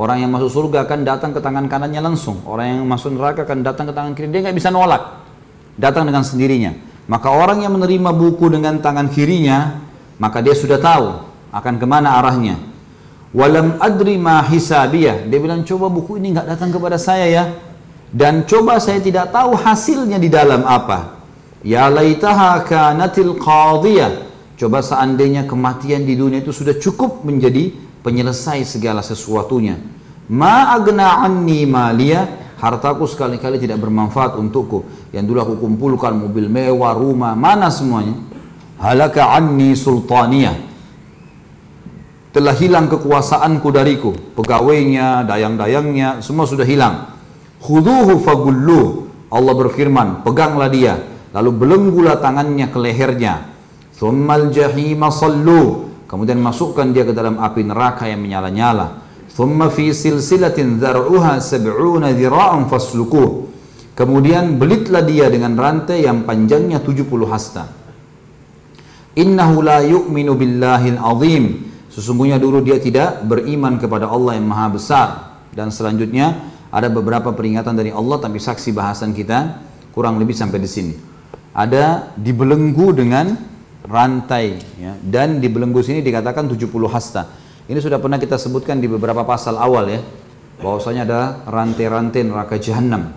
orang 0.00 0.24
yang 0.24 0.32
masuk 0.32 0.48
surga 0.48 0.88
akan 0.88 1.04
datang 1.04 1.36
ke 1.36 1.40
tangan 1.44 1.68
kanannya 1.68 2.00
langsung, 2.00 2.40
orang 2.48 2.80
yang 2.80 2.88
masuk 2.88 3.12
neraka 3.12 3.44
akan 3.44 3.60
datang 3.60 3.84
ke 3.88 3.92
tangan 3.92 4.12
kiri, 4.16 4.32
dia 4.32 4.40
nggak 4.44 4.56
bisa 4.56 4.72
nolak, 4.72 5.19
datang 5.80 6.04
dengan 6.04 6.20
sendirinya. 6.20 6.76
Maka 7.08 7.32
orang 7.32 7.64
yang 7.64 7.72
menerima 7.74 8.12
buku 8.12 8.52
dengan 8.52 8.78
tangan 8.78 9.08
kirinya, 9.08 9.80
maka 10.20 10.44
dia 10.44 10.52
sudah 10.52 10.76
tahu 10.78 11.26
akan 11.50 11.74
ke 11.80 11.86
mana 11.88 12.20
arahnya 12.20 12.70
Walam 13.30 13.78
adri 13.78 14.18
ma 14.18 14.42
hisabiyah. 14.42 15.30
Dia 15.30 15.38
bilang 15.38 15.62
coba 15.62 15.86
buku 15.86 16.18
ini 16.18 16.34
nggak 16.34 16.50
datang 16.50 16.74
kepada 16.74 16.98
saya 16.98 17.26
ya. 17.30 17.44
Dan 18.10 18.42
coba 18.42 18.82
saya 18.82 18.98
tidak 18.98 19.30
tahu 19.30 19.54
hasilnya 19.54 20.18
di 20.18 20.26
dalam 20.26 20.66
apa. 20.66 21.22
Ya 21.62 21.86
laitaha 21.86 22.66
kanatil 22.66 23.38
qadiyah. 23.38 24.26
Coba 24.58 24.82
seandainya 24.82 25.46
kematian 25.46 26.02
di 26.02 26.18
dunia 26.18 26.42
itu 26.42 26.50
sudah 26.50 26.74
cukup 26.74 27.22
menjadi 27.22 27.70
penyelesai 28.02 28.66
segala 28.66 28.98
sesuatunya. 28.98 29.78
Ma 30.26 30.74
agna 30.74 31.22
anni 31.22 31.70
maliyah. 31.70 32.49
Hartaku 32.60 33.08
sekali-kali 33.08 33.56
tidak 33.56 33.80
bermanfaat 33.80 34.36
untukku. 34.36 34.84
Yang 35.16 35.24
dulu 35.32 35.38
aku 35.40 35.54
kumpulkan 35.64 36.12
mobil 36.12 36.44
mewah, 36.52 36.92
rumah, 36.92 37.32
mana 37.32 37.72
semuanya? 37.72 38.20
Halaka 38.76 39.32
anni 39.32 39.72
sultaniyah. 39.72 40.68
Telah 42.36 42.54
hilang 42.60 42.92
kekuasaanku 42.92 43.68
dariku. 43.72 44.12
Pegawainya 44.36 45.24
dayang-dayangnya 45.24 46.20
semua 46.20 46.44
sudah 46.44 46.68
hilang. 46.68 47.16
Khuduhu 47.64 48.20
fagullu. 48.20 49.08
Allah 49.32 49.54
berfirman 49.56 50.20
peganglah 50.20 50.68
dia. 50.68 51.00
Lalu 51.32 51.50
belenggulah 51.64 52.20
tangannya 52.20 52.68
ke 52.68 52.76
lehernya. 52.76 53.48
Thummal 53.96 54.52
jahima 54.52 55.08
sallu. 55.08 55.88
Kemudian 56.04 56.36
masukkan 56.44 56.92
dia 56.92 57.08
ke 57.08 57.16
dalam 57.16 57.40
api 57.40 57.64
neraka 57.64 58.04
yang 58.04 58.20
menyala-nyala 58.20 59.09
thumma 59.34 59.70
fi 59.70 59.94
silsilatin 59.94 60.80
dhar'uha 60.80 61.38
sab'una 61.38 62.12
dhira'an 62.14 62.66
faslukuh 62.66 63.48
kemudian 63.94 64.58
belitlah 64.58 65.02
dia 65.06 65.30
dengan 65.30 65.54
rantai 65.58 66.04
yang 66.06 66.26
panjangnya 66.26 66.82
70 66.82 67.06
hasta 67.30 67.68
innahu 69.14 69.62
la 69.64 69.82
yu'minu 69.82 70.34
billahil 70.34 70.98
azim 70.98 71.70
Sesungguhnya 71.90 72.38
dulu 72.38 72.62
dia 72.62 72.78
tidak 72.78 73.26
beriman 73.26 73.74
kepada 73.76 74.06
Allah 74.06 74.38
yang 74.38 74.46
maha 74.46 74.66
besar. 74.70 75.08
Dan 75.50 75.74
selanjutnya 75.74 76.38
ada 76.70 76.86
beberapa 76.86 77.34
peringatan 77.34 77.74
dari 77.74 77.90
Allah 77.90 78.22
tapi 78.22 78.38
saksi 78.38 78.70
bahasan 78.70 79.10
kita 79.10 79.58
kurang 79.90 80.22
lebih 80.22 80.38
sampai 80.38 80.62
di 80.62 80.70
sini. 80.70 80.94
Ada 81.50 82.14
dibelenggu 82.14 82.94
dengan 82.94 83.34
rantai 83.82 84.62
ya. 84.78 84.94
dan 85.02 85.42
di 85.42 85.50
belenggu 85.50 85.82
sini 85.82 85.98
dikatakan 85.98 86.46
70 86.46 86.70
hasta. 86.86 87.26
Ini 87.70 87.78
sudah 87.78 88.02
pernah 88.02 88.18
kita 88.18 88.34
sebutkan 88.34 88.82
di 88.82 88.90
beberapa 88.90 89.22
pasal 89.22 89.54
awal 89.54 89.86
ya. 89.86 90.02
Bahwasanya 90.58 91.06
ada 91.06 91.20
rantai-rantai 91.46 92.26
neraka 92.26 92.58
jahanam. 92.58 93.14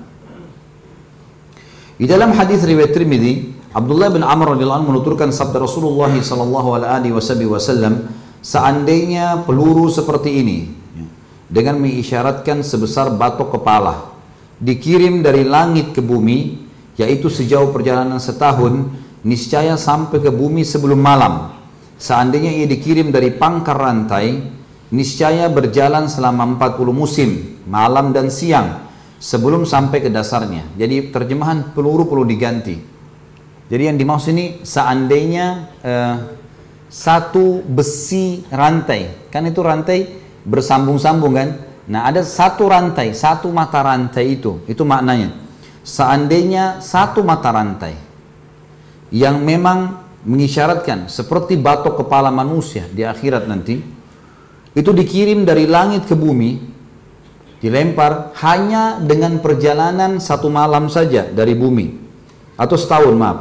Di 1.97 2.05
dalam 2.05 2.37
hadis 2.37 2.61
riwayat 2.61 2.93
Tirmidzi, 2.93 3.49
Abdullah 3.73 4.13
bin 4.13 4.21
Amr 4.21 4.53
radhiyallahu 4.53 4.85
anhu 4.85 4.89
menuturkan 4.93 5.33
sabda 5.33 5.57
Rasulullah 5.57 6.13
sallallahu 6.13 6.77
alaihi 6.77 7.09
wasallam 7.49 8.13
Seandainya 8.43 9.39
peluru 9.47 9.87
seperti 9.87 10.43
ini 10.43 10.67
dengan 11.47 11.79
mengisyaratkan 11.79 12.59
sebesar 12.59 13.15
batok 13.15 13.55
kepala 13.55 14.11
dikirim 14.59 15.23
dari 15.23 15.47
langit 15.47 15.95
ke 15.95 16.03
bumi 16.03 16.59
yaitu 16.99 17.31
sejauh 17.31 17.71
perjalanan 17.71 18.19
setahun 18.19 18.91
niscaya 19.23 19.79
sampai 19.79 20.19
ke 20.19 20.27
bumi 20.27 20.67
sebelum 20.67 20.99
malam. 20.99 21.55
Seandainya 22.03 22.51
ia 22.51 22.67
dikirim 22.67 23.15
dari 23.15 23.31
pangkar 23.31 23.79
rantai 23.79 24.43
niscaya 24.91 25.47
berjalan 25.47 26.11
selama 26.11 26.59
40 26.59 26.91
musim 26.91 27.29
malam 27.63 28.11
dan 28.11 28.27
siang 28.27 28.91
sebelum 29.23 29.63
sampai 29.63 30.03
ke 30.03 30.11
dasarnya. 30.11 30.67
Jadi 30.75 31.15
terjemahan 31.15 31.71
peluru 31.71 32.03
perlu 32.03 32.27
diganti. 32.27 32.75
Jadi 33.71 33.83
yang 33.87 33.95
dimaksud 33.95 34.35
ini 34.35 34.59
seandainya 34.67 35.71
uh, 35.79 36.15
satu 36.91 37.63
besi 37.63 38.43
rantai. 38.51 39.31
Kan 39.31 39.47
itu 39.47 39.63
rantai 39.63 40.11
bersambung-sambung 40.43 41.33
kan? 41.39 41.49
Nah 41.87 42.11
ada 42.11 42.19
satu 42.19 42.67
rantai, 42.67 43.15
satu 43.15 43.47
mata 43.47 43.79
rantai 43.79 44.35
itu. 44.35 44.59
Itu 44.67 44.83
maknanya. 44.83 45.39
Seandainya 45.87 46.83
satu 46.83 47.23
mata 47.23 47.47
rantai 47.47 47.95
yang 49.07 49.39
memang 49.39 50.02
mengisyaratkan 50.23 51.11
seperti 51.11 51.59
batok 51.59 52.03
kepala 52.05 52.31
manusia 52.31 52.87
di 52.87 53.03
akhirat 53.03 53.47
nanti 53.47 53.79
itu 54.73 54.91
dikirim 54.91 55.43
dari 55.43 55.67
langit 55.69 56.07
ke 56.07 56.15
bumi 56.15 56.59
dilempar 57.59 58.35
hanya 58.43 58.99
dengan 58.99 59.39
perjalanan 59.39 60.19
satu 60.19 60.47
malam 60.51 60.91
saja 60.91 61.27
dari 61.27 61.55
bumi 61.55 61.87
atau 62.55 62.75
setahun 62.75 63.15
maaf 63.15 63.37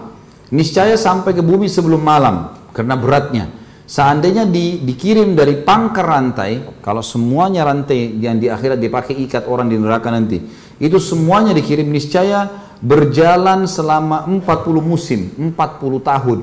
niscaya 0.52 0.94
sampai 1.00 1.32
ke 1.32 1.40
bumi 1.40 1.66
sebelum 1.66 1.98
malam 1.98 2.52
karena 2.76 2.94
beratnya. 2.94 3.44
Seandainya 3.82 4.48
di, 4.48 4.80
dikirim 4.80 5.36
dari 5.36 5.60
pangkar 5.60 6.06
rantai, 6.08 6.80
kalau 6.80 7.04
semuanya 7.04 7.68
rantai 7.68 8.16
yang 8.16 8.40
di 8.40 8.48
akhirat 8.48 8.80
dipakai 8.80 9.12
ikat 9.28 9.44
orang 9.44 9.68
di 9.68 9.76
neraka 9.76 10.08
nanti, 10.08 10.40
itu 10.80 10.96
semuanya 10.96 11.52
dikirim 11.52 11.92
niscaya 11.92 12.48
berjalan 12.80 13.68
selama 13.68 14.24
40 14.24 14.80
musim, 14.80 15.28
40 15.36 15.52
tahun. 16.00 16.40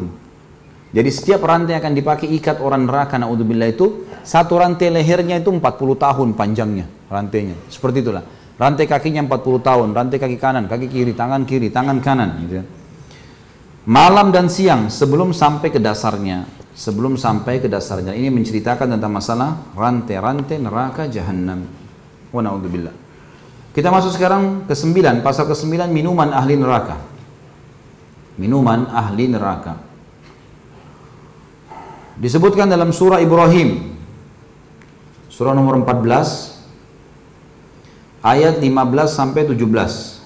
Jadi 0.89 1.09
setiap 1.13 1.45
rantai 1.45 1.77
akan 1.77 1.93
dipakai 1.93 2.27
ikat 2.41 2.65
orang 2.65 2.89
neraka 2.89 3.21
naudzubillah 3.21 3.69
itu 3.69 4.09
satu 4.25 4.57
rantai 4.57 4.89
lehernya 4.89 5.37
itu 5.37 5.53
40 5.53 5.61
tahun 5.95 6.27
panjangnya 6.33 6.85
rantainya. 7.07 7.55
Seperti 7.69 8.01
itulah. 8.01 8.25
Rantai 8.59 8.91
kakinya 8.91 9.23
40 9.23 9.63
tahun, 9.63 9.87
rantai 9.95 10.19
kaki 10.19 10.35
kanan, 10.35 10.67
kaki 10.67 10.91
kiri, 10.91 11.15
tangan 11.15 11.47
kiri, 11.47 11.71
tangan 11.71 12.03
kanan 12.03 12.29
gitu. 12.43 12.53
Ya 12.59 12.65
malam 13.89 14.29
dan 14.29 14.51
siang 14.53 14.93
sebelum 14.93 15.33
sampai 15.33 15.73
ke 15.73 15.81
dasarnya 15.81 16.45
sebelum 16.77 17.17
sampai 17.17 17.57
ke 17.57 17.65
dasarnya 17.65 18.13
ini 18.13 18.29
menceritakan 18.29 18.93
tentang 18.93 19.09
masalah 19.09 19.73
rantai-rantai 19.73 20.61
neraka 20.61 21.09
jahanam 21.09 21.65
wa 22.29 22.41
naudzubillah 22.45 22.93
Kita 23.69 23.93
masuk 23.93 24.17
sekarang 24.17 24.65
ke 24.65 24.73
9, 24.73 25.21
pasal 25.21 25.45
ke 25.45 25.53
9 25.53 25.93
minuman 25.93 26.33
ahli 26.33 26.57
neraka. 26.57 26.97
Minuman 28.41 28.89
ahli 28.89 29.29
neraka. 29.29 29.77
Disebutkan 32.19 32.67
dalam 32.67 32.91
surah 32.91 33.23
Ibrahim. 33.23 33.95
Surah 35.31 35.55
nomor 35.55 35.79
14 35.79 36.59
ayat 38.19 38.59
15 38.59 39.07
sampai 39.07 39.47
17. 39.47 40.19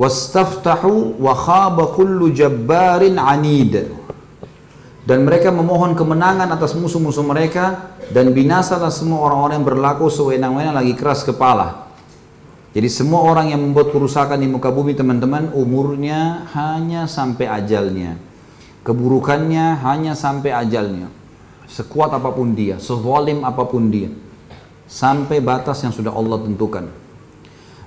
wastaftahu 0.00 1.20
wa 1.20 1.36
khaba 1.36 1.92
kullu 1.92 2.32
jabbarin 2.32 3.20
anid 3.20 3.92
dan 5.10 5.26
mereka 5.26 5.50
memohon 5.50 5.98
kemenangan 5.98 6.46
atas 6.54 6.70
musuh-musuh 6.78 7.26
mereka 7.26 7.98
dan 8.14 8.30
binasalah 8.30 8.94
semua 8.94 9.26
orang-orang 9.26 9.58
yang 9.58 9.66
berlaku 9.66 10.06
sewenang-wenang 10.06 10.70
lagi 10.70 10.94
keras 10.94 11.26
kepala. 11.26 11.90
Jadi 12.70 12.86
semua 12.86 13.26
orang 13.26 13.50
yang 13.50 13.58
membuat 13.58 13.90
kerusakan 13.90 14.38
di 14.38 14.46
muka 14.46 14.70
bumi 14.70 14.94
teman-teman 14.94 15.50
umurnya 15.50 16.46
hanya 16.54 17.10
sampai 17.10 17.50
ajalnya. 17.50 18.14
Keburukannya 18.86 19.82
hanya 19.82 20.14
sampai 20.14 20.54
ajalnya. 20.54 21.10
Sekuat 21.66 22.14
apa 22.14 22.30
pun 22.30 22.54
dia 22.54 22.78
sezalim 22.78 23.42
apa 23.42 23.66
pun 23.66 23.90
dia. 23.90 24.14
Sampai 24.86 25.42
batas 25.42 25.82
yang 25.82 25.90
sudah 25.90 26.14
Allah 26.14 26.38
tentukan. 26.38 26.86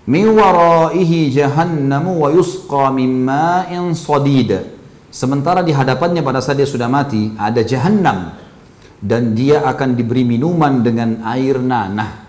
Min 0.03 0.27
waraihi 0.35 1.31
jahannamu 1.31 2.27
wa 2.27 2.35
yusqa 2.35 2.91
min 2.91 3.23
ma'in 3.23 3.95
sadid. 3.95 4.72
Sementara 5.13 5.61
di 5.61 5.69
hadapannya 5.69 6.25
pada 6.25 6.41
saat 6.41 6.57
dia 6.57 6.65
sudah 6.65 6.89
mati 6.89 7.37
ada 7.37 7.61
jahannam 7.61 8.33
dan 8.97 9.37
dia 9.37 9.61
akan 9.61 9.93
diberi 9.93 10.25
minuman 10.25 10.81
dengan 10.81 11.21
air 11.29 11.61
nanah. 11.61 12.25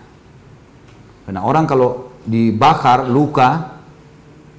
Karena 1.25 1.41
orang 1.41 1.65
kalau 1.65 2.13
dibakar 2.29 3.09
luka, 3.09 3.81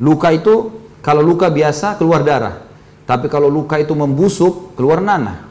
luka 0.02 0.34
itu 0.34 0.74
kalau 1.06 1.22
luka 1.22 1.54
biasa 1.54 2.02
keluar 2.02 2.26
darah, 2.26 2.66
tapi 3.06 3.30
kalau 3.30 3.46
luka 3.46 3.78
itu 3.78 3.94
membusuk 3.94 4.74
keluar 4.74 5.06
nanah. 5.06 5.46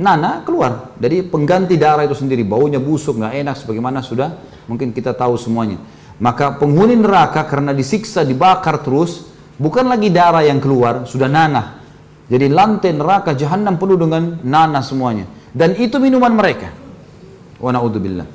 Nana 0.00 0.42
keluar, 0.48 0.96
jadi 0.96 1.22
pengganti 1.28 1.76
darah 1.76 2.08
itu 2.08 2.16
sendiri, 2.18 2.42
baunya 2.42 2.80
busuk, 2.82 3.20
nggak 3.20 3.34
enak, 3.46 3.54
sebagaimana 3.60 4.00
sudah 4.02 4.32
mungkin 4.66 4.90
kita 4.90 5.12
tahu 5.12 5.38
semuanya. 5.38 5.76
Maka 6.18 6.56
penghuni 6.56 6.98
neraka 6.98 7.46
karena 7.46 7.70
disiksa, 7.70 8.26
dibakar 8.26 8.82
terus, 8.82 9.33
bukan 9.58 9.86
lagi 9.86 10.08
darah 10.10 10.42
yang 10.42 10.58
keluar, 10.58 11.06
sudah 11.06 11.26
nanah. 11.30 11.80
Jadi 12.24 12.48
lantai 12.48 12.96
neraka 12.96 13.36
jahanam 13.36 13.76
penuh 13.76 14.00
dengan 14.00 14.40
nanah 14.40 14.80
semuanya. 14.80 15.28
Dan 15.52 15.76
itu 15.76 16.00
minuman 16.00 16.32
mereka. 16.32 16.72
Wa 17.60 17.70
na'udzubillah. 17.70 18.26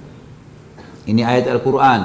Ini 1.10 1.22
ayat 1.26 1.50
Al-Quran. 1.50 2.02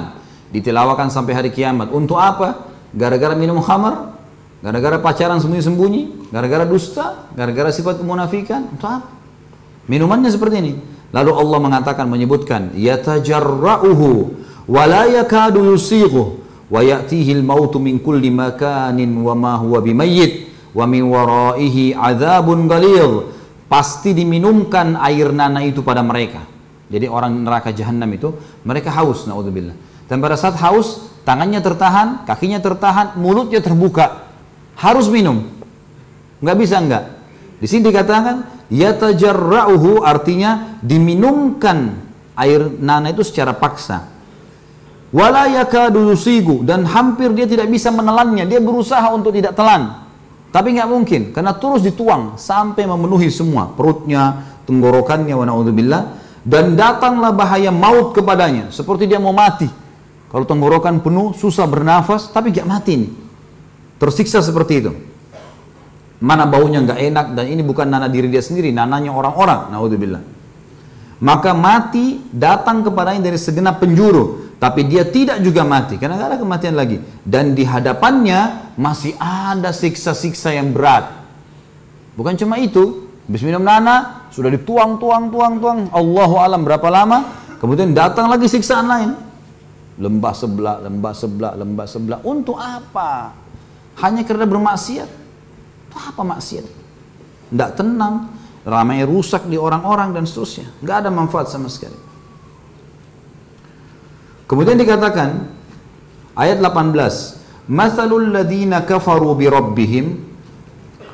Ditilawakan 0.49 1.13
sampai 1.13 1.33
hari 1.37 1.49
kiamat. 1.53 1.93
Untuk 1.93 2.17
apa? 2.17 2.73
Gara-gara 2.89 3.37
minum 3.37 3.61
khamar? 3.61 4.17
Gara-gara 4.65 4.97
pacaran 4.97 5.37
sembunyi-sembunyi? 5.37 6.33
Gara-gara 6.33 6.65
dusta? 6.65 7.29
Gara-gara 7.37 7.69
sifat 7.69 8.01
kemunafikan? 8.01 8.65
Untuk 8.73 8.89
apa? 8.89 9.13
Minumannya 9.85 10.33
seperti 10.33 10.55
ini. 10.57 10.73
Lalu 11.13 11.31
Allah 11.37 11.59
mengatakan, 11.61 12.09
menyebutkan, 12.09 12.73
Yatajarra'uhu 12.73 14.09
wala 14.65 15.05
yakadu 15.05 15.69
yusighu 15.69 16.41
wa 16.65 16.81
ya'tihi 16.81 17.37
al-mautu 17.37 17.77
min 17.77 18.01
kulli 18.01 18.33
makanin 18.33 19.11
wa 19.21 19.33
ma 19.37 19.53
huwa 19.61 19.79
bimayyit 19.81 20.49
wa 20.73 20.85
min 20.89 21.05
waraihi 21.05 21.93
adzabun 21.93 22.65
ghalidh. 22.65 23.33
Pasti 23.65 24.13
diminumkan 24.13 24.93
air 25.01 25.33
nanah 25.33 25.65
itu 25.65 25.81
pada 25.81 26.05
mereka. 26.05 26.45
Jadi 26.85 27.09
orang 27.09 27.41
neraka 27.41 27.73
jahanam 27.73 28.07
itu 28.13 28.29
mereka 28.61 28.93
haus 28.93 29.25
naudzubillah. 29.25 29.73
Dan 30.05 30.21
pada 30.21 30.37
saat 30.37 30.53
haus 30.61 31.09
tangannya 31.25 31.57
tertahan 31.65 32.29
kakinya 32.29 32.61
tertahan 32.61 33.17
mulutnya 33.17 33.57
terbuka. 33.65 34.29
Harus 34.77 35.09
minum. 35.09 35.49
Nggak 36.45 36.57
bisa 36.61 36.77
nggak? 36.77 37.03
Di 37.57 37.65
sini 37.65 37.89
dikatakan 37.89 38.69
yatajarra'uhu 38.69 40.05
artinya 40.05 40.77
diminumkan 40.85 42.05
air 42.37 42.69
nanah 42.77 43.09
itu 43.09 43.25
secara 43.25 43.57
paksa 43.57 44.14
wala 45.15 45.47
dan 46.67 46.83
hampir 46.83 47.31
dia 47.31 47.47
tidak 47.47 47.71
bisa 47.71 47.87
menelannya. 47.87 48.43
Dia 48.43 48.59
berusaha 48.59 49.07
untuk 49.15 49.31
tidak 49.31 49.55
telan. 49.55 50.03
Tapi 50.51 50.75
nggak 50.75 50.89
mungkin. 50.91 51.21
Karena 51.31 51.55
terus 51.55 51.79
dituang 51.79 52.35
sampai 52.35 52.83
memenuhi 52.83 53.31
semua. 53.31 53.71
Perutnya 53.71 54.43
tenggorokannya 54.67 55.31
wa 55.31 55.47
dan 56.45 56.77
datanglah 56.77 57.31
bahaya 57.31 57.71
maut 57.71 58.13
kepadanya. 58.13 58.69
Seperti 58.69 59.09
dia 59.09 59.17
mau 59.17 59.33
mati. 59.33 59.65
Kalau 60.29 60.45
tenggorokan 60.45 61.01
penuh 61.01 61.31
susah 61.33 61.65
bernafas 61.65 62.29
tapi 62.29 62.51
nggak 62.51 62.67
mati 62.67 62.93
nih. 63.07 63.11
Tersiksa 63.97 64.43
seperti 64.43 64.73
itu. 64.83 64.91
Mana 66.21 66.45
baunya 66.45 66.83
nggak 66.83 66.99
enak 67.01 67.25
dan 67.33 67.45
ini 67.49 67.63
bukan 67.63 67.87
nana 67.87 68.11
diri 68.11 68.27
dia 68.27 68.45
sendiri 68.45 68.69
nananya 68.69 69.09
orang-orang. 69.15 69.71
Naudzubillah. 69.71 70.23
Maka 71.23 71.55
mati 71.55 72.19
datang 72.29 72.83
kepadanya 72.83 73.31
dari 73.31 73.39
segenap 73.39 73.79
penjuru 73.79 74.44
tapi 74.65 74.81
dia 74.89 75.05
tidak 75.05 75.45
juga 75.45 75.61
mati 75.61 76.01
karena 76.01 76.17
ada 76.17 76.41
kematian 76.41 76.73
lagi. 76.73 76.97
Dan 77.21 77.53
di 77.53 77.61
hadapannya 77.61 78.73
masih 78.81 79.13
ada 79.21 79.69
siksa-siksa 79.69 80.57
yang 80.57 80.73
berat. 80.73 81.05
Bukan 82.17 82.33
cuma 82.33 82.57
itu. 82.57 83.05
Nana 83.29 84.25
sudah 84.33 84.49
dituang 84.49 84.97
tuang 84.97 85.29
tuang 85.29 85.61
tuang 85.61 85.79
Allahu 85.93 86.41
alam 86.41 86.65
berapa 86.65 86.89
lama? 86.89 87.45
Kemudian 87.61 87.93
datang 87.93 88.25
lagi 88.25 88.49
siksaan 88.49 88.89
lain. 88.89 89.13
Lembah 90.01 90.33
sebelah 90.33 90.81
lembah 90.81 91.13
sebelah 91.13 91.53
lembah 91.53 91.85
sebelah. 91.85 92.19
Untuk 92.25 92.57
apa? 92.57 93.37
Hanya 94.01 94.25
karena 94.25 94.49
bermaksiat? 94.49 95.09
Itu 95.93 95.97
apa 96.01 96.21
maksiat? 96.25 96.65
Tidak 97.53 97.69
tenang. 97.77 98.33
Ramai 98.65 99.05
rusak 99.05 99.45
di 99.45 99.61
orang-orang 99.61 100.09
dan 100.09 100.25
seterusnya. 100.25 100.73
Nggak 100.81 100.97
ada 101.05 101.09
manfaat 101.13 101.53
sama 101.53 101.69
sekali 101.69 102.04
Kemudian 104.45 104.77
dikatakan 104.77 105.49
ayat 106.37 106.61
18, 106.61 107.41
"Matsalul 107.65 108.29
ladzina 108.29 108.85
kafaru 108.85 109.33
bi 109.33 109.49
rabbihim" 109.49 110.05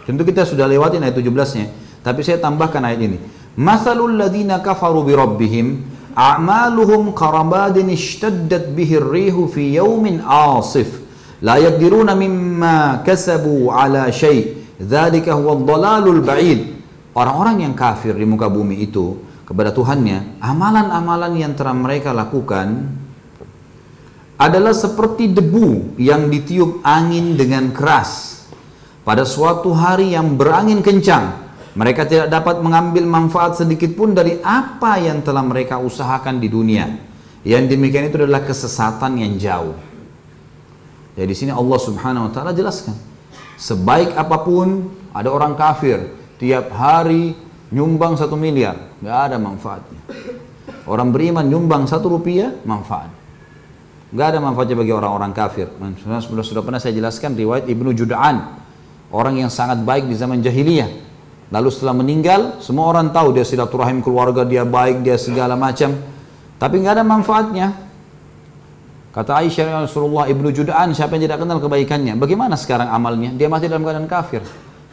Tentu 0.01 0.25
kita 0.25 0.43
sudah 0.43 0.65
lewatin 0.65 1.05
ayat 1.05 1.13
17-nya, 1.13 1.69
tapi 2.01 2.25
saya 2.25 2.41
tambahkan 2.41 2.81
ayat 2.81 2.99
ini. 3.05 3.17
"Matsalul 3.55 4.17
ladzina 4.17 4.59
kafaru 4.59 5.05
bi 5.05 5.13
rabbihim 5.13 5.67
a'maluhum 6.17 7.13
karabadin 7.13 7.87
ishtaddat 7.93 8.73
bihi 8.73 8.97
ar-rihu 8.97 9.45
fi 9.47 9.77
yawmin 9.77 10.19
'asif, 10.25 11.05
la 11.39 11.61
yaqdiruna 11.61 12.17
mimma 12.17 13.05
kasabu 13.05 13.69
'ala 13.71 14.09
syai'." 14.09 14.59
Dzalika 14.81 15.37
huwa 15.37 15.61
dhalalul 15.61 16.25
ba'id. 16.25 16.81
Orang-orang 17.13 17.69
yang 17.69 17.73
kafir 17.77 18.17
di 18.17 18.25
muka 18.25 18.49
bumi 18.49 18.81
itu 18.81 19.21
kepada 19.45 19.69
Tuhannya, 19.69 20.41
amalan-amalan 20.41 21.37
yang 21.37 21.53
telah 21.53 21.77
mereka 21.77 22.09
lakukan 22.09 22.89
adalah 24.41 24.73
seperti 24.73 25.29
debu 25.29 26.01
yang 26.01 26.25
ditiup 26.33 26.81
angin 26.81 27.37
dengan 27.37 27.69
keras. 27.69 28.41
Pada 29.05 29.21
suatu 29.21 29.69
hari 29.69 30.17
yang 30.17 30.33
berangin 30.33 30.81
kencang, 30.81 31.53
mereka 31.77 32.09
tidak 32.09 32.33
dapat 32.33 32.57
mengambil 32.57 33.05
manfaat 33.05 33.61
sedikit 33.61 33.93
pun 33.93 34.17
dari 34.17 34.41
apa 34.41 34.97
yang 34.97 35.21
telah 35.21 35.45
mereka 35.45 35.77
usahakan 35.77 36.41
di 36.41 36.49
dunia. 36.49 36.89
Yang 37.45 37.77
demikian 37.77 38.09
itu 38.09 38.17
adalah 38.17 38.41
kesesatan 38.41 39.21
yang 39.21 39.37
jauh. 39.37 39.77
Jadi 41.13 41.27
di 41.29 41.37
sini 41.37 41.51
Allah 41.53 41.77
Subhanahu 41.77 42.29
wa 42.29 42.31
taala 42.33 42.49
jelaskan, 42.53 42.97
sebaik 43.61 44.17
apa 44.17 44.41
pun 44.41 44.89
ada 45.13 45.29
orang 45.29 45.53
kafir 45.53 46.17
tiap 46.41 46.73
hari 46.73 47.37
nyumbang 47.69 48.17
satu 48.17 48.33
miliar, 48.33 48.89
nggak 49.05 49.17
ada 49.29 49.37
manfaatnya. 49.37 50.01
Orang 50.89 51.13
beriman 51.13 51.45
nyumbang 51.45 51.85
satu 51.85 52.09
rupiah, 52.17 52.57
manfaat. 52.65 53.20
Gak 54.11 54.27
ada 54.35 54.39
manfaatnya 54.43 54.75
bagi 54.75 54.91
orang-orang 54.91 55.31
kafir. 55.31 55.71
Sudah, 56.03 56.43
sudah 56.43 56.61
pernah 56.63 56.83
saya 56.83 56.91
jelaskan 56.91 57.31
riwayat 57.31 57.67
Ibnu 57.71 57.95
Juda'an. 57.95 58.59
Orang 59.11 59.39
yang 59.39 59.47
sangat 59.47 59.79
baik 59.83 60.07
di 60.07 60.15
zaman 60.15 60.43
jahiliyah. 60.43 60.87
Lalu 61.51 61.67
setelah 61.67 61.95
meninggal, 61.95 62.63
semua 62.63 62.87
orang 62.87 63.11
tahu 63.11 63.35
dia 63.35 63.43
silaturahim 63.43 63.99
keluarga, 63.99 64.47
dia 64.47 64.63
baik, 64.63 65.03
dia 65.03 65.19
segala 65.19 65.59
macam. 65.59 65.95
Tapi 66.55 66.75
nggak 66.79 66.93
ada 66.99 67.03
manfaatnya. 67.03 67.67
Kata 69.11 69.43
Aisyah 69.43 69.63
ya 69.67 69.77
Rasulullah 69.83 70.31
Ibnu 70.31 70.47
Juda'an, 70.55 70.95
siapa 70.95 71.19
yang 71.19 71.27
tidak 71.27 71.43
kenal 71.43 71.59
kebaikannya? 71.59 72.15
Bagaimana 72.15 72.55
sekarang 72.55 72.87
amalnya? 72.87 73.35
Dia 73.35 73.51
mati 73.51 73.67
dalam 73.67 73.83
keadaan 73.83 74.07
kafir. 74.07 74.39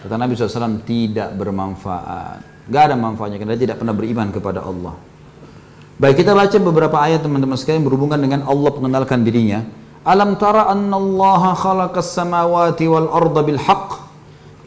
Kata 0.02 0.14
Nabi 0.18 0.34
SAW, 0.34 0.82
tidak 0.82 1.38
bermanfaat. 1.38 2.66
Gak 2.66 2.82
ada 2.90 2.94
manfaatnya 2.98 3.38
karena 3.38 3.54
dia 3.54 3.70
tidak 3.70 3.78
pernah 3.78 3.94
beriman 3.94 4.34
kepada 4.34 4.66
Allah. 4.66 4.94
Baik 5.98 6.22
kita 6.22 6.30
baca 6.30 6.54
beberapa 6.62 6.94
ayat 7.02 7.26
teman-teman 7.26 7.58
sekalian 7.58 7.82
berhubungan 7.82 8.22
dengan 8.22 8.46
Allah 8.46 8.70
mengenalkan 8.70 9.26
dirinya. 9.26 9.66
Alam 10.06 10.38
tara 10.38 10.70
anna 10.70 10.94
Allah 10.94 11.58
khalaqas 11.58 12.14
samawati 12.14 12.86
wal 12.86 13.10
arda 13.10 13.42
bil 13.42 13.58
haqq 13.58 13.98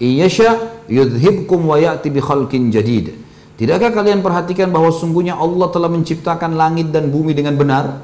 Iyasha 0.02 0.84
yudhibkum 0.92 1.72
wa 1.72 1.80
ya'ti 1.80 2.12
bi 2.12 2.20
khalqin 2.20 2.68
jadid. 2.68 3.16
Tidakkah 3.56 3.96
kalian 3.96 4.20
perhatikan 4.20 4.74
bahwa 4.76 4.92
sungguhnya 4.92 5.40
Allah 5.40 5.72
telah 5.72 5.88
menciptakan 5.88 6.58
langit 6.58 6.92
dan 6.92 7.08
bumi 7.14 7.32
dengan 7.32 7.56
benar? 7.56 8.02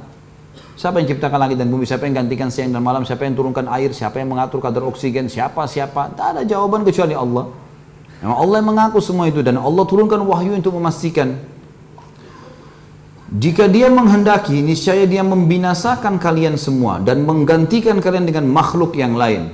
Siapa 0.77 1.01
yang 1.01 1.09
ciptakan 1.11 1.41
langit 1.41 1.57
dan 1.59 1.67
bumi? 1.73 1.89
Siapa 1.89 2.05
yang 2.05 2.21
gantikan 2.21 2.47
siang 2.53 2.71
dan 2.71 2.85
malam? 2.85 3.01
Siapa 3.01 3.25
yang 3.25 3.33
turunkan 3.33 3.65
air? 3.75 3.91
Siapa 3.91 4.21
yang 4.21 4.29
mengatur 4.29 4.61
kadar 4.61 4.85
oksigen? 4.85 5.25
Siapa? 5.27 5.65
Siapa? 5.65 6.13
Tak 6.13 6.27
ada 6.37 6.41
jawaban 6.45 6.85
kecuali 6.85 7.17
Allah. 7.17 7.49
Memang 8.21 8.37
Allah 8.39 8.55
yang 8.61 8.69
mengaku 8.69 9.01
semua 9.01 9.25
itu 9.25 9.41
dan 9.41 9.57
Allah 9.57 9.83
turunkan 9.83 10.21
wahyu 10.21 10.53
untuk 10.53 10.77
memastikan. 10.77 11.56
Jika 13.27 13.67
dia 13.67 13.91
menghendaki, 13.91 14.63
niscaya 14.63 15.03
dia 15.03 15.19
membinasakan 15.19 16.15
kalian 16.15 16.55
semua 16.55 17.03
dan 17.03 17.27
menggantikan 17.27 17.99
kalian 17.99 18.23
dengan 18.23 18.47
makhluk 18.47 18.95
yang 18.95 19.19
lain. 19.19 19.51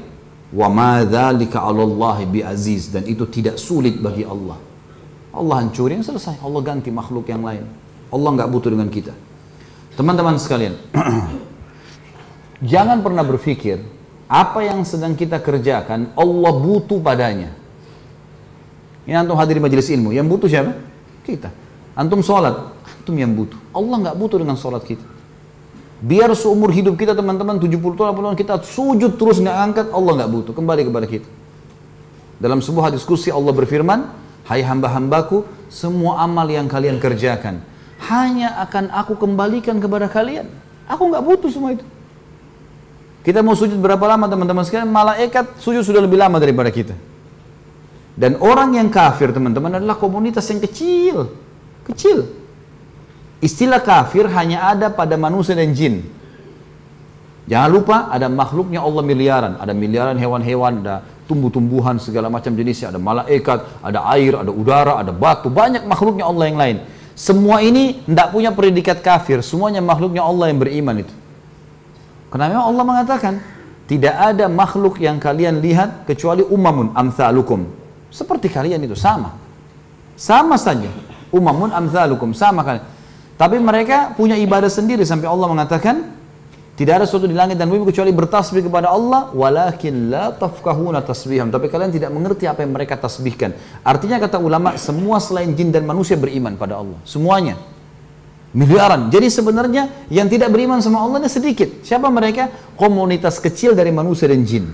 Wa 0.53 0.69
ma 0.69 1.01
dzalika 1.01 1.65
'alallahi 1.65 2.29
bi 2.29 2.39
aziz 2.45 2.93
dan 2.93 3.01
itu 3.09 3.25
tidak 3.25 3.57
sulit 3.57 3.97
bagi 3.97 4.21
Allah. 4.29 4.61
Allah 5.33 5.65
hancurin 5.65 6.05
selesai, 6.05 6.37
Allah 6.37 6.61
ganti 6.61 6.93
makhluk 6.93 7.25
yang 7.25 7.41
lain. 7.41 7.65
Allah 8.13 8.29
nggak 8.37 8.49
butuh 8.53 8.69
dengan 8.69 8.85
kita. 8.93 9.09
Teman-teman 9.97 10.37
sekalian, 10.37 10.77
jangan 12.73 13.01
pernah 13.01 13.25
berpikir 13.25 13.81
apa 14.29 14.61
yang 14.61 14.85
sedang 14.85 15.17
kita 15.17 15.41
kerjakan 15.41 16.13
Allah 16.13 16.53
butuh 16.53 17.01
padanya. 17.01 17.49
Ini 19.09 19.17
antum 19.17 19.33
hadir 19.41 19.57
majelis 19.57 19.89
ilmu, 19.89 20.13
yang 20.13 20.29
butuh 20.29 20.45
siapa? 20.45 20.77
Kita. 21.25 21.49
Antum 21.97 22.21
sholat, 22.21 22.72
antum 23.03 23.19
yang 23.19 23.35
butuh. 23.35 23.59
Allah 23.75 23.95
nggak 23.99 24.15
butuh 24.15 24.39
dengan 24.39 24.55
sholat 24.55 24.87
kita. 24.87 25.03
Biar 25.99 26.31
seumur 26.39 26.71
hidup 26.71 26.95
kita 26.95 27.11
teman-teman 27.11 27.59
70 27.59 27.99
tahun, 27.99 28.15
80 28.15 28.23
tahun 28.31 28.37
kita 28.39 28.53
sujud 28.63 29.11
terus 29.19 29.43
nggak 29.43 29.57
angkat, 29.59 29.87
Allah 29.91 30.11
nggak 30.23 30.31
butuh. 30.31 30.53
Kembali 30.55 30.87
kepada 30.87 31.03
kita. 31.03 31.27
Dalam 32.39 32.63
sebuah 32.63 32.95
diskusi 32.95 33.27
Allah 33.27 33.51
berfirman, 33.51 34.07
Hai 34.47 34.63
hamba-hambaku, 34.63 35.43
semua 35.67 36.23
amal 36.23 36.47
yang 36.47 36.67
kalian 36.67 36.99
kerjakan, 36.99 37.59
hanya 38.07 38.55
akan 38.63 38.91
aku 38.91 39.19
kembalikan 39.19 39.83
kepada 39.83 40.07
kalian. 40.07 40.47
Aku 40.87 41.11
nggak 41.11 41.23
butuh 41.23 41.51
semua 41.51 41.75
itu. 41.75 41.83
Kita 43.23 43.39
mau 43.39 43.55
sujud 43.55 43.79
berapa 43.79 44.03
lama 44.03 44.27
teman-teman 44.27 44.63
sekalian? 44.63 44.91
Malaikat 44.91 45.59
sujud 45.59 45.83
sudah 45.83 46.03
lebih 46.03 46.19
lama 46.19 46.39
daripada 46.39 46.67
kita. 46.71 46.95
Dan 48.15 48.39
orang 48.39 48.75
yang 48.75 48.87
kafir 48.91 49.31
teman-teman 49.31 49.79
adalah 49.79 49.95
komunitas 49.95 50.43
yang 50.51 50.59
kecil. 50.59 51.31
Kecil. 51.87 52.42
Istilah 53.43 53.83
kafir 53.83 54.31
hanya 54.31 54.71
ada 54.71 54.87
pada 54.87 55.19
manusia 55.19 55.51
dan 55.51 55.75
jin. 55.75 55.99
Jangan 57.43 57.69
lupa 57.75 57.97
ada 58.07 58.31
makhluknya 58.31 58.79
Allah 58.79 59.03
miliaran. 59.03 59.59
Ada 59.59 59.75
miliaran 59.75 60.15
hewan-hewan, 60.15 60.79
ada 60.79 61.03
tumbuh-tumbuhan 61.27 61.99
segala 61.99 62.31
macam 62.31 62.55
jenisnya. 62.55 62.95
Ada 62.95 63.03
malaikat, 63.03 63.83
ada 63.83 63.99
air, 64.15 64.39
ada 64.39 64.47
udara, 64.47 64.95
ada 64.95 65.11
batu. 65.11 65.51
Banyak 65.51 65.83
makhluknya 65.83 66.23
Allah 66.23 66.45
yang 66.47 66.55
lain. 66.55 66.77
Semua 67.19 67.59
ini 67.59 67.99
tidak 68.07 68.31
punya 68.31 68.55
predikat 68.55 69.03
kafir, 69.03 69.43
semuanya 69.43 69.83
makhluknya 69.83 70.23
Allah 70.23 70.49
yang 70.49 70.63
beriman 70.63 71.03
itu. 71.03 71.13
Kenapa 72.31 72.63
Allah 72.63 72.83
mengatakan 72.87 73.33
tidak 73.85 74.15
ada 74.17 74.47
makhluk 74.49 74.97
yang 74.97 75.19
kalian 75.19 75.59
lihat 75.59 76.07
kecuali 76.07 76.41
umamun 76.41 76.95
amthalukum. 76.95 77.67
Seperti 78.07 78.47
kalian 78.47 78.81
itu 78.87 78.95
sama. 78.95 79.35
Sama 80.15 80.55
saja. 80.55 80.89
Umamun 81.29 81.69
amthalukum 81.69 82.31
sama 82.31 82.63
kalian. 82.65 82.85
Tapi 83.33 83.57
mereka 83.57 84.13
punya 84.13 84.37
ibadah 84.37 84.69
sendiri 84.69 85.01
sampai 85.01 85.25
Allah 85.25 85.47
mengatakan 85.49 86.13
tidak 86.73 87.01
ada 87.01 87.05
sesuatu 87.05 87.29
di 87.29 87.37
langit 87.37 87.53
dan 87.53 87.69
bumi 87.69 87.85
kecuali 87.85 88.09
bertasbih 88.09 88.65
kepada 88.65 88.89
Allah, 88.89 89.29
walakin 89.29 90.09
la 90.09 90.33
tafkahuna 90.33 91.05
tasbiham. 91.05 91.53
Tapi 91.53 91.69
kalian 91.69 91.93
tidak 91.93 92.09
mengerti 92.09 92.49
apa 92.49 92.65
yang 92.65 92.73
mereka 92.73 92.97
tasbihkan. 92.97 93.53
Artinya 93.85 94.17
kata 94.17 94.41
ulama, 94.41 94.73
semua 94.81 95.21
selain 95.21 95.53
jin 95.53 95.69
dan 95.69 95.85
manusia 95.85 96.17
beriman 96.17 96.57
pada 96.57 96.81
Allah. 96.81 96.97
Semuanya. 97.05 97.61
Miliaran. 98.57 99.13
Jadi 99.13 99.29
sebenarnya 99.29 100.09
yang 100.09 100.25
tidak 100.25 100.49
beriman 100.49 100.81
sama 100.81 101.01
Allah 101.05 101.21
ini 101.21 101.29
sedikit. 101.29 101.85
Siapa 101.85 102.09
mereka? 102.09 102.49
Komunitas 102.73 103.37
kecil 103.37 103.77
dari 103.77 103.93
manusia 103.93 104.29
dan 104.29 104.41
jin. 104.41 104.65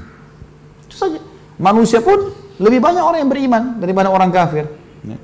Itu 0.88 0.96
saja. 0.96 1.20
Manusia 1.60 2.00
pun 2.00 2.32
lebih 2.64 2.80
banyak 2.80 3.04
orang 3.04 3.28
yang 3.28 3.32
beriman 3.32 3.64
daripada 3.76 4.08
orang 4.08 4.32
kafir. 4.32 4.72
Ya. 5.04 5.20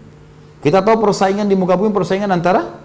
Kita 0.59 0.83
tahu 0.83 0.99
persaingan 1.07 1.47
di 1.47 1.55
muka 1.55 1.79
bumi 1.79 1.95
persaingan 1.95 2.31
antara 2.31 2.83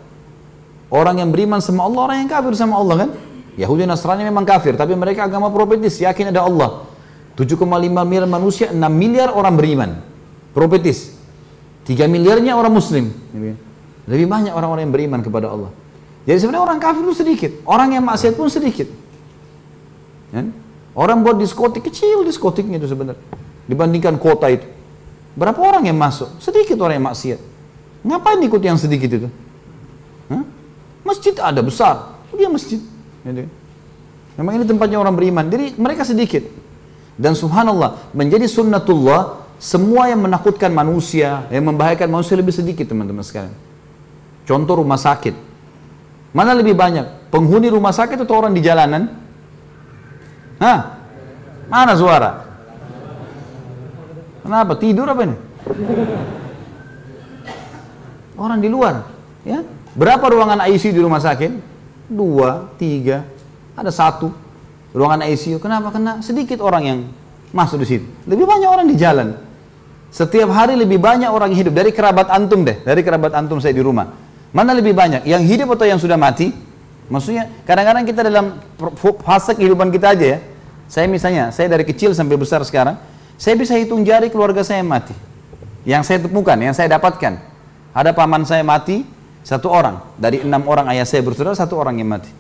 orang 0.91 1.23
yang 1.23 1.31
beriman 1.31 1.63
sama 1.63 1.87
Allah, 1.87 2.01
orang 2.11 2.19
yang 2.27 2.31
kafir 2.31 2.53
sama 2.59 2.77
Allah 2.77 3.07
kan? 3.07 3.11
Yahudi 3.57 3.87
Nasrani 3.87 4.23
memang 4.27 4.47
kafir, 4.47 4.75
tapi 4.75 4.95
mereka 4.95 5.27
agama 5.27 5.51
profetis, 5.51 5.99
yakin 6.03 6.35
ada 6.35 6.45
Allah. 6.47 6.87
7,5 7.39 7.65
miliar 8.05 8.27
manusia, 8.29 8.69
6 8.69 8.77
miliar 8.93 9.33
orang 9.33 9.55
beriman. 9.57 9.91
Profetis. 10.53 11.17
3 11.89 12.05
miliarnya 12.11 12.53
orang 12.59 12.75
muslim. 12.75 13.09
Lebih 14.05 14.27
banyak 14.27 14.53
orang-orang 14.53 14.91
yang 14.91 14.95
beriman 14.95 15.21
kepada 15.25 15.49
Allah. 15.49 15.71
Jadi 16.29 16.37
sebenarnya 16.37 16.65
orang 16.69 16.79
kafir 16.83 17.03
itu 17.07 17.15
sedikit. 17.17 17.53
Orang 17.65 17.97
yang 17.97 18.05
maksiat 18.05 18.35
pun 18.37 18.53
sedikit. 18.53 18.89
Ya? 20.31 20.47
Orang 20.93 21.25
buat 21.25 21.39
diskotik, 21.39 21.87
kecil 21.87 22.27
diskotiknya 22.27 22.77
itu 22.77 22.91
sebenarnya. 22.91 23.23
Dibandingkan 23.71 24.19
kota 24.21 24.51
itu. 24.51 24.67
Berapa 25.39 25.57
orang 25.63 25.87
yang 25.87 25.97
masuk? 25.97 26.43
Sedikit 26.43 26.77
orang 26.83 27.01
yang 27.01 27.07
maksiat. 27.09 27.41
Ngapain 28.05 28.41
ikut 28.43 28.61
yang 28.61 28.77
sedikit 28.77 29.11
itu? 29.11 29.29
Masjid 31.11 31.35
ada 31.43 31.59
besar. 31.59 32.15
Dia 32.31 32.47
masjid. 32.47 32.79
Jadi, 33.27 33.51
memang 34.39 34.63
ini 34.63 34.65
tempatnya 34.65 35.03
orang 35.03 35.19
beriman. 35.19 35.51
Jadi 35.51 35.75
mereka 35.75 36.07
sedikit. 36.07 36.47
Dan 37.19 37.35
subhanallah, 37.35 38.15
menjadi 38.15 38.47
sunnatullah, 38.47 39.43
semua 39.59 40.07
yang 40.07 40.23
menakutkan 40.23 40.71
manusia, 40.71 41.51
yang 41.51 41.67
membahayakan 41.67 42.07
manusia 42.09 42.39
lebih 42.39 42.55
sedikit 42.55 42.87
teman-teman 42.87 43.27
sekalian. 43.27 43.53
Contoh 44.47 44.79
rumah 44.79 44.97
sakit. 44.97 45.35
Mana 46.31 46.55
lebih 46.55 46.79
banyak? 46.79 47.29
Penghuni 47.35 47.67
rumah 47.67 47.91
sakit 47.91 48.23
atau 48.23 48.35
orang 48.39 48.55
di 48.55 48.63
jalanan? 48.63 49.11
Hah? 50.63 50.79
Mana 51.67 51.93
suara? 51.99 52.31
Kenapa? 54.47 54.79
Tidur 54.79 55.11
apa 55.11 55.23
ini? 55.27 55.37
Orang 58.39 58.63
di 58.63 58.71
luar. 58.71 59.05
Ya? 59.43 59.61
Berapa 60.01 60.33
ruangan 60.33 60.65
ICU 60.65 60.97
di 60.97 61.03
rumah 61.05 61.21
sakit? 61.21 61.69
dua, 62.11 62.73
tiga, 62.81 63.23
ada 63.77 63.93
satu 63.93 64.33
ruangan 64.97 65.29
ICU. 65.29 65.61
Kenapa? 65.61 65.93
Karena 65.93 66.25
sedikit 66.25 66.65
orang 66.65 66.83
yang 66.89 66.99
masuk 67.53 67.85
di 67.85 67.87
situ. 67.87 68.07
Lebih 68.25 68.49
banyak 68.49 68.67
orang 68.67 68.89
di 68.89 68.97
jalan. 68.97 69.37
Setiap 70.11 70.51
hari 70.51 70.75
lebih 70.75 70.99
banyak 70.99 71.29
orang 71.29 71.53
yang 71.53 71.69
hidup 71.69 71.75
dari 71.77 71.93
kerabat 71.93 72.33
antum 72.33 72.67
deh, 72.67 72.81
dari 72.83 73.05
kerabat 73.05 73.31
antum 73.37 73.61
saya 73.63 73.77
di 73.77 73.85
rumah. 73.85 74.11
Mana 74.51 74.75
lebih 74.75 74.91
banyak? 74.91 75.23
Yang 75.29 75.43
hidup 75.47 75.79
atau 75.79 75.87
yang 75.87 76.01
sudah 76.03 76.19
mati? 76.19 76.51
Maksudnya 77.07 77.47
kadang-kadang 77.63 78.03
kita 78.09 78.27
dalam 78.27 78.59
fase 79.23 79.53
kehidupan 79.55 79.93
kita 79.95 80.17
aja 80.17 80.27
ya. 80.35 80.39
Saya 80.91 81.07
misalnya, 81.07 81.55
saya 81.55 81.71
dari 81.71 81.87
kecil 81.87 82.11
sampai 82.17 82.35
besar 82.35 82.65
sekarang, 82.67 82.99
saya 83.39 83.55
bisa 83.55 83.79
hitung 83.79 84.03
jari 84.03 84.33
keluarga 84.33 84.67
saya 84.67 84.83
yang 84.83 84.91
mati. 84.91 85.15
Yang 85.87 86.03
saya 86.09 86.19
temukan, 86.27 86.59
yang 86.59 86.75
saya 86.75 86.91
dapatkan. 86.91 87.39
Ada 87.95 88.11
paman 88.11 88.43
saya 88.43 88.67
mati, 88.67 89.07
satu 89.43 89.73
orang. 89.73 90.01
Dari 90.21 90.45
enam 90.45 90.67
orang 90.69 90.89
ayah 90.93 91.07
saya 91.09 91.25
bersaudara, 91.25 91.57
satu 91.57 91.79
orang 91.79 91.97
yang 92.01 92.09
mati. 92.09 92.31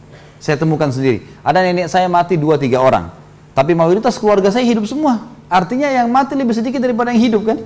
Saya 0.40 0.56
temukan 0.56 0.88
sendiri. 0.88 1.24
Ada 1.44 1.60
nenek 1.60 1.86
saya 1.92 2.08
mati 2.08 2.40
dua 2.40 2.56
tiga 2.56 2.80
orang. 2.80 3.12
Tapi 3.52 3.76
mayoritas 3.76 4.16
keluarga 4.16 4.48
saya 4.48 4.64
hidup 4.64 4.88
semua. 4.88 5.28
Artinya 5.50 5.90
yang 5.90 6.08
mati 6.08 6.32
lebih 6.38 6.56
sedikit 6.56 6.80
daripada 6.80 7.12
yang 7.12 7.20
hidup 7.20 7.42
kan? 7.44 7.58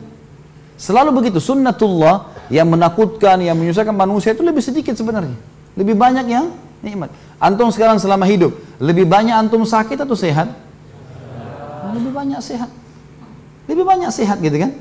Selalu 0.75 1.23
begitu. 1.23 1.39
Sunnatullah 1.39 2.35
yang 2.51 2.67
menakutkan, 2.67 3.39
yang 3.39 3.55
menyusahkan 3.55 3.95
manusia 3.95 4.35
itu 4.35 4.43
lebih 4.43 4.65
sedikit 4.65 4.97
sebenarnya. 4.99 5.37
Lebih 5.79 5.95
banyak 5.95 6.27
yang 6.27 6.51
nikmat. 6.83 7.15
Antum 7.39 7.71
sekarang 7.71 8.01
selama 8.03 8.27
hidup, 8.27 8.57
lebih 8.83 9.07
banyak 9.07 9.35
antum 9.35 9.63
sakit 9.63 10.03
atau 10.03 10.17
sehat? 10.19 10.65
lebih 11.95 12.11
banyak 12.11 12.41
sehat. 12.43 12.71
Lebih 13.71 13.85
banyak 13.87 14.11
sehat 14.11 14.43
gitu 14.43 14.57
kan? 14.59 14.75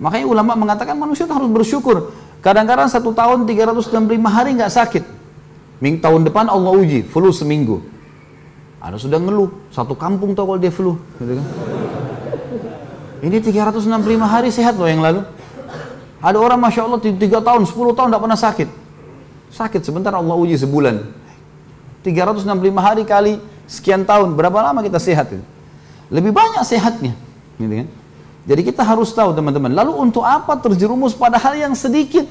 Makanya 0.00 0.26
ulama 0.26 0.52
mengatakan 0.58 0.96
manusia 0.98 1.28
itu 1.28 1.34
harus 1.36 1.50
bersyukur. 1.52 2.10
Kadang-kadang 2.44 2.92
satu 2.92 3.16
tahun 3.16 3.48
365 3.48 3.88
hari 4.28 4.52
nggak 4.52 4.68
sakit. 4.68 5.04
Ming 5.80 5.96
tahun 5.96 6.28
depan 6.28 6.44
Allah 6.52 6.76
uji, 6.76 7.00
flu 7.00 7.32
seminggu. 7.32 7.80
Ada 8.84 9.00
sudah 9.00 9.16
ngeluh, 9.16 9.48
satu 9.72 9.96
kampung 9.96 10.36
tahu 10.36 10.52
kalau 10.52 10.60
dia 10.60 10.68
flu. 10.68 11.00
Gitu 11.16 11.40
kan? 11.40 11.46
Ini 13.24 13.40
365 13.40 13.88
hari 14.28 14.52
sehat 14.52 14.76
loh 14.76 14.84
yang 14.84 15.00
lalu. 15.00 15.24
Ada 16.20 16.36
orang 16.36 16.60
Masya 16.60 16.84
Allah 16.84 17.00
3 17.00 17.16
tahun, 17.16 17.62
10 17.64 17.96
tahun 17.96 18.08
tidak 18.12 18.22
pernah 18.28 18.36
sakit. 18.36 18.68
Sakit 19.48 19.80
sebentar 19.80 20.12
Allah 20.12 20.36
uji 20.36 20.60
sebulan. 20.60 21.00
365 22.04 22.44
hari 22.76 23.08
kali 23.08 23.40
sekian 23.64 24.04
tahun, 24.04 24.36
berapa 24.36 24.60
lama 24.60 24.84
kita 24.84 25.00
sehat? 25.00 25.32
Lebih 26.12 26.36
banyak 26.36 26.60
sehatnya. 26.60 27.16
Gitu 27.56 27.72
kan? 27.72 27.88
Jadi 28.44 28.60
kita 28.60 28.84
harus 28.84 29.08
tahu 29.16 29.32
teman-teman. 29.32 29.72
Lalu 29.72 29.92
untuk 29.96 30.20
apa 30.20 30.52
terjerumus 30.60 31.16
pada 31.16 31.40
hal 31.40 31.56
yang 31.56 31.72
sedikit? 31.72 32.28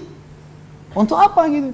Untuk 0.93 1.17
apa 1.17 1.49
gitu? 1.49 1.73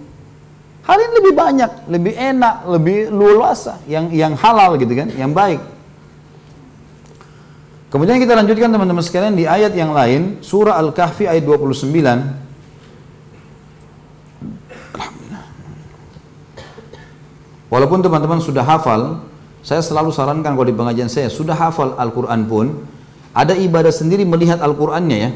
Hal 0.87 0.97
ini 0.97 1.13
lebih 1.21 1.33
banyak, 1.35 1.71
lebih 1.91 2.13
enak, 2.15 2.55
lebih 2.65 2.97
luasa, 3.11 3.77
yang 3.85 4.09
yang 4.15 4.33
halal 4.39 4.79
gitu 4.79 4.95
kan, 4.95 5.11
yang 5.13 5.35
baik. 5.35 5.59
Kemudian 7.91 8.21
kita 8.21 8.37
lanjutkan 8.37 8.69
teman-teman 8.71 9.03
sekalian 9.03 9.35
di 9.35 9.43
ayat 9.49 9.75
yang 9.75 9.91
lain, 9.91 10.39
surah 10.45 10.77
Al-Kahfi 10.77 11.27
ayat 11.27 11.43
29. 11.43 11.89
Walaupun 17.69 17.99
teman-teman 18.01 18.41
sudah 18.41 18.65
hafal, 18.65 19.21
saya 19.61 19.81
selalu 19.85 20.09
sarankan 20.09 20.57
kalau 20.57 20.65
di 20.65 20.73
pengajian 20.73 21.05
saya 21.05 21.29
sudah 21.29 21.53
hafal 21.53 21.93
Al-Quran 22.01 22.49
pun, 22.49 22.81
ada 23.39 23.55
ibadah 23.55 23.93
sendiri 23.95 24.27
melihat 24.27 24.59
Al-Qurannya 24.59 25.17
ya. 25.17 25.31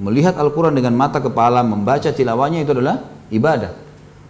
Melihat 0.00 0.40
Al-Quran 0.40 0.72
dengan 0.72 0.96
mata 0.96 1.20
kepala, 1.20 1.60
membaca 1.60 2.08
tilawahnya 2.08 2.64
itu 2.64 2.72
adalah 2.72 3.04
ibadah. 3.28 3.76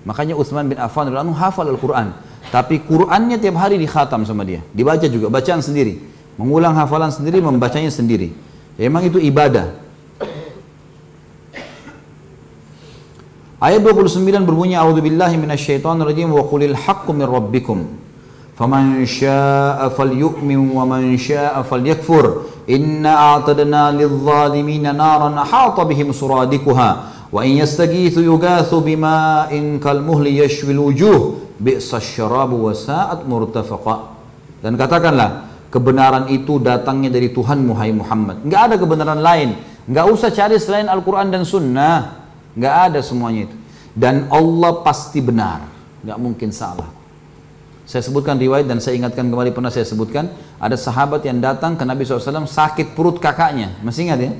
Makanya 0.03 0.35
Utsman 0.35 0.67
bin 0.67 0.75
Affan 0.83 1.07
radhiyallahu 1.07 1.39
hafal 1.39 1.71
Al-Quran. 1.71 2.11
Tapi 2.51 2.83
Qurannya 2.83 3.39
tiap 3.39 3.55
hari 3.63 3.79
dikhatam 3.79 4.27
sama 4.27 4.43
dia. 4.43 4.59
Dibaca 4.75 5.07
juga, 5.07 5.31
bacaan 5.31 5.63
sendiri. 5.63 6.03
Mengulang 6.35 6.75
hafalan 6.75 7.15
sendiri, 7.15 7.39
membacanya 7.39 7.95
sendiri. 7.95 8.35
Ya, 8.75 8.91
emang 8.91 9.07
itu 9.07 9.23
ibadah. 9.23 9.71
Ayat 13.63 13.79
29 13.87 14.43
berbunyi 14.43 14.75
A'udzubillahi 14.75 15.39
minasyaitonirrajim 15.39 16.27
wa 16.35 16.43
qulil 16.51 16.75
haqqu 16.75 17.15
min 17.15 17.23
rabbikum. 17.31 17.87
Faman 18.59 18.99
syaa'a 19.07 19.87
falyu'min 19.95 20.59
wa 20.75 20.83
man 20.83 21.15
syaa'a 21.15 21.63
falyakfur. 21.63 22.52
Inna 22.71 23.39
a'tadna 23.39 23.91
lidh-dhalimina 23.91 24.95
naran. 24.95 25.35
Wa 27.33 27.41
in 27.49 27.65
yastaghithu 27.65 28.21
yugathu 28.21 28.85
bima'in 28.85 29.81
kalmuhli 29.81 30.39
yashwil 30.45 30.93
wujuh. 30.93 31.19
Bi'sa 31.63 32.03
syarabu 32.03 32.69
wa 32.69 32.75
sa'at 32.75 33.25
murtafaqa. 33.25 34.15
Dan 34.63 34.79
katakanlah, 34.79 35.51
kebenaran 35.73 36.31
itu 36.31 36.61
datangnya 36.63 37.11
dari 37.11 37.33
Tuhan 37.35 37.63
Muhammad 37.65 38.05
Muhammad. 38.05 38.37
Enggak 38.47 38.63
ada 38.71 38.75
kebenaran 38.79 39.21
lain. 39.23 39.59
Enggak 39.89 40.07
usah 40.13 40.31
cari 40.31 40.61
selain 40.63 40.87
Al-Quran 40.87 41.35
dan 41.35 41.43
Sunnah. 41.43 42.23
Nggak 42.55 42.75
ada 42.93 43.01
semuanya 43.03 43.51
itu. 43.51 43.57
Dan 43.97 44.31
Allah 44.31 44.85
pasti 44.87 45.19
benar. 45.19 45.67
Nggak 46.05 46.19
mungkin 46.21 46.51
salah. 46.55 47.02
Saya 47.83 48.03
sebutkan 48.07 48.39
riwayat 48.39 48.71
dan 48.71 48.79
saya 48.79 48.95
ingatkan 48.95 49.27
kembali 49.27 49.51
pernah 49.51 49.71
saya 49.71 49.83
sebutkan. 49.83 50.31
Ada 50.63 50.79
sahabat 50.79 51.27
yang 51.27 51.43
datang 51.43 51.75
ke 51.75 51.83
Nabi 51.83 52.07
SAW 52.07 52.47
sakit 52.47 52.95
perut 52.95 53.19
kakaknya. 53.19 53.75
Masih 53.83 54.07
ingat 54.07 54.19
ya? 54.23 54.33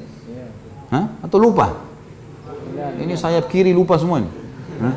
Hah? 0.95 1.05
Atau 1.27 1.43
lupa? 1.43 1.75
Ini 2.99 3.15
sayap 3.19 3.51
kiri 3.51 3.75
lupa 3.75 3.99
semua 3.99 4.23
ini. 4.23 4.31
Hah? 4.79 4.95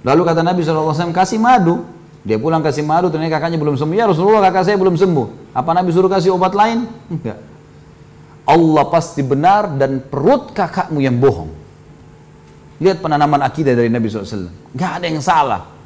Lalu 0.00 0.22
kata 0.24 0.40
Nabi 0.46 0.60
SAW 0.62 1.10
kasih 1.10 1.42
madu. 1.42 1.82
Dia 2.20 2.36
pulang 2.36 2.60
kasih 2.60 2.84
madu, 2.84 3.08
ternyata 3.08 3.40
kakaknya 3.40 3.56
belum 3.56 3.80
sembuh. 3.80 3.96
Ya 3.96 4.04
Rasulullah 4.04 4.44
kakak 4.44 4.68
saya 4.68 4.76
belum 4.76 4.92
sembuh. 4.92 5.56
Apa 5.56 5.72
Nabi 5.72 5.88
suruh 5.88 6.12
kasih 6.12 6.36
obat 6.36 6.52
lain? 6.52 6.84
Enggak. 7.08 7.40
Allah 8.44 8.84
pasti 8.92 9.24
benar 9.24 9.72
dan 9.80 10.04
perut 10.04 10.52
kakakmu 10.52 11.00
yang 11.00 11.16
bohong. 11.16 11.48
Lihat 12.80 13.00
penanaman 13.00 13.40
akidah 13.40 13.72
dari 13.72 13.88
Nabi 13.88 14.08
SAW. 14.08 14.52
Gak 14.76 15.00
ada 15.00 15.06
yang 15.08 15.20
salah. 15.24 15.79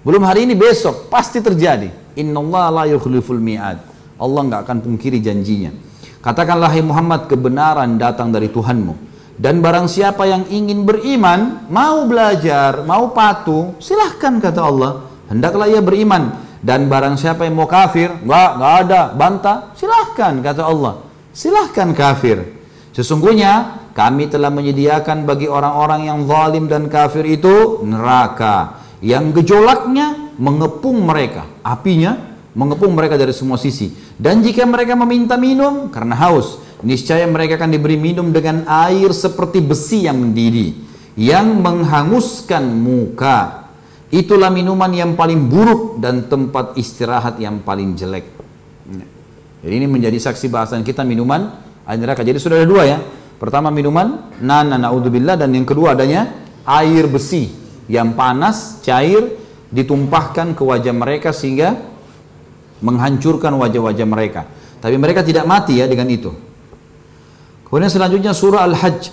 Belum 0.00 0.22
hari 0.24 0.48
ini 0.48 0.56
besok 0.56 1.12
pasti 1.12 1.44
terjadi. 1.44 1.92
Inna 2.16 2.40
Allah 2.40 2.64
la 2.72 2.84
yukhliful 2.90 3.38
mi'ad. 3.38 3.78
Allah 4.20 4.40
nggak 4.48 4.60
akan 4.68 4.78
pungkiri 4.84 5.20
janjinya. 5.20 5.72
Katakanlah 6.20 6.72
hai 6.72 6.84
Muhammad 6.84 7.28
kebenaran 7.28 7.96
datang 7.96 8.28
dari 8.28 8.52
Tuhanmu. 8.52 9.08
Dan 9.40 9.64
barang 9.64 9.88
siapa 9.88 10.28
yang 10.28 10.44
ingin 10.52 10.84
beriman, 10.84 11.64
mau 11.72 12.04
belajar, 12.04 12.84
mau 12.84 13.08
patuh, 13.16 13.72
silahkan 13.80 14.36
kata 14.36 14.60
Allah. 14.60 14.92
Hendaklah 15.32 15.64
ia 15.64 15.80
beriman. 15.80 16.36
Dan 16.60 16.92
barang 16.92 17.16
siapa 17.16 17.48
yang 17.48 17.56
mau 17.56 17.64
kafir, 17.64 18.12
nggak, 18.20 18.50
nggak 18.60 18.74
ada, 18.84 19.00
bantah, 19.16 19.56
silahkan 19.72 20.44
kata 20.44 20.60
Allah 20.68 21.08
silahkan 21.30 21.94
kafir. 21.94 22.42
Sesungguhnya 22.90 23.86
kami 23.94 24.26
telah 24.26 24.50
menyediakan 24.50 25.24
bagi 25.24 25.46
orang-orang 25.46 26.10
yang 26.10 26.18
zalim 26.26 26.66
dan 26.66 26.90
kafir 26.90 27.26
itu 27.26 27.82
neraka 27.86 28.79
yang 29.00 29.32
gejolaknya 29.32 30.36
mengepung 30.36 31.04
mereka, 31.04 31.48
apinya 31.64 32.36
mengepung 32.52 32.92
mereka 32.92 33.16
dari 33.16 33.32
semua 33.32 33.56
sisi. 33.56 33.92
Dan 34.20 34.44
jika 34.44 34.64
mereka 34.68 34.96
meminta 34.96 35.40
minum 35.40 35.88
karena 35.88 36.16
haus, 36.16 36.60
niscaya 36.84 37.24
mereka 37.24 37.56
akan 37.56 37.72
diberi 37.72 37.96
minum 37.96 38.28
dengan 38.32 38.64
air 38.68 39.12
seperti 39.12 39.64
besi 39.64 40.04
yang 40.04 40.20
mendidih 40.20 40.90
yang 41.18 41.60
menghanguskan 41.60 42.64
muka. 42.64 43.68
Itulah 44.10 44.50
minuman 44.50 44.90
yang 44.90 45.14
paling 45.14 45.46
buruk 45.46 46.02
dan 46.02 46.26
tempat 46.26 46.74
istirahat 46.74 47.38
yang 47.38 47.62
paling 47.62 47.94
jelek. 47.94 48.26
Jadi 49.60 49.74
ini 49.76 49.86
menjadi 49.86 50.18
saksi 50.18 50.50
bahasan 50.50 50.82
kita 50.82 51.06
minuman 51.06 51.60
air 51.86 51.98
neraka. 52.00 52.26
Jadi 52.26 52.40
sudah 52.40 52.58
ada 52.58 52.66
dua 52.66 52.82
ya. 52.88 52.98
Pertama 53.38 53.70
minuman 53.70 54.32
nana 54.42 54.76
naudzubillah 54.76 55.38
dan 55.38 55.54
yang 55.54 55.64
kedua 55.64 55.94
adanya 55.96 56.28
air 56.66 57.06
besi 57.06 57.48
yang 57.90 58.14
panas, 58.14 58.78
cair 58.86 59.34
ditumpahkan 59.74 60.54
ke 60.54 60.62
wajah 60.62 60.94
mereka 60.94 61.34
sehingga 61.34 61.74
menghancurkan 62.78 63.50
wajah-wajah 63.58 64.06
mereka. 64.06 64.46
Tapi 64.78 64.94
mereka 64.94 65.26
tidak 65.26 65.44
mati 65.44 65.82
ya 65.82 65.90
dengan 65.90 66.06
itu. 66.06 66.30
Kemudian 67.66 67.90
selanjutnya 67.90 68.30
surah 68.30 68.62
Al-Hajj 68.70 69.10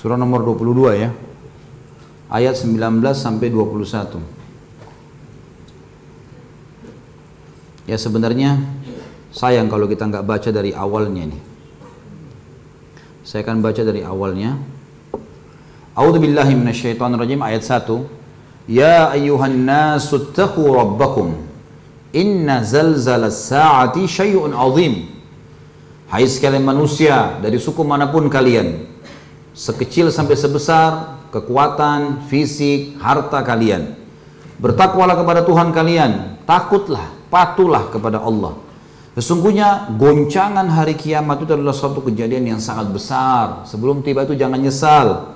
Surah 0.00 0.16
nomor 0.16 0.40
22 0.48 0.96
ya. 0.96 1.12
Ayat 2.32 2.56
19 2.56 3.04
sampai 3.12 3.52
21. 3.52 4.16
Ya 7.84 8.00
sebenarnya 8.00 8.64
sayang 9.28 9.68
kalau 9.68 9.84
kita 9.84 10.08
nggak 10.08 10.24
baca 10.24 10.48
dari 10.48 10.72
awalnya 10.72 11.28
nih. 11.28 11.42
Saya 13.28 13.44
akan 13.44 13.60
baca 13.60 13.82
dari 13.84 14.00
awalnya. 14.00 14.56
A'udzubillahi 15.92 16.56
minasyaitonirrajim 16.56 17.44
ayat 17.44 17.60
1. 17.60 18.72
Ya 18.72 19.12
ayyuhan 19.12 19.68
nasu 19.68 20.32
taqu 20.32 20.64
rabbakum. 20.64 21.36
Inna 22.16 22.64
zalzalas 22.64 23.52
sa'ati 23.52 24.08
syai'un 24.08 24.56
azim. 24.56 25.12
Hai 26.08 26.24
sekalian 26.24 26.64
manusia 26.64 27.36
dari 27.38 27.60
suku 27.60 27.86
mana 27.86 28.10
pun 28.10 28.26
kalian, 28.26 28.89
sekecil 29.54 30.08
sampai 30.14 30.36
sebesar 30.38 31.20
kekuatan, 31.30 32.26
fisik, 32.26 32.98
harta 32.98 33.42
kalian. 33.46 33.94
Bertakwalah 34.60 35.16
kepada 35.16 35.40
Tuhan 35.46 35.72
kalian, 35.72 36.42
takutlah, 36.44 37.08
patulah 37.32 37.88
kepada 37.88 38.20
Allah. 38.20 38.58
Sesungguhnya 39.16 39.90
goncangan 39.98 40.70
hari 40.70 40.94
kiamat 40.94 41.42
itu 41.42 41.52
adalah 41.56 41.74
suatu 41.74 41.98
kejadian 42.04 42.54
yang 42.56 42.60
sangat 42.62 42.94
besar. 42.94 43.66
Sebelum 43.66 44.06
tiba 44.06 44.22
itu 44.22 44.38
jangan 44.38 44.60
nyesal. 44.60 45.34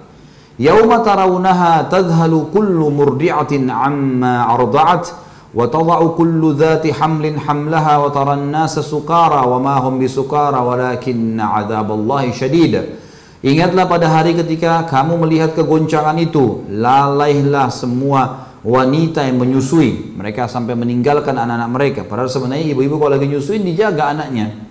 Yauma 0.55 1.03
tarawunaha 1.03 1.91
tadhalu 1.91 2.55
kullu 2.55 2.87
murdi'atin 2.95 3.67
amma 3.67 4.47
arda'at 4.55 5.11
wa 5.51 5.67
tada'u 5.67 6.15
kullu 6.15 6.55
dhati 6.55 6.95
hamlin 6.95 7.35
hamlaha 7.35 8.07
wa 8.07 8.11
taran 8.15 8.55
nasa 8.55 8.79
sukara 8.79 9.43
wa 9.43 9.59
ma 9.59 9.83
hum 9.83 9.99
bisukara 9.99 10.63
walakinna 10.63 11.59
'adzaballahi 11.59 12.31
syadid. 12.31 13.03
Ingatlah 13.45 13.85
pada 13.85 14.09
hari 14.09 14.33
ketika 14.33 14.89
kamu 14.89 15.21
melihat 15.21 15.53
kegoncangan 15.53 16.17
itu, 16.17 16.65
lalailah 16.73 17.69
semua 17.69 18.49
wanita 18.65 19.21
yang 19.21 19.37
menyusui. 19.37 20.17
Mereka 20.17 20.49
sampai 20.49 20.73
meninggalkan 20.73 21.37
anak-anak 21.37 21.69
mereka. 21.69 22.01
Padahal 22.09 22.33
sebenarnya 22.33 22.73
ibu-ibu 22.73 22.97
kalau 22.97 23.21
lagi 23.21 23.29
nyusuin 23.29 23.61
dijaga 23.61 24.17
anaknya. 24.17 24.65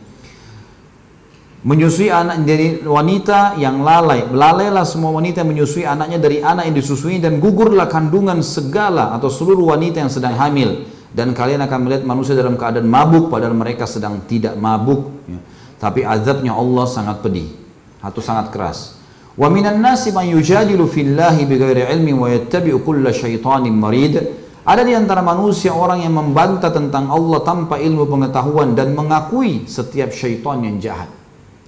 Menyusui 1.61 2.09
anak 2.09 2.41
dari 2.49 2.82
wanita 2.82 3.61
yang 3.61 3.86
lalai. 3.86 4.26
Lalailah 4.34 4.89
semua 4.89 5.13
wanita 5.13 5.45
yang 5.45 5.53
menyusui 5.53 5.86
anaknya 5.86 6.17
dari 6.17 6.41
anak 6.41 6.65
yang 6.65 6.76
disusui 6.76 7.21
dan 7.21 7.38
gugurlah 7.38 7.86
kandungan 7.86 8.41
segala 8.41 9.13
atau 9.13 9.30
seluruh 9.30 9.69
wanita 9.69 10.01
yang 10.01 10.09
sedang 10.09 10.34
hamil. 10.34 10.89
Dan 11.13 11.38
kalian 11.38 11.61
akan 11.61 11.80
melihat 11.86 12.03
manusia 12.09 12.34
dalam 12.34 12.57
keadaan 12.57 12.89
mabuk 12.89 13.30
padahal 13.30 13.53
mereka 13.53 13.86
sedang 13.86 14.26
tidak 14.26 14.57
mabuk. 14.57 15.13
Ya. 15.30 15.38
Tapi 15.78 16.01
azabnya 16.01 16.57
Allah 16.57 16.89
sangat 16.89 17.21
pedih 17.21 17.62
atau 18.04 18.20
sangat 18.20 18.51
keras. 18.51 18.99
Wa 19.34 19.49
minan 19.49 19.82
nasi 19.82 20.14
man 20.14 20.30
yujadilu 20.30 20.86
fillahi 20.86 21.47
bighairi 21.49 21.89
ilmin 21.89 22.20
wa 22.20 22.30
yattabi'u 22.30 22.84
kulla 22.84 23.10
syaitanin 23.10 23.74
marid. 23.74 24.16
Ada 24.64 24.86
di 24.86 24.95
antara 24.95 25.20
manusia 25.20 25.76
orang 25.76 26.06
yang 26.06 26.16
membantah 26.16 26.72
tentang 26.72 27.12
Allah 27.12 27.43
tanpa 27.43 27.82
ilmu 27.82 28.08
pengetahuan 28.08 28.78
dan 28.78 28.95
mengakui 28.95 29.68
setiap 29.68 30.14
syaitan 30.16 30.62
yang 30.64 30.80
jahat. 30.80 31.10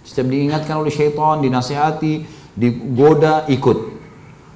Setiap 0.05 0.29
diingatkan 0.31 0.79
oleh 0.79 0.93
syaitan, 0.93 1.41
dinasihati, 1.41 2.23
digoda, 2.55 3.49
ikut. 3.51 3.97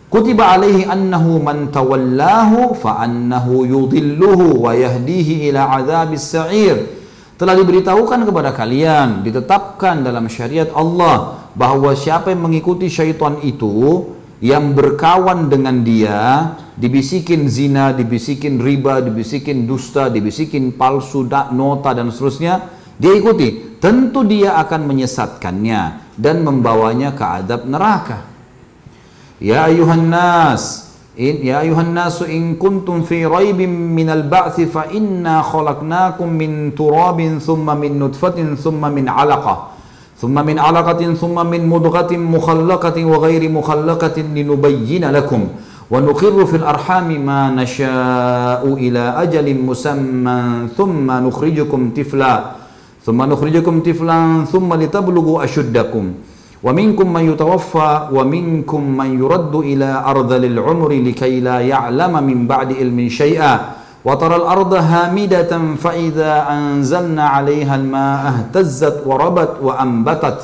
Kutiba 0.09 0.55
alaihi 0.55 0.87
annahu 0.89 1.37
man 1.41 1.69
tawallahu 1.69 2.73
fa 2.77 3.03
annahu 3.03 3.65
yudhilluhu 3.65 4.57
wa 4.61 4.73
yahdihi 4.73 5.49
ila 5.51 5.81
azabis 5.81 6.25
sa'ir. 6.33 6.98
Telah 7.39 7.55
diberitahukan 7.55 8.27
kepada 8.27 8.51
kalian, 8.51 9.23
ditetapkan 9.23 10.03
dalam 10.03 10.27
syariat 10.27 10.67
Allah 10.75 11.47
bahwa 11.55 11.95
siapa 11.95 12.35
yang 12.35 12.43
mengikuti 12.43 12.91
syaitan 12.91 13.39
itu 13.39 14.11
yang 14.43 14.75
berkawan 14.75 15.47
dengan 15.47 15.79
dia, 15.79 16.51
dibisikin 16.75 17.47
zina, 17.47 17.95
dibisikin 17.95 18.59
riba, 18.59 18.99
dibisikin 18.99 19.63
dusta, 19.63 20.11
dibisikin 20.11 20.75
palsu, 20.75 21.31
nota 21.55 21.95
dan 21.95 22.11
seterusnya, 22.11 22.75
dia 22.99 23.15
ikuti. 23.15 23.79
Tentu 23.79 24.27
dia 24.27 24.59
akan 24.59 24.91
menyesatkannya 24.91 26.11
dan 26.19 26.43
membawanya 26.43 27.15
ke 27.15 27.23
adab 27.23 27.63
neraka. 27.63 28.27
Ya 29.39 29.71
ayuhan 29.71 30.11
nas, 30.11 30.88
إن 31.19 31.35
يا 31.43 31.59
أيها 31.61 31.81
الناس 31.81 32.23
إن 32.23 32.55
كنتم 32.55 33.01
في 33.03 33.25
ريب 33.25 33.59
من 33.99 34.09
البعث 34.09 34.61
فإنا 34.61 35.41
خلقناكم 35.41 36.29
من 36.29 36.75
تراب 36.75 37.19
ثم 37.43 37.67
من 37.77 37.99
نطفة 37.99 38.55
ثم 38.55 38.81
من 38.95 39.09
علقة. 39.09 39.67
ثم 40.21 40.45
من 40.45 40.59
علقة 40.59 41.13
ثم 41.13 41.37
من 41.45 41.61
مضغة 41.67 42.11
مخلقة 42.17 43.05
وغير 43.05 43.51
مخلقة 43.51 44.17
لنبين 44.35 45.11
لكم. 45.11 45.41
ونقر 45.91 46.45
في 46.45 46.55
الأرحام 46.55 47.25
ما 47.25 47.49
نشاء 47.49 48.63
إلى 48.63 49.03
أجل 49.23 49.47
مسمى 49.59 50.41
ثم 50.77 51.07
نخرجكم 51.11 51.91
طفلا. 51.97 52.35
ثم 53.05 53.19
نخرجكم 53.23 53.79
طفلا 53.79 54.45
ثم 54.51 54.73
لتبلغوا 54.73 55.43
أشدكم. 55.43 56.05
ومنكم 56.63 57.07
من 57.13 57.23
يتوفى 57.31 57.91
ومنكم 58.11 58.81
من 58.97 59.09
يرد 59.19 59.55
إلى 59.55 59.89
أرض 60.05 60.31
العمر 60.33 60.91
لكي 60.91 61.39
لا 61.39 61.59
يعلم 61.59 62.13
من 62.23 62.47
بعد 62.47 62.73
علم 62.73 62.99
شيئا 63.09 63.53
وترى 64.05 64.35
الأرض 64.35 64.73
هامدة 64.73 65.51
فإذا 65.83 66.33
أنزلنا 66.51 67.25
عليها 67.35 67.75
الماء 67.75 68.21
اهتزت 68.27 69.07
وربت 69.07 69.53
وأنبتت 69.61 70.39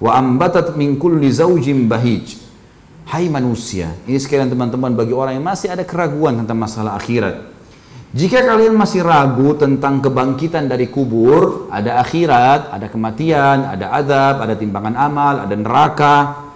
وأنبتت 0.00 0.68
من 0.76 0.96
كل 0.96 1.22
زوج 1.30 1.70
بهيج 1.70 2.26
Hai 3.04 3.28
manusia, 3.28 3.92
ini 4.08 4.16
sekalian 4.16 4.48
teman-teman 4.48 4.96
bagi 4.96 5.12
orang 5.12 5.36
yang 5.36 5.44
masih 5.44 5.68
ada 5.68 5.84
keraguan 5.84 6.40
tentang 6.40 6.56
masalah 6.56 6.96
akhirat. 6.96 7.53
Jika 8.14 8.46
kalian 8.46 8.78
masih 8.78 9.02
ragu 9.02 9.58
tentang 9.58 9.98
kebangkitan 9.98 10.70
dari 10.70 10.86
kubur, 10.86 11.66
ada 11.66 11.98
akhirat, 11.98 12.70
ada 12.70 12.86
kematian, 12.86 13.66
ada 13.66 13.90
azab, 13.90 14.38
ada 14.38 14.54
timbangan 14.54 14.94
amal, 14.94 15.42
ada 15.42 15.54
neraka, 15.58 16.46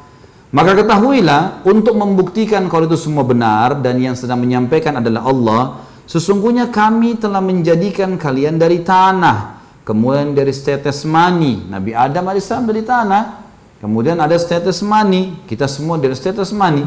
maka 0.55 0.79
ketahuilah 0.79 1.67
untuk 1.67 1.99
membuktikan 1.99 2.71
kalau 2.71 2.87
itu 2.87 2.95
semua 2.95 3.27
benar 3.27 3.75
dan 3.83 3.99
yang 3.99 4.15
sedang 4.15 4.39
menyampaikan 4.39 5.03
adalah 5.03 5.27
Allah, 5.27 5.63
sesungguhnya 6.07 6.71
kami 6.71 7.19
telah 7.19 7.43
menjadikan 7.43 8.15
kalian 8.15 8.55
dari 8.55 8.87
tanah, 8.87 9.59
kemudian 9.83 10.39
dari 10.39 10.55
setetes 10.55 11.03
mani. 11.03 11.67
Nabi 11.67 11.91
Adam 11.91 12.23
alaihissalam 12.23 12.71
dari 12.71 12.87
tanah, 12.87 13.49
Kemudian 13.79 14.19
ada 14.19 14.35
status 14.35 14.83
mani, 14.83 15.39
kita 15.47 15.71
semua 15.71 16.03
dari 16.03 16.11
status 16.19 16.51
mani. 16.51 16.83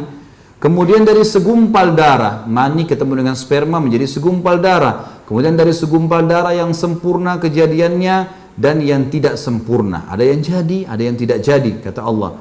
Kemudian 0.61 1.01
dari 1.01 1.25
segumpal 1.25 1.97
darah, 1.97 2.45
mani 2.45 2.85
ketemu 2.85 3.25
dengan 3.25 3.33
sperma 3.33 3.81
menjadi 3.81 4.05
segumpal 4.05 4.61
darah. 4.61 5.25
Kemudian 5.25 5.57
dari 5.57 5.73
segumpal 5.73 6.21
darah 6.29 6.53
yang 6.53 6.69
sempurna 6.77 7.41
kejadiannya 7.41 8.29
dan 8.53 8.77
yang 8.77 9.09
tidak 9.09 9.41
sempurna. 9.41 10.05
Ada 10.05 10.21
yang 10.21 10.39
jadi, 10.45 10.79
ada 10.85 11.01
yang 11.01 11.17
tidak 11.17 11.41
jadi, 11.41 11.81
kata 11.81 12.05
Allah. 12.05 12.37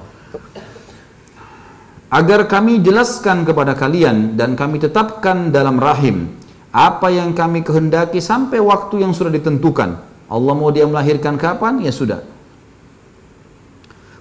Agar 2.13 2.45
kami 2.45 2.85
jelaskan 2.85 3.49
kepada 3.49 3.73
kalian 3.73 4.37
dan 4.37 4.53
kami 4.53 4.83
tetapkan 4.85 5.49
dalam 5.49 5.81
rahim 5.81 6.37
apa 6.77 7.09
yang 7.09 7.33
kami 7.33 7.65
kehendaki 7.65 8.21
sampai 8.21 8.61
waktu 8.61 9.01
yang 9.01 9.17
sudah 9.17 9.33
ditentukan. 9.33 9.97
Allah 10.29 10.55
mau 10.55 10.69
dia 10.69 10.85
melahirkan 10.85 11.41
kapan? 11.41 11.81
Ya 11.81 11.89
sudah. 11.89 12.21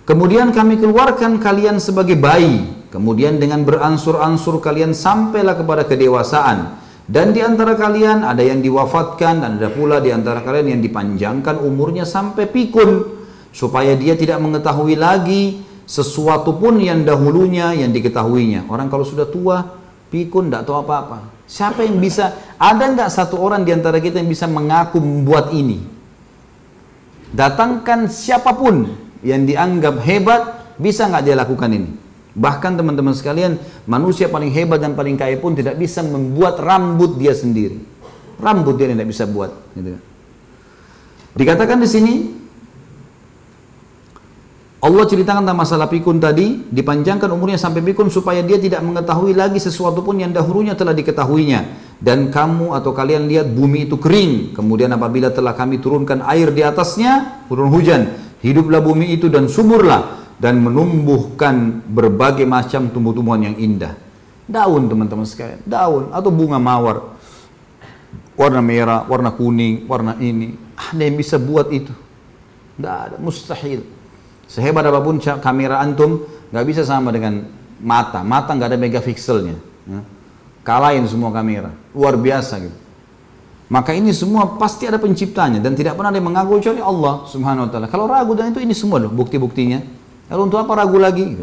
Kemudian 0.08 0.56
kami 0.56 0.80
keluarkan 0.80 1.38
kalian 1.38 1.84
sebagai 1.84 2.16
bayi. 2.16 2.79
Kemudian 2.90 3.38
dengan 3.38 3.62
beransur-ansur 3.62 4.58
kalian 4.66 4.98
sampailah 4.98 5.54
kepada 5.54 5.86
kedewasaan. 5.86 6.82
Dan 7.10 7.34
di 7.34 7.42
antara 7.42 7.74
kalian 7.74 8.22
ada 8.22 8.42
yang 8.42 8.62
diwafatkan 8.62 9.42
dan 9.42 9.52
ada 9.58 9.70
pula 9.74 9.98
di 9.98 10.14
antara 10.14 10.42
kalian 10.46 10.78
yang 10.78 10.82
dipanjangkan 10.82 11.62
umurnya 11.62 12.06
sampai 12.06 12.50
pikun. 12.50 13.22
Supaya 13.50 13.98
dia 13.98 14.14
tidak 14.14 14.38
mengetahui 14.42 14.94
lagi 14.98 15.62
sesuatu 15.90 16.58
pun 16.58 16.78
yang 16.78 17.02
dahulunya 17.02 17.74
yang 17.74 17.90
diketahuinya. 17.90 18.70
Orang 18.70 18.94
kalau 18.94 19.06
sudah 19.06 19.26
tua, 19.26 19.66
pikun, 20.14 20.50
tidak 20.50 20.70
tahu 20.70 20.86
apa-apa. 20.86 21.34
Siapa 21.50 21.82
yang 21.82 21.98
bisa, 21.98 22.38
ada 22.62 22.86
nggak 22.94 23.10
satu 23.10 23.42
orang 23.42 23.66
di 23.66 23.74
antara 23.74 23.98
kita 23.98 24.22
yang 24.22 24.30
bisa 24.30 24.46
mengaku 24.46 25.02
membuat 25.02 25.50
ini? 25.50 25.82
Datangkan 27.34 28.06
siapa 28.10 28.54
pun 28.54 28.86
yang 29.26 29.50
dianggap 29.50 29.98
hebat 30.06 30.42
bisa 30.78 31.10
nggak 31.10 31.26
dia 31.26 31.38
lakukan 31.38 31.70
ini? 31.74 32.09
Bahkan 32.38 32.78
teman-teman 32.78 33.18
sekalian, 33.18 33.58
manusia 33.90 34.30
paling 34.30 34.54
hebat 34.54 34.78
dan 34.78 34.94
paling 34.94 35.18
kaya 35.18 35.36
pun 35.42 35.58
tidak 35.58 35.82
bisa 35.82 36.06
membuat 36.06 36.62
rambut 36.62 37.18
dia 37.18 37.34
sendiri. 37.34 37.82
Rambut 38.38 38.78
dia 38.78 38.90
tidak 38.90 39.10
bisa 39.10 39.26
buat. 39.26 39.50
Gitu. 39.74 39.98
Dikatakan 41.34 41.82
di 41.82 41.90
sini, 41.90 42.14
Allah 44.80 45.04
ceritakan 45.10 45.44
tentang 45.44 45.60
masalah 45.60 45.92
pikun 45.92 46.22
tadi, 46.22 46.70
dipanjangkan 46.70 47.28
umurnya 47.34 47.60
sampai 47.60 47.84
pikun 47.84 48.08
supaya 48.08 48.40
dia 48.46 48.62
tidak 48.62 48.80
mengetahui 48.86 49.36
lagi 49.36 49.60
sesuatu 49.60 50.06
pun 50.06 50.22
yang 50.22 50.32
dahulunya 50.32 50.78
telah 50.78 50.94
diketahuinya. 50.96 51.92
Dan 52.00 52.32
kamu 52.32 52.72
atau 52.80 52.96
kalian 52.96 53.28
lihat 53.28 53.52
bumi 53.52 53.92
itu 53.92 54.00
kering, 54.00 54.56
kemudian 54.56 54.88
apabila 54.96 55.36
telah 55.36 55.52
kami 55.52 55.84
turunkan 55.84 56.24
air 56.24 56.48
di 56.56 56.64
atasnya, 56.64 57.44
turun 57.52 57.68
hujan, 57.68 58.30
Hiduplah 58.40 58.80
bumi 58.80 59.12
itu 59.12 59.28
dan 59.28 59.52
suburlah 59.52 60.19
dan 60.40 60.64
menumbuhkan 60.64 61.84
berbagai 61.84 62.48
macam 62.48 62.88
tumbuh-tumbuhan 62.88 63.52
yang 63.52 63.56
indah. 63.60 63.94
Daun 64.50 64.90
teman-teman 64.90 65.28
sekalian, 65.28 65.62
daun 65.68 66.10
atau 66.10 66.32
bunga 66.32 66.58
mawar. 66.58 67.20
Warna 68.40 68.64
merah, 68.64 69.04
warna 69.06 69.36
kuning, 69.36 69.84
warna 69.86 70.16
ini. 70.18 70.56
Ada 70.80 71.04
yang 71.04 71.20
bisa 71.20 71.36
buat 71.36 71.68
itu? 71.76 71.92
Tidak 72.80 72.96
ada, 73.12 73.16
mustahil. 73.20 73.84
Sehebat 74.48 74.88
apa 74.88 75.04
pun 75.04 75.20
kamera 75.20 75.84
antum, 75.84 76.24
nggak 76.50 76.66
bisa 76.66 76.82
sama 76.88 77.12
dengan 77.12 77.46
mata. 77.84 78.24
Mata 78.24 78.56
nggak 78.56 78.74
ada 78.74 78.80
megapikselnya. 78.80 79.60
Ya. 79.86 80.02
Kalahin 80.64 81.04
semua 81.04 81.36
kamera, 81.36 81.76
luar 81.92 82.16
biasa 82.16 82.64
gitu. 82.64 82.78
Maka 83.70 83.94
ini 83.94 84.10
semua 84.16 84.58
pasti 84.58 84.90
ada 84.90 84.98
penciptanya 84.98 85.62
dan 85.62 85.78
tidak 85.78 85.94
pernah 85.94 86.10
ada 86.10 86.18
yang 86.18 86.34
mengaku 86.34 86.58
kecuali 86.58 86.82
Allah 86.82 87.28
Subhanahu 87.30 87.68
wa 87.68 87.70
taala. 87.70 87.86
Kalau 87.86 88.10
ragu 88.10 88.34
dan 88.34 88.50
itu 88.50 88.64
ini 88.66 88.74
semua 88.74 88.98
loh 88.98 89.14
bukti-buktinya. 89.14 89.99
Lalu 90.30 90.42
untuk 90.46 90.60
apa 90.62 90.72
ragu 90.86 90.98
lagi? 91.02 91.36